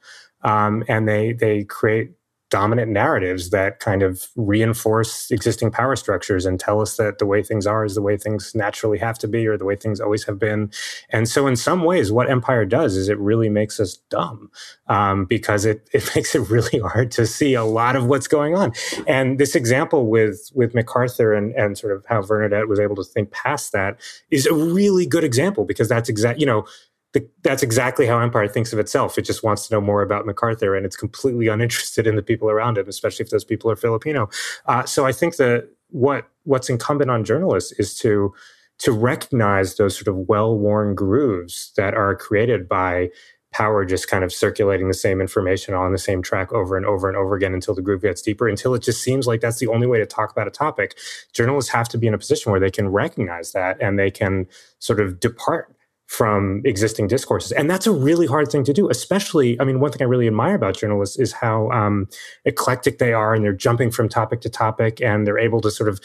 um, 0.43 0.85
and 0.89 1.09
they 1.09 1.33
they 1.33 1.65
create 1.65 2.13
dominant 2.51 2.91
narratives 2.91 3.51
that 3.51 3.79
kind 3.79 4.03
of 4.03 4.27
reinforce 4.37 5.31
existing 5.31 5.71
power 5.71 5.97
structures 5.97 6.45
and 6.45 6.59
tell 6.59 6.81
us 6.81 6.97
that 6.97 7.19
the 7.19 7.27
way 7.27 7.43
things 7.43 7.67
are 7.67 7.85
is 7.85 7.95
the 7.95 8.03
way 8.03 8.17
things 8.17 8.55
naturally 8.55 8.99
have 8.99 9.19
to 9.19 9.29
be 9.29 9.47
or 9.47 9.57
the 9.57 9.65
way 9.65 9.77
things 9.77 10.01
always 10.01 10.25
have 10.25 10.39
been. 10.39 10.71
And 11.11 11.29
so, 11.29 11.47
in 11.47 11.57
some 11.57 11.85
ways, 11.85 12.11
what 12.11 12.29
empire 12.29 12.65
does 12.65 12.97
is 12.97 13.09
it 13.09 13.19
really 13.19 13.49
makes 13.49 13.79
us 13.79 13.97
dumb 14.11 14.51
um, 14.89 15.25
because 15.25 15.65
it, 15.65 15.89
it 15.93 16.11
makes 16.15 16.35
it 16.35 16.51
really 16.51 16.81
hard 16.81 17.11
to 17.13 17.27
see 17.27 17.55
a 17.55 17.65
lot 17.65 17.97
of 17.97 18.07
what's 18.07 18.27
going 18.27 18.57
on. 18.57 18.73
And 19.07 19.39
this 19.39 19.55
example 19.55 20.09
with 20.09 20.51
with 20.55 20.75
MacArthur 20.75 21.33
and, 21.33 21.55
and 21.55 21.79
sort 21.79 21.95
of 21.95 22.05
how 22.07 22.21
Vernadette 22.23 22.69
was 22.69 22.81
able 22.81 22.97
to 22.97 23.05
think 23.05 23.31
past 23.31 23.73
that 23.73 24.01
is 24.31 24.47
a 24.47 24.55
really 24.55 25.07
good 25.07 25.25
example 25.25 25.65
because 25.65 25.89
that's 25.89 26.09
exact, 26.09 26.41
you 26.41 26.47
know, 26.47 26.67
the, 27.13 27.29
that's 27.43 27.63
exactly 27.63 28.07
how 28.07 28.21
Empire 28.21 28.47
thinks 28.47 28.73
of 28.73 28.79
itself. 28.79 29.19
It 29.19 29.23
just 29.23 29.43
wants 29.43 29.67
to 29.67 29.75
know 29.75 29.81
more 29.81 30.03
about 30.03 30.27
MacArthur, 30.27 30.77
and 30.77 30.87
it's 30.87 30.97
completely 30.97 31.49
uninterested 31.49 32.07
in 32.07 32.17
the 32.17 32.23
people 32.23 32.49
around 32.49 32.79
him, 32.79 32.89
especially 32.89 33.25
if 33.25 33.31
those 33.31 33.45
people 33.45 33.71
are 33.71 33.77
Filipino. 33.77 34.29
Uh, 34.67 34.85
so 34.85 35.07
I 35.07 35.13
think 35.13 35.37
that 35.37 35.69
what 35.89 36.29
what's 36.45 36.71
incumbent 36.71 37.11
on 37.11 37.25
journalists 37.25 37.73
is 37.73 37.99
to 37.99 38.33
to 38.79 38.93
recognize 38.93 39.77
those 39.77 39.95
sort 39.95 40.09
of 40.09 40.29
well-worn 40.29 40.95
grooves 40.95 41.73
that 41.77 41.95
are 41.95 42.17
created 42.17 42.67
by 42.69 43.11
power 43.53 43.85
just 43.85 44.09
kind 44.09 44.23
of 44.23 44.33
circulating 44.33 44.89
the 44.89 44.95
same 44.95 45.21
information 45.21 45.75
on 45.75 45.93
the 45.93 45.99
same 45.99 46.23
track 46.23 46.53
over 46.53 46.77
and 46.77 46.87
over 46.87 47.09
and 47.09 47.17
over 47.17 47.35
again 47.35 47.53
until 47.53 47.75
the 47.75 47.83
groove 47.83 48.03
gets 48.03 48.23
deeper 48.23 48.49
until 48.49 48.75
it 48.75 48.83
just 48.83 49.03
seems 49.03 49.27
like 49.27 49.41
that's 49.41 49.59
the 49.59 49.67
only 49.67 49.89
way 49.89 49.99
to 49.99 50.07
talk 50.07 50.31
about 50.31 50.47
a 50.47 50.53
topic 50.53 50.97
journalists 51.33 51.71
have 51.71 51.89
to 51.89 51.99
be 51.99 52.07
in 52.07 52.15
a 52.15 52.19
position 52.19 52.53
where 52.53 52.61
they 52.61 52.71
can 52.71 52.89
recognize 52.89 53.51
that 53.51 53.77
and 53.83 53.99
they 53.99 54.11
can 54.11 54.47
sort 54.79 55.01
of 55.01 55.19
depart 55.19 55.75
from 56.11 56.61
existing 56.65 57.07
discourses. 57.07 57.53
And 57.53 57.71
that's 57.71 57.87
a 57.87 57.93
really 57.93 58.27
hard 58.27 58.51
thing 58.51 58.65
to 58.65 58.73
do, 58.73 58.91
especially, 58.91 59.59
I 59.61 59.65
mean, 59.65 59.79
one 59.79 59.93
thing 59.93 60.03
I 60.03 60.07
really 60.07 60.27
admire 60.27 60.57
about 60.57 60.77
journalists 60.77 61.17
is 61.17 61.31
how 61.31 61.71
um, 61.71 62.09
eclectic 62.45 62.99
they 62.99 63.13
are 63.13 63.33
and 63.33 63.45
they're 63.45 63.53
jumping 63.53 63.93
from 63.93 64.09
topic 64.09 64.41
to 64.41 64.51
topic 64.51 65.01
and 65.01 65.25
they're 65.25 65.39
able 65.39 65.61
to 65.61 65.71
sort 65.71 65.89
of 65.89 66.01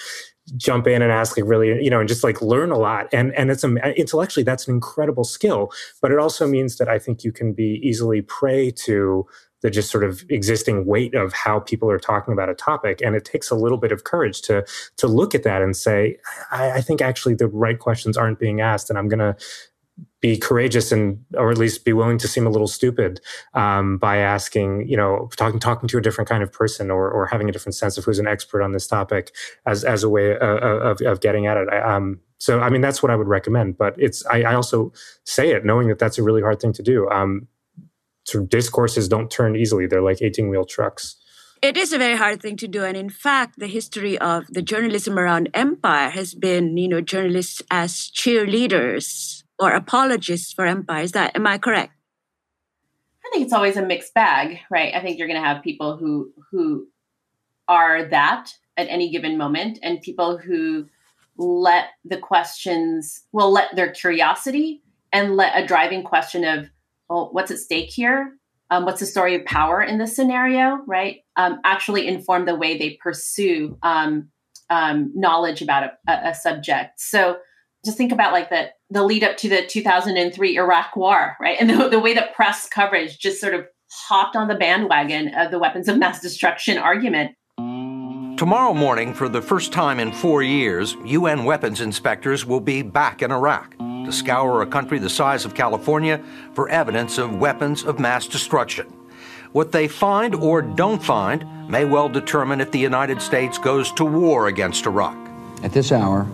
jump 0.58 0.86
in 0.86 1.02
and 1.02 1.12
ask 1.12 1.36
like 1.36 1.50
really 1.50 1.84
you 1.84 1.90
know 1.90 2.00
and 2.00 2.08
just 2.08 2.24
like 2.24 2.40
learn 2.40 2.70
a 2.70 2.78
lot 2.78 3.08
and 3.12 3.34
and 3.34 3.50
it's 3.50 3.64
a, 3.64 3.74
intellectually 4.00 4.44
that's 4.44 4.68
an 4.68 4.76
incredible 4.76 5.24
skill 5.24 5.72
but 6.04 6.12
it 6.12 6.20
also 6.20 6.46
means 6.46 6.78
that 6.78 6.88
i 6.88 7.00
think 7.00 7.24
you 7.24 7.32
can 7.32 7.52
be 7.52 7.80
easily 7.82 8.22
prey 8.22 8.70
to 8.70 9.26
the 9.64 9.72
just 9.72 9.90
sort 9.90 10.04
of 10.04 10.24
existing 10.30 10.86
weight 10.86 11.16
of 11.16 11.34
how 11.34 11.60
people 11.60 11.90
are 11.90 11.98
talking 11.98 12.32
about 12.32 12.48
a 12.48 12.54
topic 12.54 13.02
and 13.02 13.16
it 13.16 13.26
takes 13.26 13.50
a 13.50 13.56
little 13.56 13.80
bit 13.80 13.92
of 13.92 14.04
courage 14.04 14.44
to 14.44 14.64
to 14.98 15.08
look 15.08 15.34
at 15.34 15.42
that 15.42 15.64
and 15.64 15.76
say 15.76 16.16
i, 16.52 16.74
I 16.74 16.82
think 16.82 17.02
actually 17.02 17.34
the 17.34 17.48
right 17.48 17.80
questions 17.80 18.16
aren't 18.16 18.38
being 18.38 18.62
asked 18.62 18.92
and 18.92 19.00
i'm 19.00 19.08
going 19.08 19.18
to 19.18 19.36
be 20.22 20.38
courageous 20.38 20.92
and 20.92 21.24
or 21.36 21.52
at 21.52 21.58
least 21.58 21.86
be 21.86 21.94
willing 21.94 22.18
to 22.18 22.28
seem 22.28 22.48
a 22.48 22.50
little 22.50 22.68
stupid 22.68 23.22
um, 23.54 23.98
by 23.98 24.18
asking 24.18 24.88
you 24.88 24.98
know 24.98 25.30
talking 25.38 25.60
talking 25.60 25.88
to 25.88 25.98
a 25.98 26.02
different 26.02 26.30
kind 26.30 26.44
of 26.44 26.52
person 26.52 26.90
or, 26.90 27.10
or 27.10 27.28
having 27.28 27.48
a 27.48 27.52
different 27.52 27.76
sense 27.76 27.98
of 27.98 28.04
who's 28.04 28.20
an 28.20 28.28
expert 28.28 28.62
on 28.62 28.72
this 28.72 28.88
topic 28.88 29.34
as 29.66 29.84
as 29.84 30.04
a 30.04 30.10
way 30.10 30.32
uh, 30.32 30.58
of, 30.58 31.02
of 31.02 31.22
getting 31.22 31.48
at 31.48 31.58
it. 31.58 31.68
Um, 31.74 32.20
so 32.38 32.60
i 32.60 32.70
mean 32.70 32.82
that's 32.82 33.02
what 33.02 33.12
i 33.12 33.16
would 33.16 33.30
recommend 33.30 33.78
but 33.78 33.96
it's 33.98 34.26
I, 34.26 34.42
I, 34.44 34.56
also 34.56 34.92
say 35.24 35.52
it 35.52 35.64
knowing 35.64 35.88
that 35.88 36.00
that's 36.00 36.18
a 36.18 36.24
really 36.24 36.42
hard 36.42 36.60
thing 36.60 36.74
to 36.74 36.84
do. 36.84 37.10
Um, 37.10 37.48
discourses 38.48 39.08
don't 39.08 39.30
turn 39.30 39.56
easily. 39.56 39.88
They're 39.88 40.02
like 40.02 40.22
18 40.22 40.50
wheel 40.50 40.66
trucks. 40.66 41.16
It 41.62 41.78
is 41.78 41.94
a 41.94 41.98
very 41.98 42.18
hard 42.18 42.42
thing 42.42 42.58
to 42.58 42.68
do 42.68 42.84
and 42.84 42.98
in 42.98 43.10
fact 43.10 43.58
the 43.58 43.68
history 43.68 44.18
of 44.18 44.46
the 44.50 44.62
journalism 44.62 45.18
around 45.18 45.50
empire 45.54 46.10
has 46.10 46.36
been 46.36 46.78
you 46.78 46.88
know 46.88 47.02
journalists 47.02 47.62
as 47.72 48.12
cheerleaders 48.14 49.35
or 49.60 49.72
apologists 49.72 50.54
for 50.54 50.66
empire. 50.66 51.04
Is 51.04 51.12
that 51.14 51.36
am 51.36 51.48
I 51.48 51.58
correct? 51.58 51.94
I 53.26 53.30
think 53.32 53.46
it's 53.46 53.54
always 53.54 53.78
a 53.78 53.86
mixed 53.86 54.14
bag, 54.14 54.60
right? 54.70 54.94
I 54.94 55.02
think 55.02 55.18
you're 55.18 55.28
going 55.28 55.42
to 55.42 55.48
have 55.48 55.64
people 55.64 55.98
who 55.98 56.32
who 56.52 56.88
are 57.68 58.06
that 58.06 58.52
at 58.78 58.88
any 58.88 59.10
given 59.10 59.38
moment, 59.38 59.80
and 59.82 60.02
people 60.02 60.38
who 60.38 60.88
let 61.38 61.88
the 62.04 62.18
questions 62.18 63.24
will 63.32 63.52
let 63.52 63.76
their 63.76 63.92
curiosity 63.92 64.82
and 65.12 65.36
let 65.36 65.62
a 65.62 65.66
driving 65.66 66.04
question 66.04 66.44
of 66.44 66.70
well, 67.10 67.30
what's 67.32 67.52
at 67.52 67.60
stake 67.60 67.90
here? 67.90 68.34
Um, 68.72 68.86
what's 68.86 69.00
the 69.00 69.06
story 69.06 69.36
of 69.36 69.46
power 69.46 69.82
in 69.82 70.00
this 70.00 70.16
scenario, 70.16 70.80
right? 70.88 71.18
Um, 71.36 71.60
actually 71.64 72.08
inform 72.08 72.46
the 72.46 72.56
way 72.56 72.78
they 72.78 72.98
pursue 73.02 73.78
um, 73.84 74.30
um 74.70 75.12
knowledge 75.16 75.62
about 75.62 75.92
a, 76.08 76.30
a 76.30 76.34
subject. 76.34 77.00
So 77.00 77.38
just 77.86 77.98
think 77.98 78.12
about 78.12 78.34
like 78.34 78.50
the 78.50 78.70
the 78.90 79.04
lead 79.04 79.24
up 79.24 79.38
to 79.38 79.50
the 79.50 79.66
2003 79.66 80.58
Iraq 80.58 80.96
War, 80.96 81.38
right? 81.40 81.58
And 81.60 81.70
the, 81.70 81.90
the 81.90 82.00
way 82.00 82.14
that 82.14 82.36
press 82.36 82.68
coverage 82.68 83.20
just 83.20 83.40
sort 83.40 83.54
of 83.54 83.66
hopped 83.92 84.36
on 84.36 84.48
the 84.48 84.56
bandwagon 84.56 85.34
of 85.36 85.52
the 85.52 85.60
weapons 85.60 85.88
of 85.88 85.98
mass 85.98 86.20
destruction 86.20 86.78
argument. 86.78 87.36
Tomorrow 88.38 88.74
morning, 88.74 89.14
for 89.14 89.30
the 89.30 89.42
first 89.42 89.72
time 89.72 90.00
in 90.00 90.12
four 90.12 90.44
years, 90.44 90.98
UN 91.06 91.46
weapons 91.46 91.80
inspectors 91.80 92.46
will 92.46 92.60
be 92.60 92.82
back 92.82 93.22
in 93.22 93.32
Iraq 93.32 93.78
to 93.78 94.12
scour 94.12 94.62
a 94.62 94.68
country 94.68 95.00
the 95.00 95.10
size 95.10 95.46
of 95.46 95.56
California 95.56 96.22
for 96.54 96.68
evidence 96.68 97.18
of 97.18 97.38
weapons 97.38 97.84
of 97.84 97.98
mass 97.98 98.28
destruction. 98.28 98.88
What 99.54 99.72
they 99.72 99.88
find 99.88 100.36
or 100.36 100.62
don't 100.62 101.02
find 101.02 101.70
may 101.70 101.86
well 101.86 102.10
determine 102.10 102.60
if 102.60 102.72
the 102.72 102.80
United 102.80 103.22
States 103.22 103.58
goes 103.58 103.92
to 103.94 104.04
war 104.04 104.48
against 104.48 104.86
Iraq. 104.86 105.18
At 105.64 105.72
this 105.72 105.94
hour, 105.94 106.28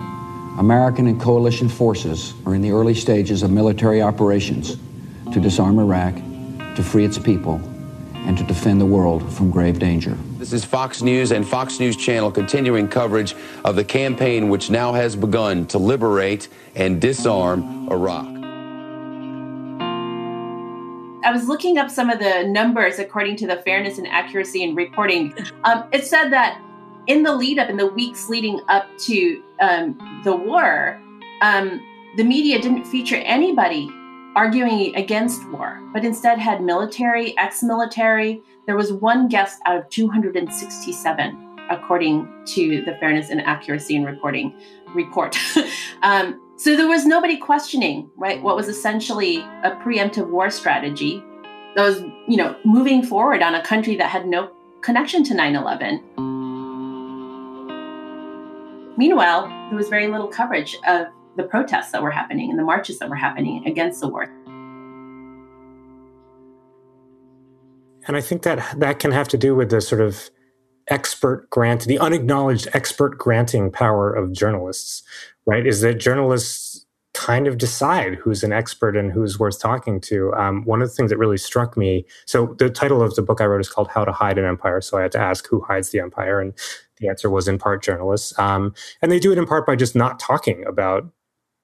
American 0.58 1.08
and 1.08 1.20
coalition 1.20 1.70
forces 1.70 2.34
are 2.46 2.54
in 2.54 2.62
the 2.62 2.72
early 2.72 2.94
stages 2.94 3.42
of 3.42 3.50
military 3.50 4.02
operations 4.02 4.78
to 5.32 5.40
disarm 5.40 5.80
Iraq, 5.80 6.14
to 6.76 6.84
free 6.84 7.06
its 7.06 7.18
people, 7.18 7.56
and 8.14 8.38
to 8.38 8.44
defend 8.44 8.82
the 8.82 8.86
world 8.86 9.32
from 9.32 9.50
grave 9.50 9.80
danger. 9.80 10.18
This 10.38 10.52
is 10.52 10.66
Fox 10.66 11.02
News 11.02 11.32
and 11.32 11.48
Fox 11.48 11.80
News 11.80 11.96
Channel 11.96 12.32
continuing 12.32 12.90
coverage 12.90 13.34
of 13.64 13.78
the 13.78 13.84
campaign 13.86 14.50
which 14.50 14.70
now 14.70 14.92
has 14.92 15.16
begun 15.16 15.68
to 15.68 15.78
liberate 15.78 16.50
and 16.76 17.00
disarm 17.00 17.88
Iraq. 17.90 18.28
I 21.24 21.32
was 21.32 21.48
looking 21.48 21.78
up 21.78 21.90
some 21.90 22.10
of 22.10 22.20
the 22.20 22.44
numbers 22.44 23.00
according 23.00 23.38
to 23.38 23.48
the 23.48 23.56
Fairness 23.58 23.98
and 24.00 24.08
Accuracy 24.08 24.64
in 24.64 24.76
Reporting. 24.76 25.34
Um, 25.64 25.86
it 25.94 26.04
said 26.04 26.30
that 26.32 26.62
in 27.08 27.24
the 27.24 27.34
lead 27.34 27.58
up, 27.58 27.70
in 27.70 27.78
the 27.78 27.88
weeks 27.88 28.30
leading 28.30 28.60
up 28.68 28.86
to 29.00 29.42
um, 29.62 30.22
the 30.24 30.36
war, 30.36 31.00
um, 31.42 31.82
the 32.18 32.24
media 32.24 32.62
didn't 32.62 32.86
feature 32.86 33.18
anybody 33.18 33.90
arguing 34.36 34.96
against 34.96 35.48
war, 35.50 35.82
but 35.94 36.04
instead 36.04 36.40
had 36.40 36.62
military, 36.62 37.38
ex 37.38 37.64
military. 37.64 38.42
There 38.66 38.76
was 38.76 38.92
one 38.92 39.28
guest 39.28 39.60
out 39.66 39.78
of 39.78 39.90
267, 39.90 41.58
according 41.70 42.28
to 42.48 42.84
the 42.84 42.96
Fairness 43.00 43.30
and 43.30 43.42
Accuracy 43.42 43.96
in 43.96 44.04
Reporting 44.04 44.54
report. 44.94 45.38
um, 46.04 46.42
so 46.58 46.76
there 46.76 46.88
was 46.88 47.06
nobody 47.06 47.38
questioning, 47.38 48.10
right, 48.18 48.42
what 48.42 48.56
was 48.56 48.68
essentially 48.68 49.38
a 49.38 49.72
preemptive 49.84 50.30
war 50.30 50.50
strategy 50.50 51.24
that 51.76 51.84
was, 51.84 52.02
you 52.28 52.38
know, 52.38 52.56
moving 52.66 53.04
forward 53.04 53.42
on 53.42 53.56
a 53.56 53.64
country 53.64 53.96
that 53.96 54.10
had 54.10 54.28
no 54.28 54.52
connection 54.82 55.24
to 55.24 55.34
9 55.34 55.56
11. 55.56 56.41
Meanwhile, 59.02 59.48
there 59.70 59.78
was 59.78 59.90
very 59.90 60.08
little 60.08 60.28
coverage 60.28 60.78
of 60.88 61.08
the 61.36 61.42
protests 61.42 61.92
that 61.92 62.04
were 62.04 62.12
happening 62.12 62.52
and 62.52 62.60
the 62.60 62.64
marches 62.64 63.00
that 63.00 63.10
were 63.10 63.16
happening 63.16 63.66
against 63.66 64.00
the 64.00 64.08
war. 64.08 64.26
And 68.08 68.16
I 68.16 68.22
think 68.22 68.44
that 68.44 68.80
that 68.80 69.00
can 69.00 69.12
have 69.12 69.28
to 69.30 69.40
do 69.40 69.56
with 69.56 69.72
the 69.72 69.82
sort 69.82 70.02
of 70.02 70.30
expert 70.88 71.50
grant, 71.50 71.86
the 71.86 71.98
unacknowledged 71.98 72.68
expert 72.74 73.18
granting 73.18 73.72
power 73.72 74.14
of 74.14 74.34
journalists, 74.34 75.02
right? 75.48 75.66
Is 75.66 75.82
that 75.82 75.96
journalists 75.96 76.86
kind 77.14 77.48
of 77.48 77.58
decide 77.58 78.16
who's 78.16 78.44
an 78.44 78.54
expert 78.54 78.96
and 78.96 79.12
who's 79.12 79.40
worth 79.40 79.60
talking 79.60 80.00
to. 80.00 80.34
Um, 80.34 80.64
one 80.64 80.82
of 80.82 80.90
the 80.90 80.96
things 80.96 81.10
that 81.10 81.18
really 81.18 81.38
struck 81.38 81.76
me 81.76 82.06
so, 82.26 82.56
the 82.58 82.70
title 82.70 83.02
of 83.02 83.16
the 83.16 83.22
book 83.22 83.42
I 83.42 83.46
wrote 83.46 83.62
is 83.62 83.70
called 83.70 83.90
How 83.90 84.06
to 84.06 84.12
Hide 84.12 84.38
an 84.38 84.46
Empire. 84.46 84.80
So, 84.80 84.98
I 84.98 85.02
had 85.02 85.12
to 85.14 85.20
ask 85.20 85.48
who 85.48 85.62
hides 85.62 85.90
the 85.90 86.00
empire. 86.00 86.40
And 86.40 86.54
the 87.02 87.10
answer 87.10 87.30
was 87.30 87.48
in 87.48 87.58
part 87.58 87.84
journalists. 87.84 88.38
Um, 88.40 88.74
and 89.02 89.12
they 89.12 89.20
do 89.20 89.32
it 89.32 89.38
in 89.38 89.46
part 89.46 89.66
by 89.66 89.76
just 89.76 89.96
not 89.96 90.20
talking 90.20 90.66
about 90.68 91.12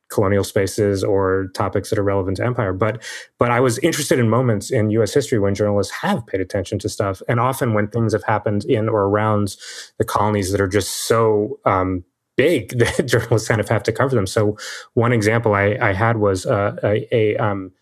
colonial 0.10 0.44
spaces 0.44 1.04
or 1.04 1.48
topics 1.54 1.90
that 1.90 2.00
are 2.00 2.04
relevant 2.04 2.38
to 2.38 2.46
empire 2.46 2.72
but 2.72 3.04
but 3.40 3.52
i 3.52 3.60
was 3.60 3.78
interested 3.80 4.20
in 4.20 4.30
moments 4.30 4.72
in 4.72 4.90
us 4.92 5.14
history 5.14 5.38
when 5.38 5.54
journalists 5.54 5.94
have 5.94 6.26
paid 6.28 6.40
attention 6.40 6.80
to 6.80 6.88
stuff 6.88 7.22
and 7.28 7.42
often 7.42 7.74
when 7.74 7.90
things 7.90 8.14
have 8.14 8.24
happened 8.24 8.64
in 8.66 8.88
or 8.88 9.04
around 9.04 9.58
the 9.98 10.06
colonies 10.06 10.52
that 10.52 10.62
are 10.62 10.68
just 10.68 11.08
so 11.08 11.60
um, 11.66 12.06
big 12.38 12.70
that 12.80 13.06
journalists 13.06 13.50
kind 13.50 13.60
of 13.60 13.68
have 13.68 13.84
to 13.84 13.92
cover 13.92 14.16
them 14.16 14.28
so 14.28 14.58
one 14.94 15.12
example 15.12 15.54
i, 15.54 15.78
I 15.82 15.92
had 15.92 16.18
was 16.18 16.46
uh, 16.46 16.78
a, 16.84 17.08
a 17.14 17.36
um, 17.38 17.74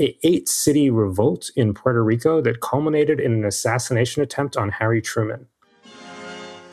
a 0.00 0.18
eight 0.24 0.48
city 0.48 0.90
revolt 0.90 1.50
in 1.56 1.72
Puerto 1.72 2.02
Rico 2.02 2.40
that 2.40 2.60
culminated 2.60 3.20
in 3.20 3.32
an 3.32 3.44
assassination 3.44 4.22
attempt 4.22 4.56
on 4.56 4.70
Harry 4.70 5.00
Truman. 5.00 5.46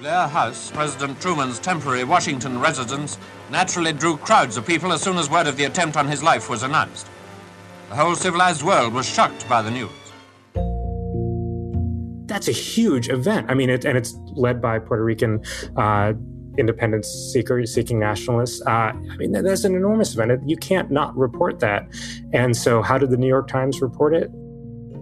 Blair 0.01 0.27
House, 0.27 0.71
President 0.71 1.21
Truman's 1.21 1.59
temporary 1.59 2.03
Washington 2.03 2.59
residence, 2.59 3.19
naturally 3.51 3.93
drew 3.93 4.17
crowds 4.17 4.57
of 4.57 4.65
people 4.65 4.91
as 4.91 4.99
soon 4.99 5.15
as 5.15 5.29
word 5.29 5.45
of 5.45 5.57
the 5.57 5.65
attempt 5.65 5.95
on 5.95 6.07
his 6.07 6.23
life 6.23 6.49
was 6.49 6.63
announced. 6.63 7.05
The 7.89 7.95
whole 7.95 8.15
civilized 8.15 8.63
world 8.63 8.95
was 8.95 9.07
shocked 9.07 9.47
by 9.47 9.61
the 9.61 9.69
news. 9.69 9.91
That's 12.25 12.47
a 12.47 12.51
huge 12.51 13.09
event. 13.09 13.51
I 13.51 13.53
mean, 13.53 13.69
it, 13.69 13.85
and 13.85 13.95
it's 13.95 14.15
led 14.33 14.59
by 14.59 14.79
Puerto 14.79 15.03
Rican 15.03 15.43
uh, 15.77 16.13
independence 16.57 17.07
seeker 17.31 17.63
seeking 17.67 17.99
nationalists. 17.99 18.59
Uh, 18.65 18.93
I 18.93 19.17
mean, 19.17 19.33
that's 19.33 19.65
an 19.65 19.75
enormous 19.75 20.15
event. 20.15 20.49
You 20.49 20.57
can't 20.57 20.89
not 20.89 21.15
report 21.15 21.59
that. 21.59 21.87
And 22.33 22.57
so, 22.57 22.81
how 22.81 22.97
did 22.97 23.11
the 23.11 23.17
New 23.17 23.27
York 23.27 23.47
Times 23.47 23.83
report 23.83 24.15
it? 24.15 24.31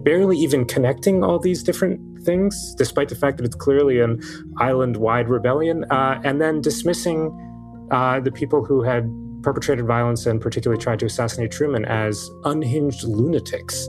Barely 0.02 0.36
even 0.38 0.64
connecting 0.64 1.22
all 1.22 1.38
these 1.38 1.62
different 1.62 2.00
things, 2.22 2.74
despite 2.76 3.08
the 3.08 3.14
fact 3.14 3.36
that 3.38 3.44
it's 3.44 3.56
clearly 3.56 4.00
an 4.00 4.20
island 4.58 4.96
wide 4.96 5.28
rebellion, 5.28 5.84
uh, 5.90 6.20
and 6.24 6.40
then 6.40 6.60
dismissing 6.60 7.30
uh, 7.90 8.20
the 8.20 8.32
people 8.32 8.64
who 8.64 8.82
had 8.82 9.10
perpetrated 9.42 9.86
violence 9.86 10.26
and 10.26 10.40
particularly 10.40 10.80
tried 10.82 10.98
to 11.00 11.06
assassinate 11.06 11.50
Truman 11.50 11.84
as 11.84 12.30
unhinged 12.44 13.04
lunatics. 13.04 13.88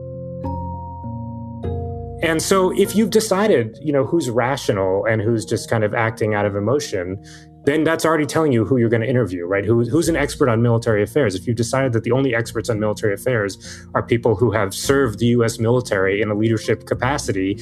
And 2.23 2.39
so, 2.41 2.71
if 2.77 2.95
you've 2.95 3.09
decided, 3.09 3.77
you 3.81 3.91
know, 3.91 4.05
who's 4.05 4.29
rational 4.29 5.05
and 5.05 5.21
who's 5.21 5.43
just 5.43 5.69
kind 5.69 5.83
of 5.83 5.95
acting 5.95 6.35
out 6.35 6.45
of 6.45 6.55
emotion, 6.55 7.21
then 7.65 7.83
that's 7.83 8.05
already 8.05 8.25
telling 8.25 8.51
you 8.51 8.65
who 8.65 8.77
you're 8.77 8.89
going 8.89 9.01
to 9.01 9.09
interview, 9.09 9.45
right? 9.45 9.63
Who, 9.63 9.83
who's 9.85 10.09
an 10.09 10.15
expert 10.15 10.49
on 10.49 10.61
military 10.61 11.03
affairs? 11.03 11.35
If 11.35 11.45
you've 11.45 11.55
decided 11.55 11.93
that 11.93 12.03
the 12.03 12.11
only 12.11 12.33
experts 12.33 12.69
on 12.69 12.79
military 12.79 13.13
affairs 13.13 13.85
are 13.93 14.01
people 14.01 14.35
who 14.35 14.51
have 14.51 14.73
served 14.73 15.19
the 15.19 15.27
U.S. 15.27 15.59
military 15.59 16.21
in 16.21 16.31
a 16.31 16.35
leadership 16.35 16.87
capacity, 16.87 17.59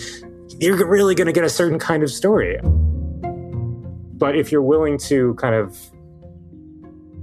you're 0.60 0.88
really 0.88 1.16
going 1.16 1.28
to 1.28 1.34
get 1.34 1.44
a 1.44 1.50
certain 1.50 1.80
kind 1.80 2.04
of 2.04 2.12
story. 2.12 2.60
But 4.20 4.36
if 4.38 4.52
you're 4.52 4.62
willing 4.62 4.98
to 5.00 5.34
kind 5.36 5.56
of 5.56 5.78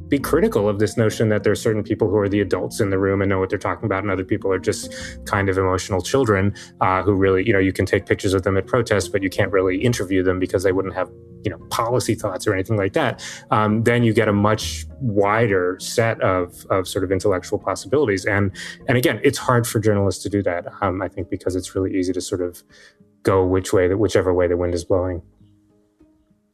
be 0.08 0.18
critical 0.18 0.68
of 0.68 0.78
this 0.78 0.96
notion 0.96 1.28
that 1.30 1.42
there 1.42 1.52
are 1.52 1.56
certain 1.56 1.82
people 1.82 2.08
who 2.08 2.16
are 2.16 2.28
the 2.28 2.40
adults 2.40 2.80
in 2.80 2.90
the 2.90 2.98
room 2.98 3.20
and 3.20 3.28
know 3.28 3.38
what 3.38 3.50
they're 3.50 3.58
talking 3.58 3.86
about, 3.86 4.02
and 4.02 4.10
other 4.10 4.24
people 4.24 4.52
are 4.52 4.58
just 4.58 4.94
kind 5.24 5.48
of 5.48 5.58
emotional 5.58 6.00
children 6.00 6.54
uh, 6.80 7.02
who 7.02 7.14
really, 7.14 7.46
you 7.46 7.52
know, 7.52 7.58
you 7.58 7.72
can 7.72 7.86
take 7.86 8.06
pictures 8.06 8.34
of 8.34 8.42
them 8.42 8.56
at 8.56 8.66
protests, 8.66 9.08
but 9.08 9.22
you 9.22 9.30
can't 9.30 9.50
really 9.52 9.78
interview 9.78 10.22
them 10.22 10.38
because 10.38 10.62
they 10.62 10.72
wouldn't 10.72 10.94
have, 10.94 11.10
you 11.44 11.50
know, 11.50 11.58
policy 11.70 12.14
thoughts 12.14 12.46
or 12.46 12.54
anything 12.54 12.76
like 12.76 12.92
that. 12.92 13.22
Um, 13.50 13.82
then 13.82 14.04
you 14.04 14.12
get 14.12 14.28
a 14.28 14.32
much 14.32 14.86
wider 15.00 15.76
set 15.80 16.20
of 16.20 16.66
of 16.70 16.86
sort 16.86 17.04
of 17.04 17.10
intellectual 17.10 17.58
possibilities, 17.58 18.24
and 18.24 18.54
and 18.88 18.96
again, 18.96 19.20
it's 19.24 19.38
hard 19.38 19.66
for 19.66 19.80
journalists 19.80 20.22
to 20.22 20.28
do 20.28 20.42
that. 20.42 20.66
Um, 20.80 21.02
I 21.02 21.08
think 21.08 21.30
because 21.30 21.56
it's 21.56 21.74
really 21.74 21.96
easy 21.98 22.12
to 22.12 22.20
sort 22.20 22.42
of 22.42 22.62
go 23.22 23.44
which 23.44 23.72
way, 23.72 23.92
whichever 23.92 24.32
way 24.32 24.46
the 24.46 24.56
wind 24.56 24.72
is 24.72 24.84
blowing. 24.84 25.20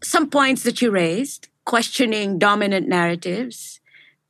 Some 0.03 0.31
points 0.31 0.63
that 0.65 0.81
you 0.81 0.91
raised 0.91 1.49
questioning 1.65 2.39
dominant 2.39 2.89
narratives. 2.89 3.81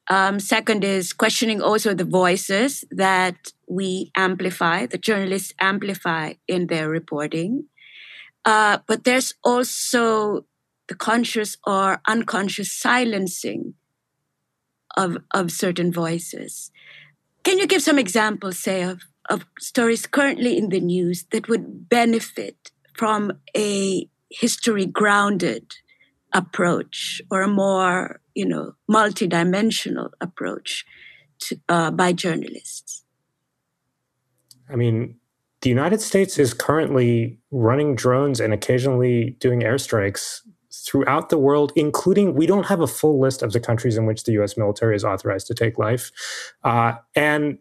Um, 0.09 0.41
second 0.41 0.85
is 0.85 1.13
questioning 1.13 1.63
also 1.63 1.95
the 1.95 2.05
voices 2.05 2.85
that 2.91 3.53
we 3.69 4.11
amplify, 4.17 4.87
the 4.87 4.99
journalists 4.99 5.55
amplify 5.61 6.35
in 6.49 6.67
their 6.67 6.89
reporting. 6.89 7.67
Uh, 8.45 8.79
but 8.87 9.05
there's 9.05 9.35
also 9.45 10.45
the 10.89 10.95
conscious 10.95 11.57
or 11.67 12.01
unconscious 12.07 12.73
silencing 12.73 13.75
of, 14.97 15.17
of 15.33 15.51
certain 15.51 15.93
voices. 15.93 16.71
Can 17.45 17.59
you 17.59 17.67
give 17.67 17.83
some 17.83 17.99
examples, 17.99 18.59
say, 18.59 18.83
of, 18.83 19.03
of 19.31 19.47
stories 19.59 20.07
currently 20.07 20.59
in 20.59 20.69
the 20.69 20.81
news 20.81 21.25
that 21.31 21.49
would 21.49 21.89
benefit 21.89 22.73
from 22.93 23.33
a 23.57 24.09
history 24.31 24.87
grounded 24.87 25.75
approach 26.35 27.21
or 27.31 27.43
a 27.43 27.49
more, 27.49 28.21
you 28.35 28.47
know, 28.47 28.75
multidimensional 28.91 30.11
approach 30.21 30.85
to, 31.41 31.61
uh, 31.69 31.91
by 31.91 32.13
journalists? 32.13 33.05
I 34.71 34.77
mean, 34.77 35.17
the 35.61 35.69
United 35.69 36.01
States 36.01 36.39
is 36.39 36.55
currently 36.55 37.39
running 37.51 37.95
drones 37.95 38.41
and 38.41 38.53
occasionally 38.53 39.37
doing 39.39 39.61
airstrikes 39.61 40.41
throughout 40.73 41.29
the 41.29 41.39
world, 41.39 41.73
including 41.77 42.35
we 42.35 42.47
don't 42.47 42.67
have 42.67 42.81
a 42.81 42.87
full 42.87 43.21
list 43.21 43.43
of 43.43 43.53
the 43.53 43.61
countries 43.61 43.97
in 43.97 44.07
which 44.07 44.25
the 44.25 44.33
US 44.33 44.57
military 44.57 44.97
is 44.97 45.05
authorized 45.05 45.47
to 45.49 45.55
take 45.55 45.79
life. 45.79 46.11
Uh, 46.65 46.95
and 47.15 47.59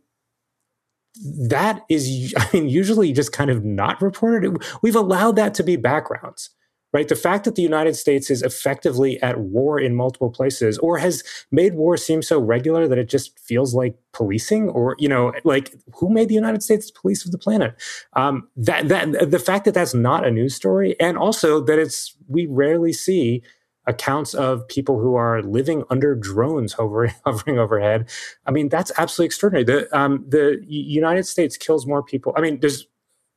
that 1.48 1.84
is, 1.90 2.34
I 2.38 2.50
mean, 2.54 2.70
usually 2.70 3.12
just 3.14 3.32
kind 3.32 3.52
of 3.52 3.64
not 3.64 4.02
reported. 4.02 4.64
We've 4.82 4.96
allowed 4.96 5.36
that 5.36 5.54
to 5.56 5.64
be 5.64 5.76
backgrounds 5.76 6.50
right? 6.94 7.08
The 7.08 7.16
fact 7.16 7.46
that 7.46 7.56
the 7.56 7.62
United 7.62 7.96
States 7.96 8.30
is 8.30 8.42
effectively 8.42 9.22
at 9.22 9.40
war 9.40 9.80
in 9.80 9.96
multiple 9.96 10.30
places 10.30 10.78
or 10.80 10.98
has 10.98 11.24
made 11.52 11.76
war 11.76 11.98
seem 11.98 12.22
so 12.22 12.40
regular 12.40 12.88
that 12.88 12.98
it 12.98 13.10
just 13.10 13.38
feels 13.40 13.74
like 13.74 13.96
policing 14.12 14.70
or, 14.70 14.96
you 15.00 15.08
know, 15.08 15.34
like 15.44 15.74
who 15.96 16.10
made 16.10 16.28
the 16.30 16.36
United 16.36 16.64
States 16.64 16.92
the 16.92 17.00
police 17.00 17.26
of 17.26 17.32
the 17.32 17.38
planet? 17.38 17.76
Um, 18.14 18.48
that, 18.58 18.90
that, 18.90 19.32
the 19.32 19.40
fact 19.40 19.66
that 19.66 19.74
that's 19.74 19.94
not 19.94 20.26
a 20.26 20.32
news 20.32 20.56
story 20.56 21.00
and 21.00 21.18
also 21.18 21.62
that 21.62 21.80
it's, 21.80 22.16
we 22.28 22.46
rarely 22.46 22.94
see 22.94 23.42
accounts 23.88 24.34
of 24.34 24.68
people 24.68 25.00
who 25.00 25.16
are 25.16 25.42
living 25.42 25.84
under 25.90 26.14
drones 26.14 26.74
hovering, 26.74 27.14
hovering 27.26 27.58
overhead. 27.58 28.10
I 28.46 28.52
mean, 28.52 28.70
that's 28.70 28.92
absolutely 28.98 29.28
extraordinary. 29.28 29.64
The, 29.64 29.98
um, 29.98 30.26
the 30.28 30.62
United 30.68 31.26
States 31.26 31.58
kills 31.58 31.88
more 31.88 32.04
people. 32.04 32.34
I 32.36 32.42
mean, 32.42 32.60
there's 32.60 32.88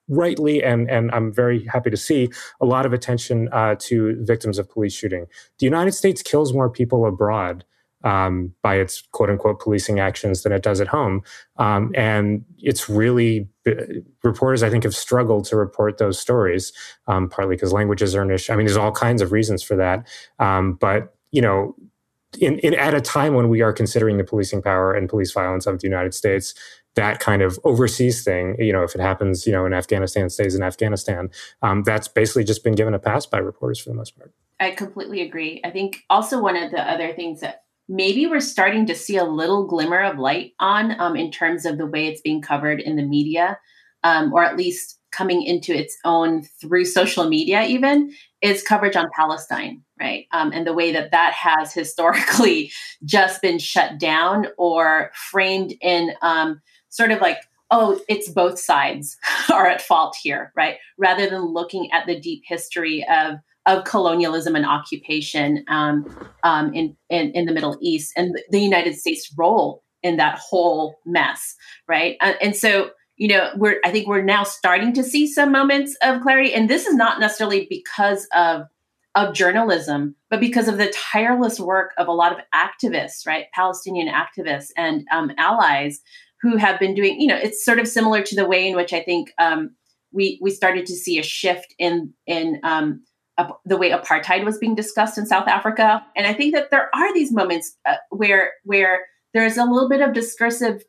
rightly 0.09 0.63
and 0.63 0.91
and 0.91 1.11
I'm 1.13 1.33
very 1.33 1.65
happy 1.65 1.91
to 1.91 1.97
see 1.97 2.29
a 2.61 2.67
lot 2.67 2.87
of 2.87 2.93
attention 2.93 3.49
uh, 3.53 3.77
to 3.81 4.17
victims 4.25 4.59
of 4.59 4.71
police 4.71 4.93
shooting. 4.93 5.27
The 5.59 5.67
United 5.67 5.93
States 5.93 6.23
kills 6.23 6.53
more 6.53 6.69
people 6.69 7.07
abroad 7.07 7.65
um, 8.03 8.53
by 8.63 8.77
its 8.77 9.03
quote 9.13 9.31
unquote 9.31 9.61
policing 9.61 9.99
actions 9.99 10.43
than 10.43 10.53
it 10.53 10.63
does 10.63 10.81
at 10.81 10.89
home, 10.89 11.23
um, 11.57 11.91
and 11.95 12.45
it's 12.59 12.89
really 12.89 13.49
reporters 14.23 14.63
I 14.63 14.69
think 14.69 14.85
have 14.85 14.95
struggled 14.95 15.47
to 15.47 15.57
report 15.57 15.97
those 15.97 16.19
stories 16.19 16.73
um, 17.07 17.31
partly 17.31 17.57
because 17.57 17.73
languages 17.73 18.15
are 18.15 18.23
an 18.23 18.31
issue. 18.31 18.53
I 18.53 18.57
mean, 18.57 18.67
there's 18.67 18.77
all 18.77 18.93
kinds 18.93 19.23
of 19.23 19.33
reasons 19.33 19.63
for 19.63 19.77
that, 19.77 20.07
um, 20.39 20.75
but 20.75 21.15
you 21.31 21.43
know. 21.43 21.75
In, 22.41 22.59
in, 22.59 22.75
at 22.75 22.95
a 22.95 23.01
time 23.01 23.35
when 23.35 23.49
we 23.49 23.63
are 23.63 23.73
considering 23.73 24.17
the 24.17 24.25
policing 24.25 24.61
power 24.61 24.93
and 24.93 25.09
police 25.09 25.31
violence 25.31 25.67
of 25.67 25.79
the 25.79 25.87
United 25.87 26.15
States, 26.15 26.53
that 26.97 27.21
kind 27.21 27.43
of 27.43 27.59
overseas 27.65 28.25
thing, 28.25 28.57
you 28.59 28.73
know, 28.73 28.83
if 28.83 28.95
it 28.95 29.01
happens, 29.01 29.47
you 29.47 29.53
know, 29.53 29.67
in 29.67 29.73
Afghanistan, 29.73 30.31
stays 30.31 30.55
in 30.55 30.63
Afghanistan. 30.63 31.31
Um, 31.63 31.83
that's 31.83 32.09
basically 32.09 32.45
just 32.45 32.63
been 32.63 32.75
given 32.75 32.95
a 32.95 32.99
pass 32.99 33.27
by 33.27 33.39
reporters 33.39 33.81
for 33.81 33.91
the 33.91 33.97
most 33.97 34.17
part. 34.17 34.33
I 34.61 34.71
completely 34.71 35.21
agree. 35.21 35.61
I 35.65 35.71
think 35.71 36.03
also 36.09 36.41
one 36.41 36.57
of 36.57 36.71
the 36.71 36.81
other 36.81 37.13
things 37.13 37.41
that 37.41 37.65
maybe 37.89 38.27
we're 38.27 38.41
starting 38.41 38.87
to 38.87 38.95
see 38.95 39.17
a 39.17 39.25
little 39.25 39.67
glimmer 39.67 40.01
of 40.01 40.19
light 40.19 40.53
on 40.61 40.99
um, 41.01 41.17
in 41.17 41.31
terms 41.31 41.67
of 41.67 41.79
the 41.79 41.87
way 41.87 42.07
it's 42.07 42.21
being 42.21 42.41
covered 42.41 42.81
in 42.81 42.97
the 42.97 43.03
media, 43.03 43.59
um, 44.05 44.33
or 44.33 44.45
at 44.45 44.57
least 44.57 44.99
coming 45.11 45.43
into 45.43 45.73
its 45.73 45.97
own 46.05 46.43
through 46.61 46.85
social 46.85 47.29
media, 47.29 47.65
even 47.65 48.13
is 48.43 48.63
coverage 48.63 48.97
on 48.97 49.07
Palestine, 49.15 49.83
right? 50.01 50.27
Um, 50.33 50.53
and 50.53 50.67
the 50.67 50.73
way 50.73 50.93
that 50.93 51.13
that 51.13 51.33
has 51.35 51.73
historically 51.75 52.71
just 53.05 53.43
been 53.43 53.59
shut 53.59 53.99
down 53.99 54.47
or 54.59 55.11
framed 55.15 55.75
in 55.81 56.13
um, 56.23 56.61
sort 56.95 57.11
of 57.11 57.21
like, 57.21 57.39
oh, 57.71 58.01
it's 58.09 58.31
both 58.31 58.59
sides 58.59 59.17
are 59.53 59.67
at 59.67 59.83
fault 59.83 60.17
here, 60.23 60.53
right? 60.57 60.77
Rather 60.97 61.29
than 61.29 61.53
looking 61.53 61.91
at 61.93 62.07
the 62.07 62.19
deep 62.19 62.43
history 62.47 63.05
of 63.09 63.39
of 63.67 63.85
colonialism 63.85 64.55
and 64.55 64.67
occupation 64.67 65.65
um, 65.69 66.29
um, 66.43 66.75
in, 66.75 66.95
in 67.09 67.31
in 67.33 67.47
the 67.47 67.53
Middle 67.53 67.79
East 67.81 68.13
and 68.17 68.39
the 68.51 68.61
United 68.61 68.95
States' 68.95 69.33
role 69.37 69.83
in 70.03 70.19
that 70.19 70.39
whole 70.39 70.97
mess, 71.07 71.57
right? 71.89 72.17
Uh, 72.21 72.35
and 72.43 72.55
so 72.55 72.91
you 73.17 73.29
know 73.29 73.51
we're 73.57 73.81
i 73.85 73.91
think 73.91 74.07
we're 74.07 74.23
now 74.23 74.43
starting 74.43 74.93
to 74.93 75.03
see 75.03 75.27
some 75.27 75.53
moments 75.53 75.97
of 76.03 76.21
clarity 76.23 76.53
and 76.53 76.69
this 76.69 76.87
is 76.87 76.95
not 76.95 77.21
necessarily 77.21 77.67
because 77.71 78.27
of 78.35 78.63
of 79.15 79.33
journalism 79.33 80.17
but 80.31 80.41
because 80.41 80.67
of 80.67 80.79
the 80.79 80.93
tireless 80.93 81.61
work 81.61 81.93
of 81.97 82.09
a 82.09 82.13
lot 82.13 82.33
of 82.33 82.39
activists 82.53 83.27
right 83.27 83.47
palestinian 83.55 84.13
activists 84.13 84.71
and 84.77 85.07
um, 85.13 85.31
allies 85.39 86.01
who 86.45 86.57
have 86.59 86.79
been 86.79 86.95
doing 86.95 87.19
you 87.19 87.27
know 87.27 87.37
it's 87.37 87.65
sort 87.65 87.79
of 87.79 87.89
similar 87.89 88.23
to 88.23 88.37
the 88.37 88.47
way 88.47 88.69
in 88.69 88.77
which 88.77 88.93
i 88.93 89.03
think 89.03 89.33
um, 89.39 89.75
we 90.13 90.39
we 90.43 90.51
started 90.51 90.85
to 90.87 90.95
see 90.95 91.19
a 91.19 91.23
shift 91.23 91.75
in 91.79 92.13
in 92.27 92.61
um, 92.63 93.03
ap- 93.39 93.59
the 93.65 93.79
way 93.79 93.91
apartheid 93.91 94.45
was 94.45 94.59
being 94.59 94.75
discussed 94.75 95.17
in 95.17 95.27
south 95.27 95.49
africa 95.49 96.05
and 96.15 96.27
i 96.27 96.35
think 96.35 96.55
that 96.55 96.71
there 96.71 96.91
are 96.95 97.15
these 97.15 97.33
moments 97.33 97.77
uh, 97.89 97.97
where 98.11 98.53
where 98.65 99.07
there's 99.33 99.57
a 99.57 99.65
little 99.65 99.89
bit 99.89 100.03
of 100.03 100.13
discursive 100.13 100.83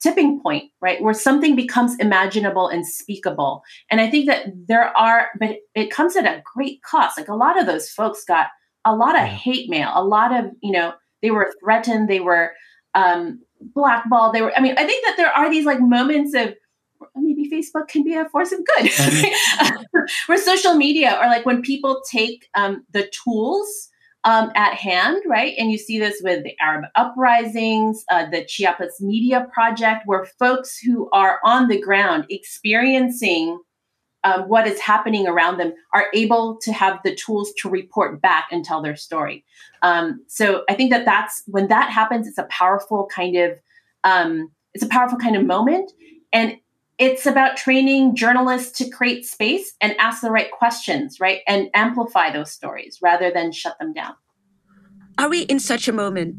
tipping 0.00 0.40
point, 0.40 0.70
right? 0.80 1.02
Where 1.02 1.14
something 1.14 1.56
becomes 1.56 1.96
imaginable 1.98 2.68
and 2.68 2.86
speakable. 2.86 3.62
And 3.90 4.00
I 4.00 4.08
think 4.08 4.26
that 4.26 4.46
there 4.68 4.96
are, 4.96 5.30
but 5.40 5.56
it 5.74 5.90
comes 5.90 6.14
at 6.14 6.24
a 6.24 6.40
great 6.54 6.82
cost. 6.82 7.18
Like 7.18 7.26
a 7.26 7.34
lot 7.34 7.58
of 7.58 7.66
those 7.66 7.90
folks 7.90 8.24
got 8.24 8.46
a 8.84 8.94
lot 8.94 9.18
of 9.18 9.26
hate 9.26 9.68
mail, 9.68 9.90
a 9.92 10.04
lot 10.04 10.32
of, 10.32 10.52
you 10.62 10.70
know, 10.70 10.92
they 11.20 11.30
were 11.30 11.52
threatened, 11.60 12.08
they 12.08 12.20
were 12.20 12.52
um, 12.94 13.40
blackballed. 13.60 14.34
They 14.34 14.42
were, 14.42 14.56
I 14.56 14.60
mean, 14.60 14.74
I 14.78 14.84
think 14.84 15.04
that 15.06 15.16
there 15.16 15.32
are 15.32 15.50
these 15.50 15.64
like 15.64 15.80
moments 15.80 16.34
of 16.34 16.54
maybe 17.16 17.50
Facebook 17.50 17.88
can 17.88 18.04
be 18.04 18.14
a 18.14 18.28
force 18.28 18.52
of 18.52 18.60
good. 18.64 18.90
Where 20.26 20.38
social 20.38 20.74
media 20.74 21.18
or 21.20 21.26
like 21.26 21.46
when 21.46 21.62
people 21.62 22.02
take 22.10 22.48
um, 22.54 22.84
the 22.92 23.10
tools 23.24 23.88
um, 24.24 24.50
at 24.54 24.74
hand, 24.74 25.22
right? 25.26 25.54
And 25.58 25.70
you 25.70 25.78
see 25.78 25.98
this 25.98 26.20
with 26.22 26.44
the 26.44 26.54
Arab 26.60 26.84
uprisings, 26.96 28.04
uh, 28.10 28.28
the 28.30 28.44
Chiapas 28.44 29.00
Media 29.00 29.46
Project, 29.52 30.02
where 30.06 30.26
folks 30.38 30.78
who 30.78 31.08
are 31.12 31.40
on 31.44 31.68
the 31.68 31.80
ground 31.80 32.26
experiencing 32.28 33.58
um, 34.28 34.48
what 34.48 34.66
is 34.66 34.78
happening 34.80 35.26
around 35.26 35.58
them 35.58 35.72
are 35.94 36.06
able 36.14 36.58
to 36.62 36.72
have 36.72 37.00
the 37.04 37.14
tools 37.14 37.52
to 37.58 37.68
report 37.68 38.20
back 38.20 38.48
and 38.50 38.64
tell 38.64 38.82
their 38.82 38.96
story. 38.96 39.44
Um, 39.82 40.22
so 40.26 40.64
I 40.68 40.74
think 40.74 40.90
that 40.90 41.04
that's 41.04 41.42
when 41.46 41.68
that 41.68 41.90
happens, 41.90 42.26
it's 42.26 42.38
a 42.38 42.44
powerful 42.44 43.06
kind 43.06 43.36
of 43.36 43.58
um, 44.04 44.50
it's 44.74 44.84
a 44.84 44.88
powerful 44.88 45.18
kind 45.18 45.36
of 45.36 45.44
moment, 45.44 45.92
and 46.32 46.56
it's 46.98 47.26
about 47.26 47.56
training 47.56 48.16
journalists 48.16 48.76
to 48.78 48.90
create 48.90 49.24
space 49.24 49.74
and 49.80 49.96
ask 49.98 50.20
the 50.20 50.30
right 50.30 50.50
questions, 50.50 51.20
right? 51.20 51.40
And 51.46 51.68
amplify 51.74 52.32
those 52.32 52.50
stories 52.50 52.98
rather 53.00 53.30
than 53.30 53.52
shut 53.52 53.78
them 53.78 53.92
down. 53.92 54.14
Are 55.16 55.28
we 55.28 55.42
in 55.42 55.58
such 55.58 55.88
a 55.88 55.92
moment? 55.92 56.36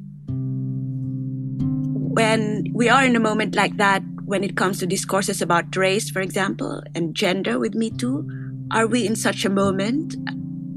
When 2.20 2.66
we 2.74 2.90
are 2.90 3.04
in 3.04 3.16
a 3.16 3.20
moment 3.20 3.56
like 3.56 3.78
that, 3.78 4.04
when 4.30 4.44
it 4.44 4.56
comes 4.56 4.78
to 4.78 4.86
discourses 4.86 5.42
about 5.42 5.76
race, 5.76 6.12
for 6.12 6.22
example, 6.22 6.84
and 6.94 7.16
gender 7.16 7.58
with 7.58 7.74
Me 7.74 7.90
Too, 7.90 8.30
are 8.70 8.86
we 8.86 9.08
in 9.08 9.16
such 9.16 9.44
a 9.44 9.50
moment 9.50 10.16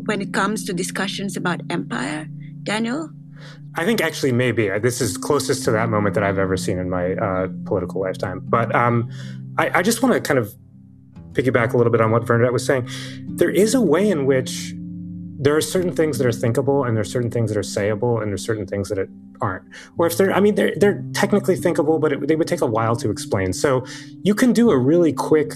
when 0.07 0.23
it 0.23 0.33
comes 0.33 0.65
to 0.65 0.73
discussions 0.73 1.37
about 1.37 1.61
empire? 1.69 2.27
Daniel? 2.63 3.11
I 3.75 3.85
think 3.85 4.01
actually 4.01 4.33
maybe 4.33 4.71
this 4.79 5.03
is 5.03 5.19
closest 5.19 5.65
to 5.65 5.71
that 5.73 5.91
moment 5.91 6.15
that 6.15 6.25
I've 6.25 6.39
ever 6.39 6.57
seen 6.57 6.79
in 6.79 6.89
my 6.89 7.13
uh, 7.13 7.49
political 7.67 8.01
lifetime. 8.01 8.41
But 8.43 8.75
um, 8.75 9.11
I, 9.59 9.81
I 9.81 9.83
just 9.83 10.03
want 10.03 10.15
to 10.15 10.21
kind 10.23 10.39
of 10.39 10.55
piggyback 11.33 11.75
a 11.75 11.77
little 11.77 11.93
bit 11.93 12.01
on 12.01 12.11
what 12.11 12.25
Vernadette 12.25 12.55
was 12.55 12.65
saying. 12.65 12.89
There 13.37 13.51
is 13.51 13.75
a 13.75 13.83
way 13.83 14.09
in 14.09 14.25
which 14.25 14.73
there 15.43 15.57
are 15.57 15.61
certain 15.61 15.95
things 15.95 16.19
that 16.19 16.27
are 16.27 16.33
thinkable 16.33 16.85
and 16.85 16.97
there's 16.97 17.11
certain 17.11 17.31
things 17.31 17.51
that 17.51 17.59
are 17.59 17.63
sayable 17.63 18.23
and 18.23 18.31
there's 18.31 18.45
certain 18.45 18.65
things 18.65 18.89
that 18.89 18.97
it 18.97 19.09
aren't. 19.41 19.65
Or 19.99 20.07
if 20.07 20.17
they're 20.17 20.33
i 20.33 20.41
mean 20.41 20.55
they're, 20.55 20.73
they're 20.77 21.03
technically 21.15 21.57
thinkable 21.57 21.99
but 21.99 22.13
it, 22.13 22.29
they 22.29 22.37
would 22.37 22.47
take 22.47 22.61
a 22.61 22.67
while 22.67 22.95
to 22.97 23.11
explain. 23.11 23.53
So 23.53 23.85
you 24.23 24.35
can 24.35 24.53
do 24.53 24.71
a 24.71 24.79
really 24.79 25.13
quick 25.13 25.55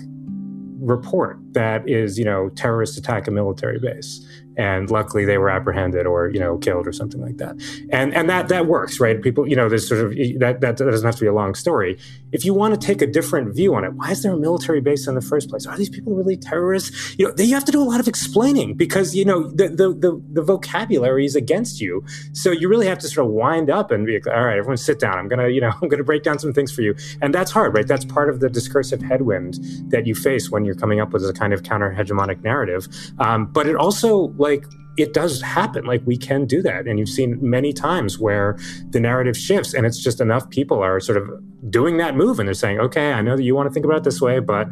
report 0.80 1.38
that 1.52 1.88
is 1.88 2.18
you 2.18 2.24
know 2.24 2.48
terrorist 2.50 2.98
attack 2.98 3.26
a 3.26 3.30
military 3.30 3.78
base 3.78 4.26
and 4.56 4.90
luckily 4.90 5.24
they 5.24 5.38
were 5.38 5.50
apprehended 5.50 6.06
or 6.06 6.28
you 6.30 6.40
know 6.40 6.58
killed 6.58 6.86
or 6.86 6.92
something 6.92 7.20
like 7.20 7.36
that. 7.38 7.56
And 7.90 8.14
and 8.14 8.28
that 8.28 8.48
that 8.48 8.66
works 8.66 9.00
right? 9.00 9.20
People 9.20 9.48
you 9.48 9.56
know 9.56 9.68
there's 9.68 9.88
sort 9.88 10.00
of 10.00 10.10
that 10.38 10.60
that 10.60 10.76
doesn't 10.76 11.06
have 11.06 11.16
to 11.16 11.20
be 11.20 11.26
a 11.26 11.32
long 11.32 11.54
story. 11.54 11.98
If 12.32 12.44
you 12.44 12.54
want 12.54 12.78
to 12.78 12.86
take 12.86 13.00
a 13.02 13.06
different 13.06 13.54
view 13.54 13.74
on 13.74 13.84
it 13.84 13.94
why 13.94 14.10
is 14.10 14.22
there 14.22 14.32
a 14.32 14.36
military 14.36 14.80
base 14.80 15.06
in 15.06 15.14
the 15.14 15.20
first 15.20 15.48
place? 15.48 15.66
Are 15.66 15.76
these 15.76 15.90
people 15.90 16.14
really 16.14 16.36
terrorists? 16.36 17.16
You 17.18 17.28
know 17.28 17.34
you 17.42 17.54
have 17.54 17.64
to 17.64 17.72
do 17.72 17.82
a 17.82 17.84
lot 17.84 18.00
of 18.00 18.08
explaining 18.08 18.74
because 18.74 19.14
you 19.14 19.24
know 19.24 19.48
the 19.48 19.68
the 19.68 19.92
the, 19.92 20.22
the 20.32 20.42
vocabulary 20.42 21.24
is 21.24 21.36
against 21.36 21.80
you. 21.80 22.04
So 22.32 22.50
you 22.50 22.68
really 22.68 22.86
have 22.86 22.98
to 23.00 23.08
sort 23.08 23.26
of 23.26 23.32
wind 23.32 23.70
up 23.70 23.90
and 23.90 24.06
be 24.06 24.20
all 24.26 24.44
right 24.44 24.58
everyone 24.58 24.76
sit 24.76 24.98
down. 24.98 25.18
I'm 25.18 25.28
gonna 25.28 25.48
you 25.48 25.60
know 25.60 25.72
i'm 25.82 25.88
gonna 25.88 26.04
break 26.04 26.22
down 26.22 26.38
some 26.38 26.52
things 26.52 26.72
for 26.72 26.82
you. 26.82 26.94
And 27.22 27.34
that's 27.34 27.50
hard 27.50 27.74
right? 27.74 27.86
That's 27.86 28.04
part 28.04 28.30
of 28.30 28.40
the 28.40 28.48
discursive 28.48 29.02
headwind 29.02 29.58
that 29.90 30.06
you 30.06 30.14
face 30.14 30.50
when 30.50 30.64
you're 30.64 30.74
coming 30.74 31.00
up 31.00 31.12
with 31.12 31.24
a 31.28 31.32
kind 31.32 31.52
of 31.52 31.62
counter 31.62 31.94
hegemonic 31.96 32.42
narrative. 32.42 32.88
Um, 33.18 33.46
but 33.46 33.66
it 33.66 33.76
also 33.76 34.28
like 34.46 34.64
it 34.96 35.12
does 35.12 35.42
happen. 35.42 35.84
Like 35.84 36.02
we 36.06 36.16
can 36.16 36.46
do 36.46 36.62
that. 36.62 36.86
And 36.86 36.98
you've 36.98 37.08
seen 37.08 37.38
many 37.40 37.72
times 37.72 38.18
where 38.18 38.58
the 38.90 39.00
narrative 39.00 39.36
shifts 39.36 39.74
and 39.74 39.84
it's 39.84 39.98
just 40.02 40.20
enough 40.20 40.48
people 40.50 40.82
are 40.82 41.00
sort 41.00 41.18
of 41.18 41.28
doing 41.70 41.98
that 41.98 42.16
move 42.16 42.38
and 42.38 42.48
they're 42.48 42.54
saying, 42.54 42.80
okay, 42.80 43.12
I 43.12 43.20
know 43.20 43.36
that 43.36 43.42
you 43.42 43.54
want 43.54 43.68
to 43.68 43.74
think 43.74 43.84
about 43.84 43.98
it 43.98 44.04
this 44.04 44.20
way, 44.20 44.38
but 44.38 44.68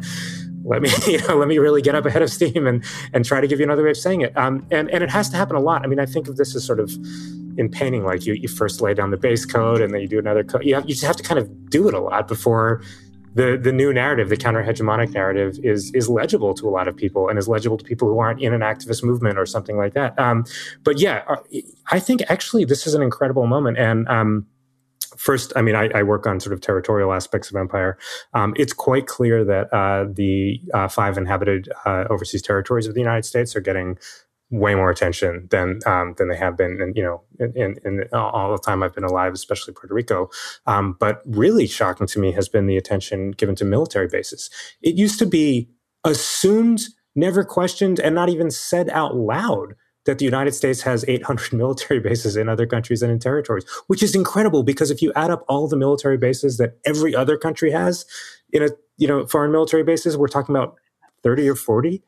let 0.63 0.81
me, 0.81 0.89
you 1.07 1.19
know, 1.27 1.37
let 1.37 1.47
me 1.47 1.59
really 1.59 1.81
get 1.81 1.93
up 1.93 2.05
ahead 2.05 2.23
of 2.23 2.31
steam 2.31 2.65
and, 2.65 2.83
and 3.13 3.23
try 3.23 3.39
to 3.39 3.47
give 3.47 3.59
you 3.59 3.65
another 3.65 3.83
way 3.83 3.91
of 3.91 3.97
saying 3.97 4.21
it. 4.21 4.35
Um, 4.35 4.65
and, 4.71 4.89
and 4.89 5.03
it 5.03 5.11
has 5.11 5.29
to 5.29 5.37
happen 5.37 5.55
a 5.55 5.61
lot. 5.61 5.83
I 5.83 5.87
mean, 5.87 5.99
I 5.99 6.07
think 6.07 6.27
of 6.27 6.37
this 6.37 6.55
as 6.55 6.65
sort 6.65 6.79
of 6.79 6.91
in 7.57 7.69
painting, 7.69 8.03
like 8.03 8.25
you, 8.25 8.33
you 8.33 8.47
first 8.47 8.81
lay 8.81 8.93
down 8.93 9.11
the 9.11 9.17
base 9.17 9.45
code 9.45 9.79
and 9.79 9.93
then 9.93 10.01
you 10.01 10.07
do 10.07 10.19
another 10.19 10.43
code. 10.43 10.65
You, 10.65 10.75
have, 10.75 10.85
you 10.85 10.95
just 10.95 11.05
have 11.05 11.15
to 11.17 11.23
kind 11.23 11.39
of 11.39 11.69
do 11.69 11.87
it 11.87 11.93
a 11.93 11.99
lot 11.99 12.27
before 12.27 12.81
the 13.35 13.59
the 13.61 13.71
new 13.71 13.93
narrative, 13.93 14.29
the 14.29 14.37
counter 14.37 14.63
hegemonic 14.63 15.13
narrative, 15.13 15.59
is 15.61 15.93
is 15.93 16.09
legible 16.09 16.53
to 16.55 16.67
a 16.67 16.71
lot 16.71 16.87
of 16.87 16.95
people 16.95 17.29
and 17.29 17.37
is 17.37 17.47
legible 17.47 17.77
to 17.77 17.83
people 17.83 18.07
who 18.07 18.17
aren't 18.17 18.41
in 18.41 18.53
an 18.53 18.61
activist 18.61 19.03
movement 19.03 19.37
or 19.37 19.45
something 19.45 19.77
like 19.77 19.93
that. 19.93 20.17
Um, 20.17 20.45
but 20.83 20.99
yeah, 20.99 21.23
uh, 21.27 21.35
I 21.91 21.99
think 21.99 22.23
actually 22.29 22.65
this 22.65 22.87
is 22.87 22.95
an 22.95 23.03
incredible 23.03 23.45
moment 23.45 23.77
and. 23.77 24.07
Um, 24.07 24.47
first, 25.17 25.53
I 25.55 25.61
mean, 25.61 25.75
I, 25.75 25.89
I, 25.95 26.03
work 26.03 26.27
on 26.27 26.41
sort 26.41 26.51
of 26.51 26.59
territorial 26.59 27.13
aspects 27.13 27.49
of 27.49 27.55
empire. 27.55 27.97
Um, 28.33 28.53
it's 28.57 28.73
quite 28.73 29.07
clear 29.07 29.45
that 29.45 29.73
uh, 29.73 30.05
the 30.11 30.59
uh, 30.73 30.89
five 30.89 31.17
inhabited 31.17 31.69
uh, 31.85 32.03
overseas 32.09 32.41
territories 32.41 32.85
of 32.85 32.95
the 32.95 32.99
United 32.99 33.23
States 33.23 33.55
are 33.55 33.61
getting 33.61 33.97
way 34.51 34.75
more 34.75 34.89
attention 34.89 35.47
than 35.49 35.79
um, 35.85 36.13
than 36.17 36.29
they 36.29 36.37
have 36.37 36.55
been, 36.57 36.81
and 36.81 36.95
you 36.95 37.03
know, 37.03 37.23
in, 37.39 37.75
in, 37.83 38.03
all 38.13 38.51
the 38.51 38.59
time 38.59 38.83
I've 38.83 38.93
been 38.93 39.03
alive, 39.03 39.33
especially 39.33 39.73
Puerto 39.73 39.93
Rico. 39.93 40.29
Um, 40.65 40.95
but 40.99 41.21
really 41.25 41.67
shocking 41.67 42.07
to 42.07 42.19
me 42.19 42.31
has 42.33 42.47
been 42.47 42.67
the 42.67 42.77
attention 42.77 43.31
given 43.31 43.55
to 43.55 43.65
military 43.65 44.07
bases. 44.07 44.49
It 44.81 44.95
used 44.95 45.19
to 45.19 45.25
be 45.25 45.69
assumed, 46.03 46.81
never 47.15 47.43
questioned, 47.43 47.99
and 47.99 48.13
not 48.13 48.29
even 48.29 48.51
said 48.51 48.89
out 48.89 49.15
loud 49.15 49.75
that 50.05 50.19
the 50.19 50.25
United 50.25 50.53
States 50.53 50.83
has 50.83 51.03
800 51.07 51.51
military 51.53 51.99
bases 51.99 52.37
in 52.37 52.47
other 52.47 52.67
countries 52.67 53.01
and 53.01 53.11
in 53.11 53.19
territories, 53.19 53.65
which 53.87 54.03
is 54.03 54.15
incredible 54.15 54.63
because 54.63 54.91
if 54.91 55.01
you 55.01 55.11
add 55.15 55.31
up 55.31 55.43
all 55.47 55.67
the 55.67 55.77
military 55.77 56.17
bases 56.17 56.57
that 56.57 56.77
every 56.85 57.15
other 57.15 57.37
country 57.37 57.71
has 57.71 58.05
in 58.53 58.63
a 58.63 58.69
you 58.97 59.07
know 59.07 59.25
foreign 59.25 59.51
military 59.51 59.83
bases, 59.83 60.15
we're 60.15 60.27
talking 60.27 60.55
about 60.55 60.75
30 61.23 61.49
or 61.49 61.55
40 61.55 62.03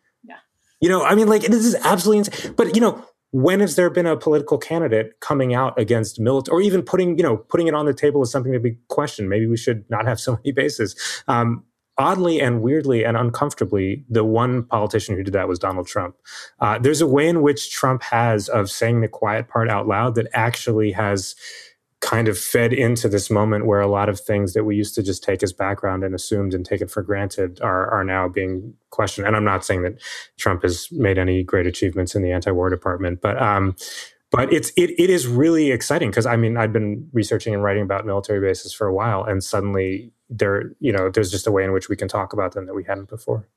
you 0.82 0.90
know, 0.90 1.04
I 1.04 1.16
mean, 1.16 1.28
like 1.28 1.44
this 1.44 1.66
is 1.66 1.76
absolutely 1.76 2.20
insane. 2.20 2.54
But 2.56 2.76
you 2.76 2.82
know, 2.82 3.04
when 3.32 3.60
has 3.60 3.76
there 3.76 3.90
been 3.90 4.06
a 4.06 4.16
political 4.16 4.58
candidate 4.58 5.20
coming 5.20 5.54
out 5.54 5.78
against 5.80 6.20
military, 6.20 6.56
or 6.56 6.62
even 6.62 6.82
putting, 6.82 7.18
you 7.18 7.24
know, 7.24 7.38
putting 7.38 7.68
it 7.68 7.74
on 7.74 7.86
the 7.86 7.94
table 7.94 8.22
as 8.22 8.32
something 8.32 8.54
to 8.54 8.60
be 8.60 8.78
questioned? 8.88 9.30
Maybe 9.30 9.48
we 9.48 9.58
should 9.58 9.86
not 9.90 10.06
have 10.06 10.20
so 10.20 10.34
many 10.34 10.52
bases. 10.52 10.96
Um, 11.28 11.64
oddly 11.98 12.40
and 12.40 12.62
weirdly 12.62 13.04
and 13.04 13.18
uncomfortably, 13.18 14.06
the 14.10 14.24
one 14.24 14.64
politician 14.64 15.16
who 15.16 15.24
did 15.24 15.34
that 15.34 15.48
was 15.48 15.60
Donald 15.60 15.88
Trump. 15.88 16.16
Uh, 16.60 16.78
there's 16.78 17.02
a 17.02 17.08
way 17.08 17.28
in 17.28 17.42
which 17.42 17.72
Trump 17.72 18.04
has 18.04 18.50
of 18.50 18.70
saying 18.70 19.02
the 19.02 19.08
quiet 19.08 19.48
part 19.48 19.70
out 19.70 19.88
loud 19.88 20.16
that 20.16 20.28
actually 20.34 20.92
has 20.92 21.36
kind 22.08 22.30
of 22.30 22.40
fed 22.40 22.72
into 22.72 23.10
this 23.10 23.30
moment 23.30 23.66
where 23.66 23.82
a 23.82 23.88
lot 23.88 24.08
of 24.08 24.18
things 24.18 24.54
that 24.54 24.64
we 24.64 24.78
used 24.78 24.96
to 24.96 25.04
just 25.04 25.22
take 25.22 25.44
as 25.44 25.52
background 25.52 26.06
and 26.06 26.16
assumed 26.16 26.54
and 26.54 26.66
taken 26.66 26.88
for 26.88 27.02
granted 27.02 27.60
are 27.62 27.90
are 27.92 28.04
now 28.06 28.30
being 28.30 28.74
questioned. 28.92 29.28
And 29.28 29.36
I'm 29.36 29.44
not 29.44 29.66
saying 29.66 29.82
that 29.82 30.02
Trump 30.38 30.62
has 30.62 30.90
made 30.90 31.18
any 31.18 31.44
great 31.44 31.68
achievements 31.68 32.16
in 32.16 32.22
the 32.22 32.32
anti-war 32.32 32.70
department, 32.70 33.20
but 33.20 33.42
um, 33.42 33.76
but 34.32 34.54
it's 34.54 34.72
it 34.78 34.92
it 34.98 35.10
is 35.10 35.28
really 35.28 35.72
exciting 35.72 36.10
because 36.10 36.26
I 36.26 36.38
mean 36.38 36.56
I've 36.56 36.72
been 36.72 37.10
researching 37.12 37.54
and 37.54 37.62
writing 37.62 37.84
about 37.84 38.06
military 38.06 38.40
bases 38.40 38.74
for 38.74 38.88
a 38.88 38.94
while, 38.94 39.26
and 39.26 39.44
suddenly 39.44 40.14
there 40.30 40.72
you 40.80 40.94
know 40.94 41.10
there's 41.10 41.30
just 41.30 41.46
a 41.46 41.52
way 41.52 41.66
in 41.66 41.74
which 41.74 41.90
we 41.90 41.98
can 41.98 42.08
talk 42.08 42.32
about 42.32 42.54
them 42.54 42.68
that 42.68 42.74
we 42.74 42.86
hadn't 42.86 43.10
before. 43.10 43.50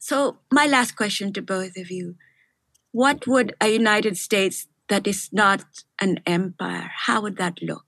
So, 0.00 0.38
my 0.50 0.66
last 0.66 0.96
question 0.96 1.32
to 1.34 1.42
both 1.42 1.76
of 1.76 1.92
you 1.92 2.16
What 2.90 3.28
would 3.28 3.54
a 3.60 3.68
United 3.68 4.18
States 4.18 4.66
that 4.88 5.06
is 5.06 5.28
not 5.32 5.64
an 6.00 6.20
empire, 6.26 6.90
how 6.94 7.20
would 7.22 7.36
that 7.36 7.62
look? 7.62 7.84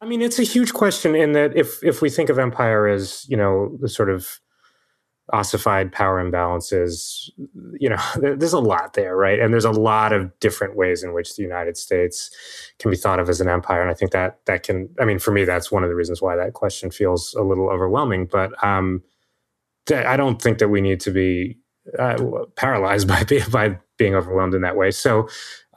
I 0.00 0.06
mean, 0.06 0.20
it's 0.20 0.38
a 0.38 0.44
huge 0.44 0.72
question 0.72 1.14
in 1.14 1.32
that 1.32 1.56
if 1.56 1.82
if 1.82 2.02
we 2.02 2.10
think 2.10 2.28
of 2.28 2.38
empire 2.38 2.86
as 2.86 3.26
you 3.28 3.36
know 3.36 3.76
the 3.80 3.88
sort 3.88 4.10
of 4.10 4.40
ossified 5.32 5.90
power 5.90 6.22
imbalances, 6.22 7.30
you 7.80 7.88
know, 7.88 8.00
there's 8.16 8.52
a 8.52 8.60
lot 8.60 8.92
there, 8.92 9.16
right? 9.16 9.40
And 9.40 9.52
there's 9.52 9.64
a 9.64 9.72
lot 9.72 10.12
of 10.12 10.38
different 10.38 10.76
ways 10.76 11.02
in 11.02 11.12
which 11.12 11.34
the 11.34 11.42
United 11.42 11.76
States 11.76 12.30
can 12.78 12.90
be 12.90 12.96
thought 12.96 13.18
of 13.18 13.28
as 13.28 13.40
an 13.40 13.48
empire, 13.48 13.80
and 13.80 13.90
I 13.90 13.94
think 13.94 14.12
that 14.12 14.44
that 14.46 14.62
can, 14.62 14.88
I 15.00 15.04
mean, 15.04 15.18
for 15.18 15.32
me, 15.32 15.44
that's 15.44 15.72
one 15.72 15.82
of 15.82 15.88
the 15.88 15.96
reasons 15.96 16.22
why 16.22 16.36
that 16.36 16.52
question 16.52 16.90
feels 16.90 17.34
a 17.34 17.42
little 17.42 17.68
overwhelming. 17.68 18.26
But 18.26 18.52
um, 18.62 19.02
I 19.90 20.16
don't 20.16 20.40
think 20.40 20.58
that 20.58 20.68
we 20.68 20.80
need 20.80 21.00
to 21.00 21.10
be 21.10 21.58
uh, 21.98 22.16
paralyzed 22.56 23.08
by 23.08 23.24
by 23.50 23.78
being 23.98 24.14
overwhelmed 24.14 24.54
in 24.54 24.62
that 24.62 24.76
way. 24.76 24.90
So, 24.90 25.28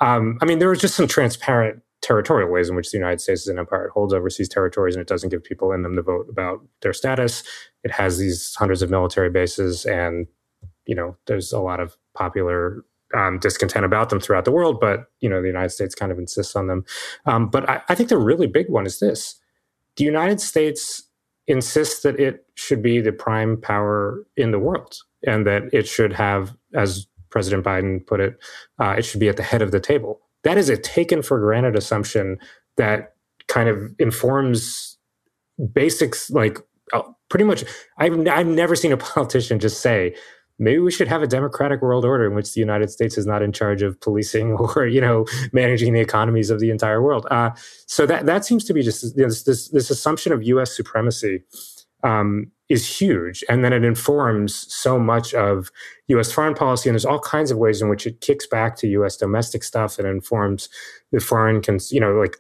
um, 0.02 0.38
I 0.42 0.46
mean, 0.46 0.60
there 0.60 0.70
are 0.70 0.76
just 0.76 0.96
some 0.96 1.08
transparent 1.08 1.82
territorial 2.02 2.50
ways 2.50 2.70
in 2.70 2.76
which 2.76 2.92
the 2.92 2.98
United 2.98 3.20
States 3.20 3.42
is 3.42 3.48
an 3.48 3.60
empire. 3.60 3.86
It 3.86 3.92
holds 3.92 4.14
overseas 4.14 4.48
territories 4.48 4.96
and 4.96 5.02
it 5.02 5.08
doesn't 5.08 5.30
give 5.30 5.44
people 5.44 5.72
in 5.74 5.84
them 5.84 5.96
the 5.96 6.02
vote 6.02 6.28
about 6.30 6.62
their 6.82 6.94
status. 6.94 7.44
It 7.84 7.92
has 7.92 8.18
these 8.18 8.56
hundreds 8.56 8.82
of 8.82 8.90
military 8.90 9.30
bases, 9.30 9.86
and 9.86 10.28
you 10.86 10.96
know, 10.96 11.16
there's 11.28 11.52
a 11.52 11.60
lot 11.60 11.80
of 11.80 11.98
popular 12.14 12.84
um, 13.16 13.40
discontent 13.40 13.86
about 13.86 14.10
them 14.10 14.20
throughout 14.20 14.46
the 14.46 14.52
world. 14.52 14.80
But 14.80 15.12
you 15.20 15.30
know, 15.30 15.42
the 15.42 15.48
United 15.48 15.70
States 15.70 15.96
kind 15.96 16.12
of 16.12 16.20
insists 16.20 16.56
on 16.56 16.68
them. 16.68 16.86
Um, 17.26 17.50
but 17.50 17.70
I, 17.70 17.82
I 17.90 17.96
think 17.96 18.10
the 18.10 18.18
really 18.18 18.48
big 18.48 18.70
one 18.70 18.86
is 18.86 19.00
this: 19.00 19.36
the 19.98 20.06
United 20.06 20.40
States 20.40 21.04
insists 21.48 22.04
that 22.04 22.20
it 22.20 22.46
should 22.56 22.82
be 22.82 23.02
the 23.02 23.12
prime 23.12 23.60
power 23.60 24.26
in 24.38 24.52
the 24.52 24.60
world 24.60 24.98
and 25.26 25.48
that 25.48 25.64
it 25.74 25.88
should 25.88 26.14
have, 26.14 26.56
as 26.76 27.08
President 27.30 27.64
Biden 27.64 28.06
put 28.06 28.20
it, 28.20 28.40
uh, 28.80 28.96
it 28.98 29.04
should 29.04 29.20
be 29.20 29.30
at 29.30 29.38
the 29.38 29.44
head 29.44 29.62
of 29.62 29.72
the 29.72 29.80
table. 29.80 30.22
That 30.44 30.58
is 30.58 30.70
a 30.70 30.78
taken 30.78 31.22
for 31.22 31.40
granted 31.40 31.76
assumption 31.76 32.40
that 32.78 33.14
kind 33.48 33.68
of 33.68 33.94
informs 34.00 34.98
basics 35.74 36.30
like 36.30 36.58
uh, 36.94 37.02
pretty 37.28 37.44
much 37.44 37.66
I've, 37.98 38.28
I've 38.28 38.48
never 38.48 38.76
seen 38.76 38.94
a 38.94 38.98
politician 39.12 39.60
just 39.60 39.82
say 39.82 40.16
maybe 40.58 40.80
we 40.80 40.92
should 40.92 41.08
have 41.08 41.22
a 41.22 41.28
democratic 41.28 41.82
world 41.82 42.06
order 42.06 42.26
in 42.26 42.36
which 42.36 42.54
the 42.54 42.62
united 42.62 42.90
states 42.90 43.18
is 43.18 43.26
not 43.26 43.42
in 43.42 43.52
charge 43.52 43.82
of 43.82 44.00
policing 44.00 44.54
or 44.76 44.88
you 44.88 45.02
know 45.02 45.26
managing 45.52 45.94
the 45.94 46.00
economies 46.00 46.50
of 46.50 46.60
the 46.60 46.70
entire 46.70 47.02
world 47.02 47.28
uh, 47.32 47.50
so 47.86 48.06
that 48.06 48.26
that 48.26 48.46
seems 48.46 48.64
to 48.64 48.74
be 48.74 48.82
just 48.82 49.04
you 49.18 49.24
know, 49.24 49.28
this, 49.28 49.44
this, 49.44 49.68
this 49.70 49.90
assumption 49.90 50.32
of 50.32 50.42
us 50.42 50.76
supremacy 50.76 51.42
um, 52.04 52.50
is 52.70 53.00
huge. 53.00 53.44
And 53.50 53.66
then 53.66 53.74
it 53.74 53.84
informs 53.84 54.72
so 54.74 55.00
much 55.00 55.34
of 55.34 55.72
US 56.08 56.32
foreign 56.32 56.54
policy. 56.54 56.88
And 56.88 56.94
there's 56.94 57.06
all 57.06 57.20
kinds 57.20 57.50
of 57.50 57.58
ways 57.58 57.82
in 57.82 57.90
which 57.90 58.06
it 58.06 58.22
kicks 58.22 58.46
back 58.46 58.76
to 58.78 58.88
US 58.88 59.18
domestic 59.18 59.64
stuff 59.64 59.98
and 59.98 60.08
informs 60.08 60.70
the 61.12 61.20
foreign, 61.20 61.62
cons- 61.62 61.92
you 61.92 62.00
know, 62.00 62.14
like 62.14 62.38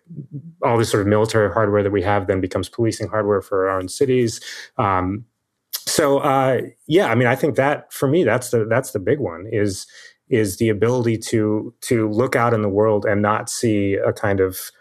all 0.63 0.77
this 0.77 0.91
sort 0.91 1.01
of 1.01 1.07
military 1.07 1.51
hardware 1.51 1.81
that 1.81 1.91
we 1.91 2.03
have 2.03 2.27
then 2.27 2.39
becomes 2.39 2.69
policing 2.69 3.07
hardware 3.07 3.41
for 3.41 3.67
our 3.67 3.79
own 3.79 3.89
cities. 3.89 4.39
Um, 4.77 5.25
so 5.87 6.19
uh, 6.19 6.61
yeah, 6.87 7.07
I 7.07 7.15
mean, 7.15 7.27
I 7.27 7.35
think 7.35 7.55
that 7.55 7.91
for 7.91 8.07
me, 8.07 8.23
that's 8.23 8.51
the 8.51 8.65
that's 8.65 8.91
the 8.91 8.99
big 8.99 9.19
one 9.19 9.47
is 9.51 9.87
is 10.29 10.57
the 10.57 10.69
ability 10.69 11.17
to 11.17 11.73
to 11.81 12.07
look 12.09 12.35
out 12.35 12.53
in 12.53 12.61
the 12.61 12.69
world 12.69 13.05
and 13.05 13.21
not 13.21 13.49
see 13.49 13.95
a 13.95 14.13
kind 14.13 14.39
of 14.39 14.71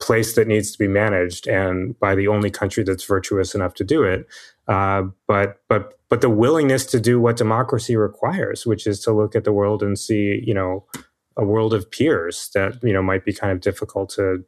place 0.00 0.34
that 0.34 0.48
needs 0.48 0.72
to 0.72 0.78
be 0.78 0.88
managed 0.88 1.46
and 1.46 1.98
by 2.00 2.14
the 2.14 2.26
only 2.26 2.50
country 2.50 2.82
that's 2.82 3.04
virtuous 3.04 3.54
enough 3.54 3.74
to 3.74 3.84
do 3.84 4.02
it 4.02 4.26
uh, 4.68 5.02
but 5.26 5.60
but 5.68 5.94
but 6.08 6.20
the 6.20 6.30
willingness 6.30 6.86
to 6.86 7.00
do 7.00 7.20
what 7.20 7.36
democracy 7.36 7.96
requires 7.96 8.66
which 8.66 8.86
is 8.86 9.00
to 9.00 9.12
look 9.12 9.34
at 9.34 9.44
the 9.44 9.52
world 9.52 9.82
and 9.82 9.98
see 9.98 10.42
you 10.46 10.54
know 10.54 10.84
a 11.36 11.44
world 11.44 11.74
of 11.74 11.90
peers 11.90 12.50
that 12.54 12.82
you 12.82 12.92
know 12.92 13.02
might 13.02 13.24
be 13.24 13.32
kind 13.32 13.52
of 13.52 13.60
difficult 13.60 14.10
to 14.10 14.44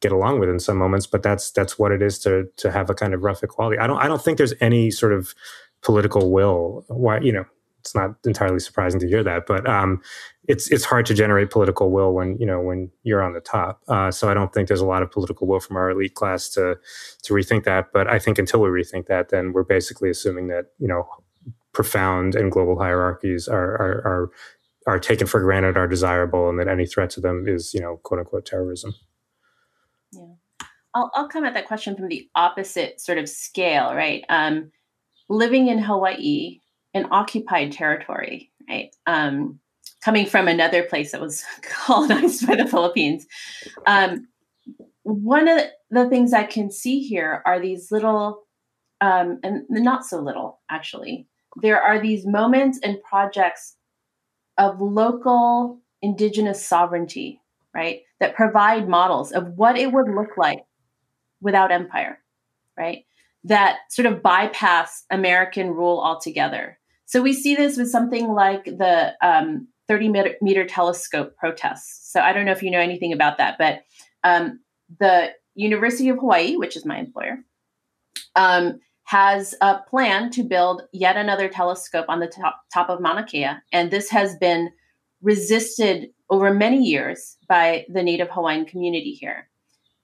get 0.00 0.12
along 0.12 0.38
with 0.38 0.48
in 0.48 0.60
some 0.60 0.76
moments 0.76 1.06
but 1.06 1.22
that's 1.22 1.50
that's 1.50 1.78
what 1.78 1.90
it 1.92 2.02
is 2.02 2.18
to 2.18 2.46
to 2.56 2.70
have 2.70 2.88
a 2.88 2.94
kind 2.94 3.14
of 3.14 3.22
rough 3.22 3.42
equality. 3.42 3.78
I 3.78 3.86
don't 3.86 3.98
i 3.98 4.06
don't 4.06 4.22
think 4.22 4.38
there's 4.38 4.54
any 4.60 4.90
sort 4.90 5.12
of 5.12 5.34
political 5.82 6.30
will. 6.30 6.84
Why 6.88 7.20
you 7.20 7.32
know 7.32 7.44
it's 7.80 7.94
not 7.94 8.16
entirely 8.24 8.58
surprising 8.58 9.00
to 9.00 9.08
hear 9.08 9.22
that, 9.22 9.46
but 9.46 9.68
um, 9.68 10.00
it's 10.46 10.70
it's 10.70 10.84
hard 10.84 11.06
to 11.06 11.14
generate 11.14 11.50
political 11.50 11.90
will 11.90 12.12
when 12.12 12.36
you 12.38 12.46
know 12.46 12.60
when 12.60 12.90
you're 13.02 13.22
on 13.22 13.32
the 13.32 13.40
top. 13.40 13.82
Uh, 13.88 14.10
so 14.10 14.28
I 14.28 14.34
don't 14.34 14.52
think 14.52 14.68
there's 14.68 14.80
a 14.80 14.86
lot 14.86 15.02
of 15.02 15.10
political 15.10 15.46
will 15.46 15.60
from 15.60 15.76
our 15.76 15.90
elite 15.90 16.14
class 16.14 16.48
to 16.50 16.78
to 17.22 17.34
rethink 17.34 17.64
that. 17.64 17.86
But 17.92 18.08
I 18.08 18.18
think 18.18 18.38
until 18.38 18.60
we 18.60 18.68
rethink 18.68 19.06
that, 19.06 19.28
then 19.30 19.52
we're 19.52 19.64
basically 19.64 20.10
assuming 20.10 20.48
that 20.48 20.66
you 20.78 20.88
know 20.88 21.06
profound 21.72 22.34
and 22.34 22.50
global 22.50 22.78
hierarchies 22.78 23.46
are 23.46 23.74
are 23.74 24.02
are, 24.06 24.30
are 24.94 24.98
taken 24.98 25.26
for 25.26 25.40
granted, 25.40 25.76
are 25.76 25.86
desirable, 25.88 26.48
and 26.48 26.58
that 26.58 26.68
any 26.68 26.86
threat 26.86 27.10
to 27.10 27.20
them 27.20 27.44
is 27.46 27.72
you 27.72 27.80
know 27.80 28.00
quote 28.02 28.20
unquote 28.20 28.46
terrorism. 28.46 28.94
Yeah, 30.12 30.34
I'll, 30.94 31.10
I'll 31.14 31.28
come 31.28 31.44
at 31.44 31.54
that 31.54 31.66
question 31.66 31.94
from 31.94 32.08
the 32.08 32.28
opposite 32.34 33.00
sort 33.00 33.18
of 33.18 33.28
scale, 33.28 33.94
right? 33.94 34.24
Um, 34.28 34.72
living 35.28 35.68
in 35.68 35.78
Hawaii, 35.78 36.60
an 36.98 37.08
occupied 37.10 37.72
territory, 37.72 38.50
right? 38.68 38.94
Um, 39.06 39.60
coming 40.04 40.26
from 40.26 40.48
another 40.48 40.82
place 40.82 41.12
that 41.12 41.20
was 41.20 41.44
colonized 41.62 42.46
by 42.46 42.56
the 42.56 42.66
Philippines. 42.66 43.26
Um, 43.86 44.28
one 45.02 45.48
of 45.48 45.62
the 45.90 46.08
things 46.08 46.32
I 46.32 46.44
can 46.44 46.70
see 46.70 47.00
here 47.00 47.42
are 47.46 47.60
these 47.60 47.90
little, 47.90 48.44
um, 49.00 49.40
and 49.42 49.64
not 49.70 50.04
so 50.04 50.20
little 50.20 50.60
actually, 50.70 51.26
there 51.62 51.80
are 51.80 52.00
these 52.00 52.26
moments 52.26 52.78
and 52.82 53.02
projects 53.02 53.76
of 54.58 54.80
local 54.80 55.80
indigenous 56.02 56.64
sovereignty, 56.64 57.40
right? 57.74 58.02
That 58.20 58.34
provide 58.34 58.88
models 58.88 59.32
of 59.32 59.56
what 59.56 59.78
it 59.78 59.92
would 59.92 60.08
look 60.08 60.36
like 60.36 60.64
without 61.40 61.72
empire, 61.72 62.18
right? 62.76 63.04
That 63.44 63.78
sort 63.88 64.06
of 64.06 64.22
bypass 64.22 65.04
American 65.10 65.70
rule 65.70 66.00
altogether. 66.00 66.77
So 67.08 67.22
we 67.22 67.32
see 67.32 67.54
this 67.54 67.78
with 67.78 67.90
something 67.90 68.34
like 68.34 68.66
the 68.66 69.14
um, 69.22 69.66
30 69.88 70.08
meter, 70.10 70.34
meter, 70.42 70.66
telescope 70.66 71.34
protests. 71.38 72.12
So 72.12 72.20
I 72.20 72.34
don't 72.34 72.44
know 72.44 72.52
if 72.52 72.62
you 72.62 72.70
know 72.70 72.80
anything 72.80 73.14
about 73.14 73.38
that, 73.38 73.56
but 73.56 73.80
um, 74.24 74.60
the 75.00 75.30
University 75.54 76.10
of 76.10 76.18
Hawaii, 76.18 76.56
which 76.56 76.76
is 76.76 76.84
my 76.84 76.98
employer, 76.98 77.38
um, 78.36 78.78
has 79.04 79.54
a 79.62 79.78
plan 79.88 80.30
to 80.32 80.42
build 80.42 80.82
yet 80.92 81.16
another 81.16 81.48
telescope 81.48 82.04
on 82.10 82.20
the 82.20 82.26
top, 82.26 82.60
top 82.74 82.90
of 82.90 83.00
Mauna 83.00 83.24
Kea. 83.24 83.52
And 83.72 83.90
this 83.90 84.10
has 84.10 84.36
been 84.36 84.70
resisted 85.22 86.10
over 86.28 86.52
many 86.52 86.84
years 86.84 87.38
by 87.48 87.86
the 87.88 88.02
Native 88.02 88.28
Hawaiian 88.28 88.66
community 88.66 89.12
here. 89.12 89.48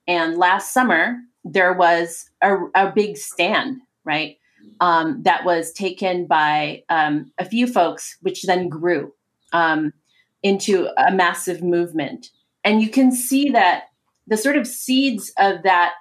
And 0.07 0.39
last 0.39 0.73
summer, 0.73 1.19
there 1.45 1.75
was 1.75 2.25
a, 2.43 2.57
a 2.75 2.93
big 2.93 3.19
stand, 3.19 3.83
right? 4.07 4.39
Um, 4.81 5.23
that 5.23 5.45
was 5.45 5.73
taken 5.73 6.27
by 6.27 6.83
um, 6.89 7.33
a 7.39 7.45
few 7.45 7.67
folks, 7.67 8.17
which 8.23 8.43
then 8.43 8.69
grew 8.69 9.15
um, 9.53 9.93
into 10.43 10.89
a 10.99 11.13
massive 11.13 11.63
movement. 11.63 12.31
And 12.65 12.83
you 12.83 12.89
can 12.89 13.13
see 13.13 13.51
that 13.51 13.85
the 14.27 14.37
sort 14.37 14.57
of 14.57 14.67
seeds 14.67 15.33
of 15.39 15.63
that 15.63 15.95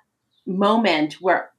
moment 0.46 1.16
where 1.22 1.52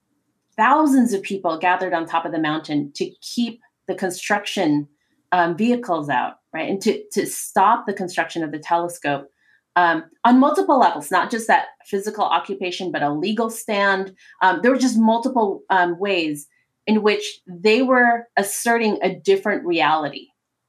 thousands 0.56 1.12
of 1.12 1.22
people 1.22 1.58
gathered 1.58 1.92
on 1.92 2.06
top 2.06 2.24
of 2.24 2.32
the 2.32 2.38
mountain 2.38 2.92
to 2.92 3.10
keep 3.20 3.60
the 3.86 3.94
construction 3.94 4.88
um, 5.32 5.56
vehicles 5.56 6.08
out, 6.08 6.38
right? 6.52 6.68
And 6.68 6.80
to, 6.82 7.02
to 7.12 7.26
stop 7.26 7.86
the 7.86 7.92
construction 7.92 8.42
of 8.44 8.52
the 8.52 8.58
telescope 8.58 9.30
um, 9.76 10.04
on 10.24 10.38
multiple 10.38 10.78
levels, 10.78 11.10
not 11.10 11.30
just 11.30 11.48
that 11.48 11.66
physical 11.84 12.24
occupation, 12.24 12.92
but 12.92 13.02
a 13.02 13.10
legal 13.12 13.50
stand. 13.50 14.14
Um, 14.42 14.60
there 14.62 14.70
were 14.70 14.78
just 14.78 14.98
multiple 14.98 15.62
um, 15.70 15.98
ways 15.98 16.46
in 16.86 17.02
which 17.02 17.40
they 17.46 17.82
were 17.82 18.28
asserting 18.36 18.98
a 19.02 19.14
different 19.14 19.64
reality, 19.64 20.28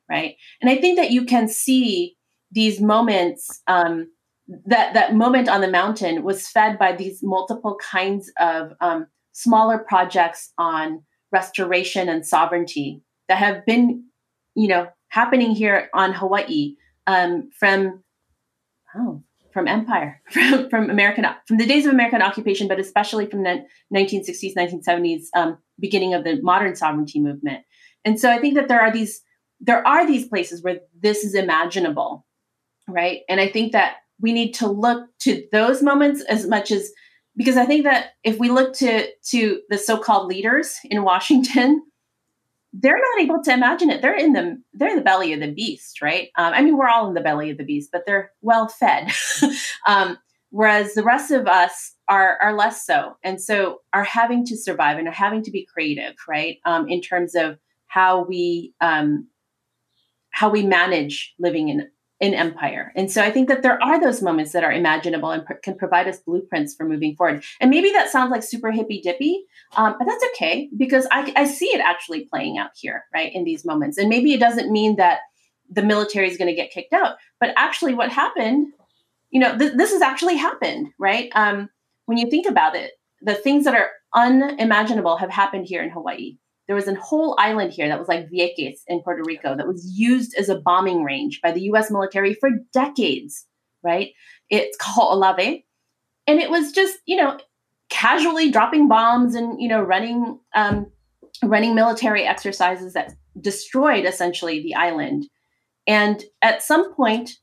right? 0.10 0.36
And 0.62 0.70
I 0.70 0.78
think 0.78 0.98
that 0.98 1.12
you 1.12 1.26
can 1.26 1.48
see 1.48 2.16
these 2.52 2.82
moments. 2.82 3.62
Um, 3.68 4.10
that 4.68 4.94
that 4.94 5.16
moment 5.16 5.50
on 5.50 5.62
the 5.62 5.68
mountain 5.68 6.24
was 6.24 6.48
fed 6.48 6.78
by 6.78 6.96
these 6.96 7.24
multiple 7.24 7.78
kinds 7.82 8.32
of 8.40 8.74
um, 8.80 9.08
smaller 9.32 9.80
projects 9.80 10.54
on 10.60 11.04
restoration 11.32 12.08
and 12.10 12.26
sovereignty 12.26 13.02
that 13.28 13.38
have 13.38 13.66
been, 13.66 14.06
you 14.56 14.68
know, 14.68 14.88
happening 15.10 15.52
here 15.52 15.90
on 15.94 16.14
Hawaii 16.14 16.76
um, 17.08 17.50
from 17.58 18.04
oh, 18.96 19.24
from 19.56 19.70
empire, 19.70 20.22
from, 20.32 20.70
from 20.70 20.90
American, 20.90 21.26
from 21.48 21.56
the 21.56 21.66
days 21.66 21.86
of 21.86 21.94
American 21.94 22.22
occupation, 22.22 22.68
but 22.68 22.78
especially 22.78 23.26
from 23.26 23.44
the 23.44 23.66
1960s, 23.96 24.54
1970s, 24.54 25.28
um, 25.34 25.58
beginning 25.80 26.14
of 26.14 26.26
the 26.26 26.42
modern 26.42 26.76
sovereignty 26.76 27.22
movement. 27.22 27.64
And 28.04 28.20
so 28.20 28.30
I 28.30 28.38
think 28.38 28.56
that 28.56 28.68
there 28.68 28.82
are 28.82 28.92
these 28.92 29.22
there 29.62 29.88
are 29.88 30.06
these 30.06 30.28
places 30.28 30.62
where 30.62 30.82
this 31.00 31.24
is 31.24 31.34
imaginable, 31.34 32.26
right? 32.90 33.22
And 33.30 33.40
I 33.40 33.48
think 33.48 33.72
that 33.72 33.96
we 34.20 34.34
need 34.34 34.52
to 34.56 34.68
look 34.68 35.08
to 35.22 35.48
those 35.54 35.82
moments 35.82 36.22
as 36.26 36.46
much 36.46 36.70
as 36.70 36.92
because 37.38 37.56
I 37.56 37.66
think 37.66 37.86
that 37.86 38.08
if 38.26 38.38
we 38.38 38.50
look 38.50 38.74
to 38.76 39.08
to 39.30 39.62
the 39.70 39.78
so-called 39.78 40.28
leaders 40.28 40.76
in 40.84 41.06
Washington, 41.06 41.82
they're 42.80 42.98
not 42.98 43.24
able 43.24 43.42
to 43.44 43.54
imagine 43.54 43.90
it. 43.90 44.02
They're 44.02 44.18
in 44.18 44.34
the 44.34 44.62
they're 44.74 44.90
in 44.90 44.98
the 44.98 45.02
belly 45.02 45.34
of 45.34 45.40
the 45.40 45.52
beast, 45.52 46.02
right? 46.02 46.30
Um, 46.38 46.54
I 46.54 46.62
mean, 46.62 46.78
we're 46.78 46.90
all 46.90 47.08
in 47.08 47.14
the 47.14 47.22
belly 47.22 47.50
of 47.50 47.58
the 47.58 47.64
beast, 47.64 47.90
but 47.92 48.04
they're 48.06 48.32
well 48.42 48.68
fed. 48.68 49.12
um, 49.88 50.18
whereas 50.50 50.94
the 50.94 51.04
rest 51.04 51.32
of 51.32 51.48
us 51.48 51.94
are 52.08 52.38
are 52.42 52.56
less 52.56 52.86
so, 52.86 53.18
and 53.24 53.42
so 53.42 53.82
are 53.94 54.04
having 54.04 54.46
to 54.46 54.58
survive 54.58 54.98
and 54.98 55.08
are 55.08 55.14
having 55.14 55.44
to 55.44 55.52
be 55.52 55.68
creative, 55.72 56.16
right? 56.28 56.58
Um, 56.66 56.90
in 56.90 57.02
terms 57.02 57.36
of 57.36 57.58
how 57.88 58.26
we 58.26 58.74
um, 58.82 59.28
how 60.32 60.50
we 60.50 60.64
manage 60.64 61.34
living 61.40 61.70
in 61.70 61.88
in 62.20 62.34
empire. 62.34 62.94
And 62.96 63.12
so 63.12 63.22
I 63.22 63.30
think 63.30 63.50
that 63.50 63.62
there 63.62 63.82
are 63.84 64.00
those 64.00 64.22
moments 64.22 64.54
that 64.54 64.64
are 64.64 64.72
imaginable 64.72 65.32
and 65.32 65.46
pr- 65.46 65.56
can 65.56 65.76
provide 65.76 66.08
us 66.08 66.20
blueprints 66.20 66.74
for 66.74 66.86
moving 66.86 67.16
forward. 67.16 67.44
And 67.60 67.70
maybe 67.70 67.92
that 67.92 68.10
sounds 68.10 68.32
like 68.32 68.44
super 68.44 68.72
hippy 68.72 69.02
dippy, 69.02 69.44
um, 69.76 69.96
but 70.00 70.06
that's 70.06 70.24
okay 70.34 70.70
because 70.78 71.08
I, 71.12 71.32
I 71.36 71.46
see 71.46 71.68
it 71.68 71.82
actually 71.82 72.26
playing 72.26 72.58
out 72.58 72.72
here, 72.76 73.04
right, 73.14 73.34
in 73.34 73.44
these 73.44 73.66
moments. 73.66 73.98
And 73.98 74.08
maybe 74.08 74.34
it 74.34 74.40
doesn't 74.40 74.72
mean 74.72 74.96
that 74.96 75.20
the 75.70 75.84
military 75.84 76.30
is 76.30 76.38
going 76.38 76.48
to 76.48 76.56
get 76.56 76.72
kicked 76.72 76.94
out, 76.94 77.16
but 77.40 77.54
actually 77.58 77.94
what 77.94 78.12
happened, 78.12 78.68
you 79.32 79.42
know, 79.42 79.58
th- 79.58 79.74
this 79.76 79.92
has 79.92 80.02
actually 80.02 80.38
happened, 80.38 80.88
right? 80.98 81.30
Um, 81.36 81.70
when 82.06 82.18
you 82.18 82.30
think 82.30 82.48
about 82.48 82.76
it, 82.76 82.92
the 83.22 83.36
things 83.36 83.66
that 83.66 83.76
are 83.76 83.90
unimaginable 84.14 85.18
have 85.18 85.32
happened 85.32 85.66
here 85.66 85.84
in 85.84 85.90
Hawaii 85.90 86.38
there 86.68 86.76
was 86.76 86.88
a 86.88 86.96
whole 86.96 87.36
island 87.38 87.74
here 87.74 87.88
that 87.88 88.00
was 88.00 88.08
like 88.08 88.30
Vieques 88.30 88.80
in 88.88 89.02
Puerto 89.02 89.24
Rico 89.26 89.56
that 89.56 89.68
was 89.68 89.86
used 89.96 90.36
as 90.38 90.50
a 90.50 90.60
bombing 90.60 91.04
range 91.04 91.42
by 91.42 91.52
the 91.52 91.62
US 91.72 91.92
military 91.92 92.34
for 92.34 92.50
decades, 92.74 93.46
right? 93.84 94.12
It's 94.50 94.78
called 94.78 95.22
Kahoʻolawe. 95.22 95.64
And 96.28 96.40
it 96.40 96.50
was 96.50 96.72
just, 96.72 96.98
you 97.06 97.18
know, 97.18 97.38
casually 97.90 98.50
dropping 98.50 98.88
bombs 98.88 99.36
and, 99.36 99.62
you 99.62 99.68
know, 99.68 99.82
running 99.82 100.40
um, 100.56 100.92
running 101.44 101.76
military 101.76 102.24
exercises 102.24 102.94
that 102.94 103.14
destroyed 103.40 104.06
essentially 104.06 104.62
the 104.62 104.76
island. 104.76 105.28
And 105.86 106.24
at 106.42 106.64
some 106.64 106.94
point, 106.96 107.38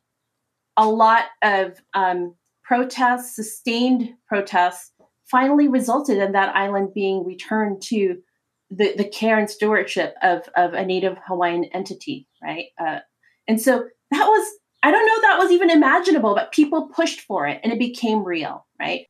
a 0.76 0.88
lot 0.88 1.26
of 1.42 1.80
um, 1.94 2.34
protests, 2.64 3.36
sustained 3.36 4.10
protests, 4.26 4.90
finally 5.30 5.68
resulted 5.68 6.18
in 6.18 6.32
that 6.32 6.54
island 6.56 6.92
being 6.94 7.24
returned 7.24 7.80
to 7.82 8.16
the, 8.74 8.94
the 8.96 9.04
care 9.04 9.38
and 9.38 9.50
stewardship 9.50 10.14
of, 10.22 10.48
of 10.56 10.72
a 10.72 10.84
Native 10.84 11.18
Hawaiian 11.26 11.64
entity, 11.66 12.26
right? 12.42 12.66
Uh, 12.80 13.00
and 13.46 13.60
so 13.60 13.84
that 14.10 14.26
was, 14.26 14.52
I 14.82 14.90
don't 14.90 15.06
know 15.06 15.20
that 15.20 15.38
was 15.38 15.50
even 15.50 15.70
imaginable, 15.70 16.34
but 16.34 16.52
people 16.52 16.88
pushed 16.88 17.20
for 17.20 17.46
it 17.46 17.60
and 17.62 17.72
it 17.72 17.78
became 17.78 18.24
real, 18.24 18.66
right? 18.80 19.06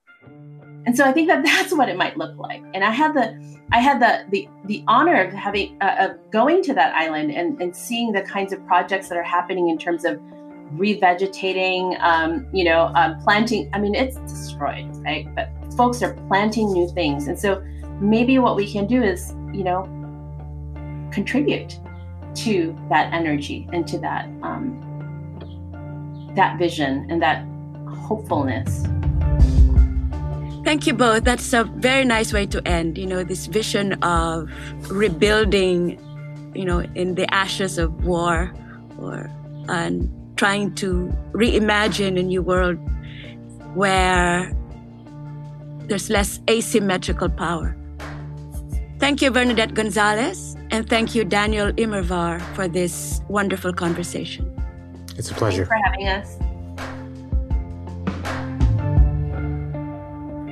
And 0.84 0.96
so 0.96 1.04
I 1.04 1.12
think 1.12 1.28
that 1.28 1.44
that's 1.44 1.72
what 1.72 1.88
it 1.88 1.96
might 1.96 2.16
look 2.16 2.36
like. 2.36 2.62
And 2.74 2.82
I 2.82 2.90
had 2.90 3.14
the, 3.14 3.58
I 3.70 3.78
had 3.78 4.00
the 4.00 4.26
the, 4.30 4.48
the 4.66 4.84
honor 4.88 5.22
of 5.22 5.32
having 5.32 5.80
uh, 5.80 5.96
of 6.10 6.30
going 6.30 6.62
to 6.64 6.74
that 6.74 6.94
island 6.94 7.30
and, 7.30 7.60
and 7.62 7.74
seeing 7.74 8.12
the 8.12 8.22
kinds 8.22 8.52
of 8.52 8.64
projects 8.66 9.08
that 9.08 9.16
are 9.16 9.22
happening 9.22 9.68
in 9.68 9.78
terms 9.78 10.04
of 10.04 10.20
revegetating, 10.76 12.00
um, 12.00 12.46
you 12.52 12.64
know, 12.64 12.92
um, 12.94 13.18
planting. 13.20 13.70
I 13.72 13.78
mean, 13.78 13.94
it's 13.94 14.16
destroyed, 14.18 14.90
right? 15.04 15.26
But 15.34 15.50
folks 15.76 16.02
are 16.02 16.14
planting 16.28 16.72
new 16.72 16.88
things, 16.88 17.28
and 17.28 17.38
so 17.38 17.62
maybe 18.00 18.38
what 18.38 18.56
we 18.56 18.70
can 18.70 18.86
do 18.86 19.02
is 19.02 19.32
you 19.52 19.64
know, 19.64 19.88
contribute 21.12 21.78
to 22.34 22.76
that 22.88 23.12
energy 23.12 23.68
and 23.72 23.86
to 23.86 23.98
that 23.98 24.26
um, 24.42 24.78
that 26.34 26.58
vision 26.58 27.06
and 27.10 27.20
that 27.20 27.44
hopefulness. 27.88 28.86
Thank 30.64 30.86
you 30.86 30.94
both. 30.94 31.24
That's 31.24 31.52
a 31.52 31.64
very 31.64 32.04
nice 32.04 32.32
way 32.32 32.46
to 32.46 32.66
end. 32.66 32.96
You 32.96 33.06
know, 33.06 33.24
this 33.24 33.46
vision 33.46 33.94
of 34.04 34.48
rebuilding, 34.90 35.98
you 36.54 36.64
know, 36.64 36.80
in 36.94 37.16
the 37.16 37.32
ashes 37.34 37.78
of 37.78 38.04
war, 38.04 38.52
or 38.98 39.30
and 39.68 40.08
trying 40.36 40.74
to 40.76 41.12
reimagine 41.32 42.18
a 42.18 42.22
new 42.22 42.42
world 42.42 42.78
where 43.74 44.52
there's 45.88 46.10
less 46.10 46.40
asymmetrical 46.48 47.28
power. 47.28 47.76
Thank 49.02 49.20
you, 49.20 49.32
Vernadette 49.32 49.74
Gonzalez, 49.74 50.56
and 50.70 50.88
thank 50.88 51.12
you, 51.12 51.24
Daniel 51.24 51.72
Immerwahr, 51.72 52.40
for 52.54 52.68
this 52.68 53.20
wonderful 53.28 53.72
conversation. 53.72 54.48
It's 55.16 55.28
a 55.28 55.34
pleasure. 55.34 55.66
Thanks 55.66 55.74
for 55.74 55.78
having 55.90 56.06
us. 56.06 56.38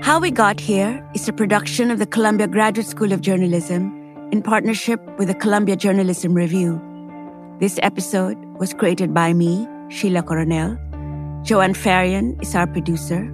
How 0.05 0.18
We 0.18 0.32
Got 0.32 0.59
Here 0.59 1.01
is 1.14 1.28
a 1.28 1.32
production 1.32 1.92
of 1.92 2.01
the 2.01 2.07
Columbia 2.07 2.48
Graduate 2.48 2.88
School 2.88 3.12
of 3.12 3.20
Journalism 3.20 4.28
in 4.32 4.42
partnership 4.42 5.01
with 5.16 5.28
the 5.28 5.34
Columbia 5.36 5.76
Journalism 5.76 6.34
Review. 6.34 6.82
This 7.61 7.78
episode 7.84 8.36
was 8.59 8.74
created 8.74 9.14
by 9.14 9.32
me, 9.32 9.68
Sheila 9.90 10.24
Coronel. 10.24 10.76
Joanne 11.44 11.74
Faryon 11.74 12.42
is 12.42 12.57
our 12.57 12.66
producer. 12.66 13.30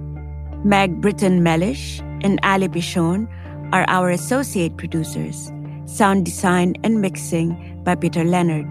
Meg 0.63 1.01
Britton 1.01 1.41
Mellish 1.41 2.01
and 2.21 2.39
Ali 2.43 2.67
Pichon 2.67 3.27
are 3.73 3.85
our 3.87 4.09
associate 4.09 4.77
producers. 4.77 5.51
Sound 5.85 6.25
design 6.25 6.75
and 6.83 7.01
mixing 7.01 7.81
by 7.83 7.95
Peter 7.95 8.23
Leonard. 8.23 8.67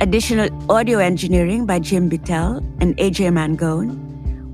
Additional 0.00 0.48
audio 0.70 0.98
engineering 0.98 1.66
by 1.66 1.78
Jim 1.78 2.08
Bittel 2.08 2.58
and 2.80 2.96
AJ 2.96 3.30
Mangone. 3.32 3.98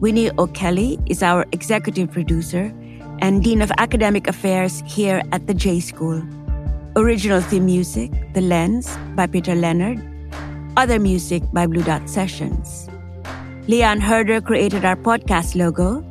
Winnie 0.00 0.30
O'Kelley 0.38 0.98
is 1.06 1.22
our 1.22 1.46
executive 1.52 2.10
producer 2.10 2.72
and 3.20 3.42
Dean 3.42 3.62
of 3.62 3.72
Academic 3.78 4.26
Affairs 4.26 4.82
here 4.86 5.22
at 5.32 5.46
the 5.46 5.54
J 5.54 5.80
School. 5.80 6.22
Original 6.96 7.40
theme 7.40 7.66
music, 7.66 8.10
The 8.34 8.40
Lens 8.40 8.96
by 9.14 9.26
Peter 9.26 9.54
Leonard. 9.54 10.02
Other 10.76 10.98
music 10.98 11.42
by 11.52 11.66
Blue 11.66 11.82
Dot 11.82 12.08
Sessions. 12.08 12.88
Leon 13.68 14.00
Herder 14.00 14.40
created 14.40 14.84
our 14.84 14.96
podcast 14.96 15.56
logo. 15.56 16.04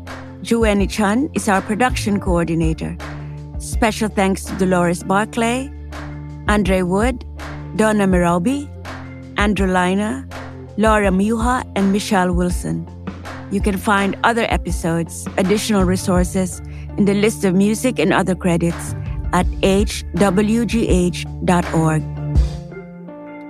Jueni 0.46 0.88
Chan 0.88 1.32
is 1.34 1.50
our 1.50 1.60
production 1.60 2.20
coordinator. 2.20 2.96
Special 3.58 4.10
thanks 4.10 4.46
to 4.46 4.56
Dolores 4.58 5.02
Barclay, 5.02 5.72
Andre 6.48 6.84
Wood, 6.84 7.26
Donna 7.76 8.06
Mirobi, 8.06 8.70
Andrew 9.38 9.66
Lina, 9.66 10.28
Laura 10.78 11.10
Muha, 11.10 11.64
and 11.76 11.92
Michelle 11.92 12.32
Wilson. 12.32 12.88
You 13.52 13.60
can 13.60 13.76
find 13.76 14.16
other 14.24 14.46
episodes, 14.50 15.28
additional 15.38 15.84
resources, 15.84 16.60
and 16.90 17.08
the 17.08 17.16
list 17.16 17.44
of 17.44 17.56
music 17.56 17.98
and 17.98 18.14
other 18.14 18.36
credits 18.36 18.94
at 19.34 19.48
hwgh.org. 19.66 20.14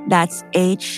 That's 0.09 0.43
hwgh.org. 0.43 0.95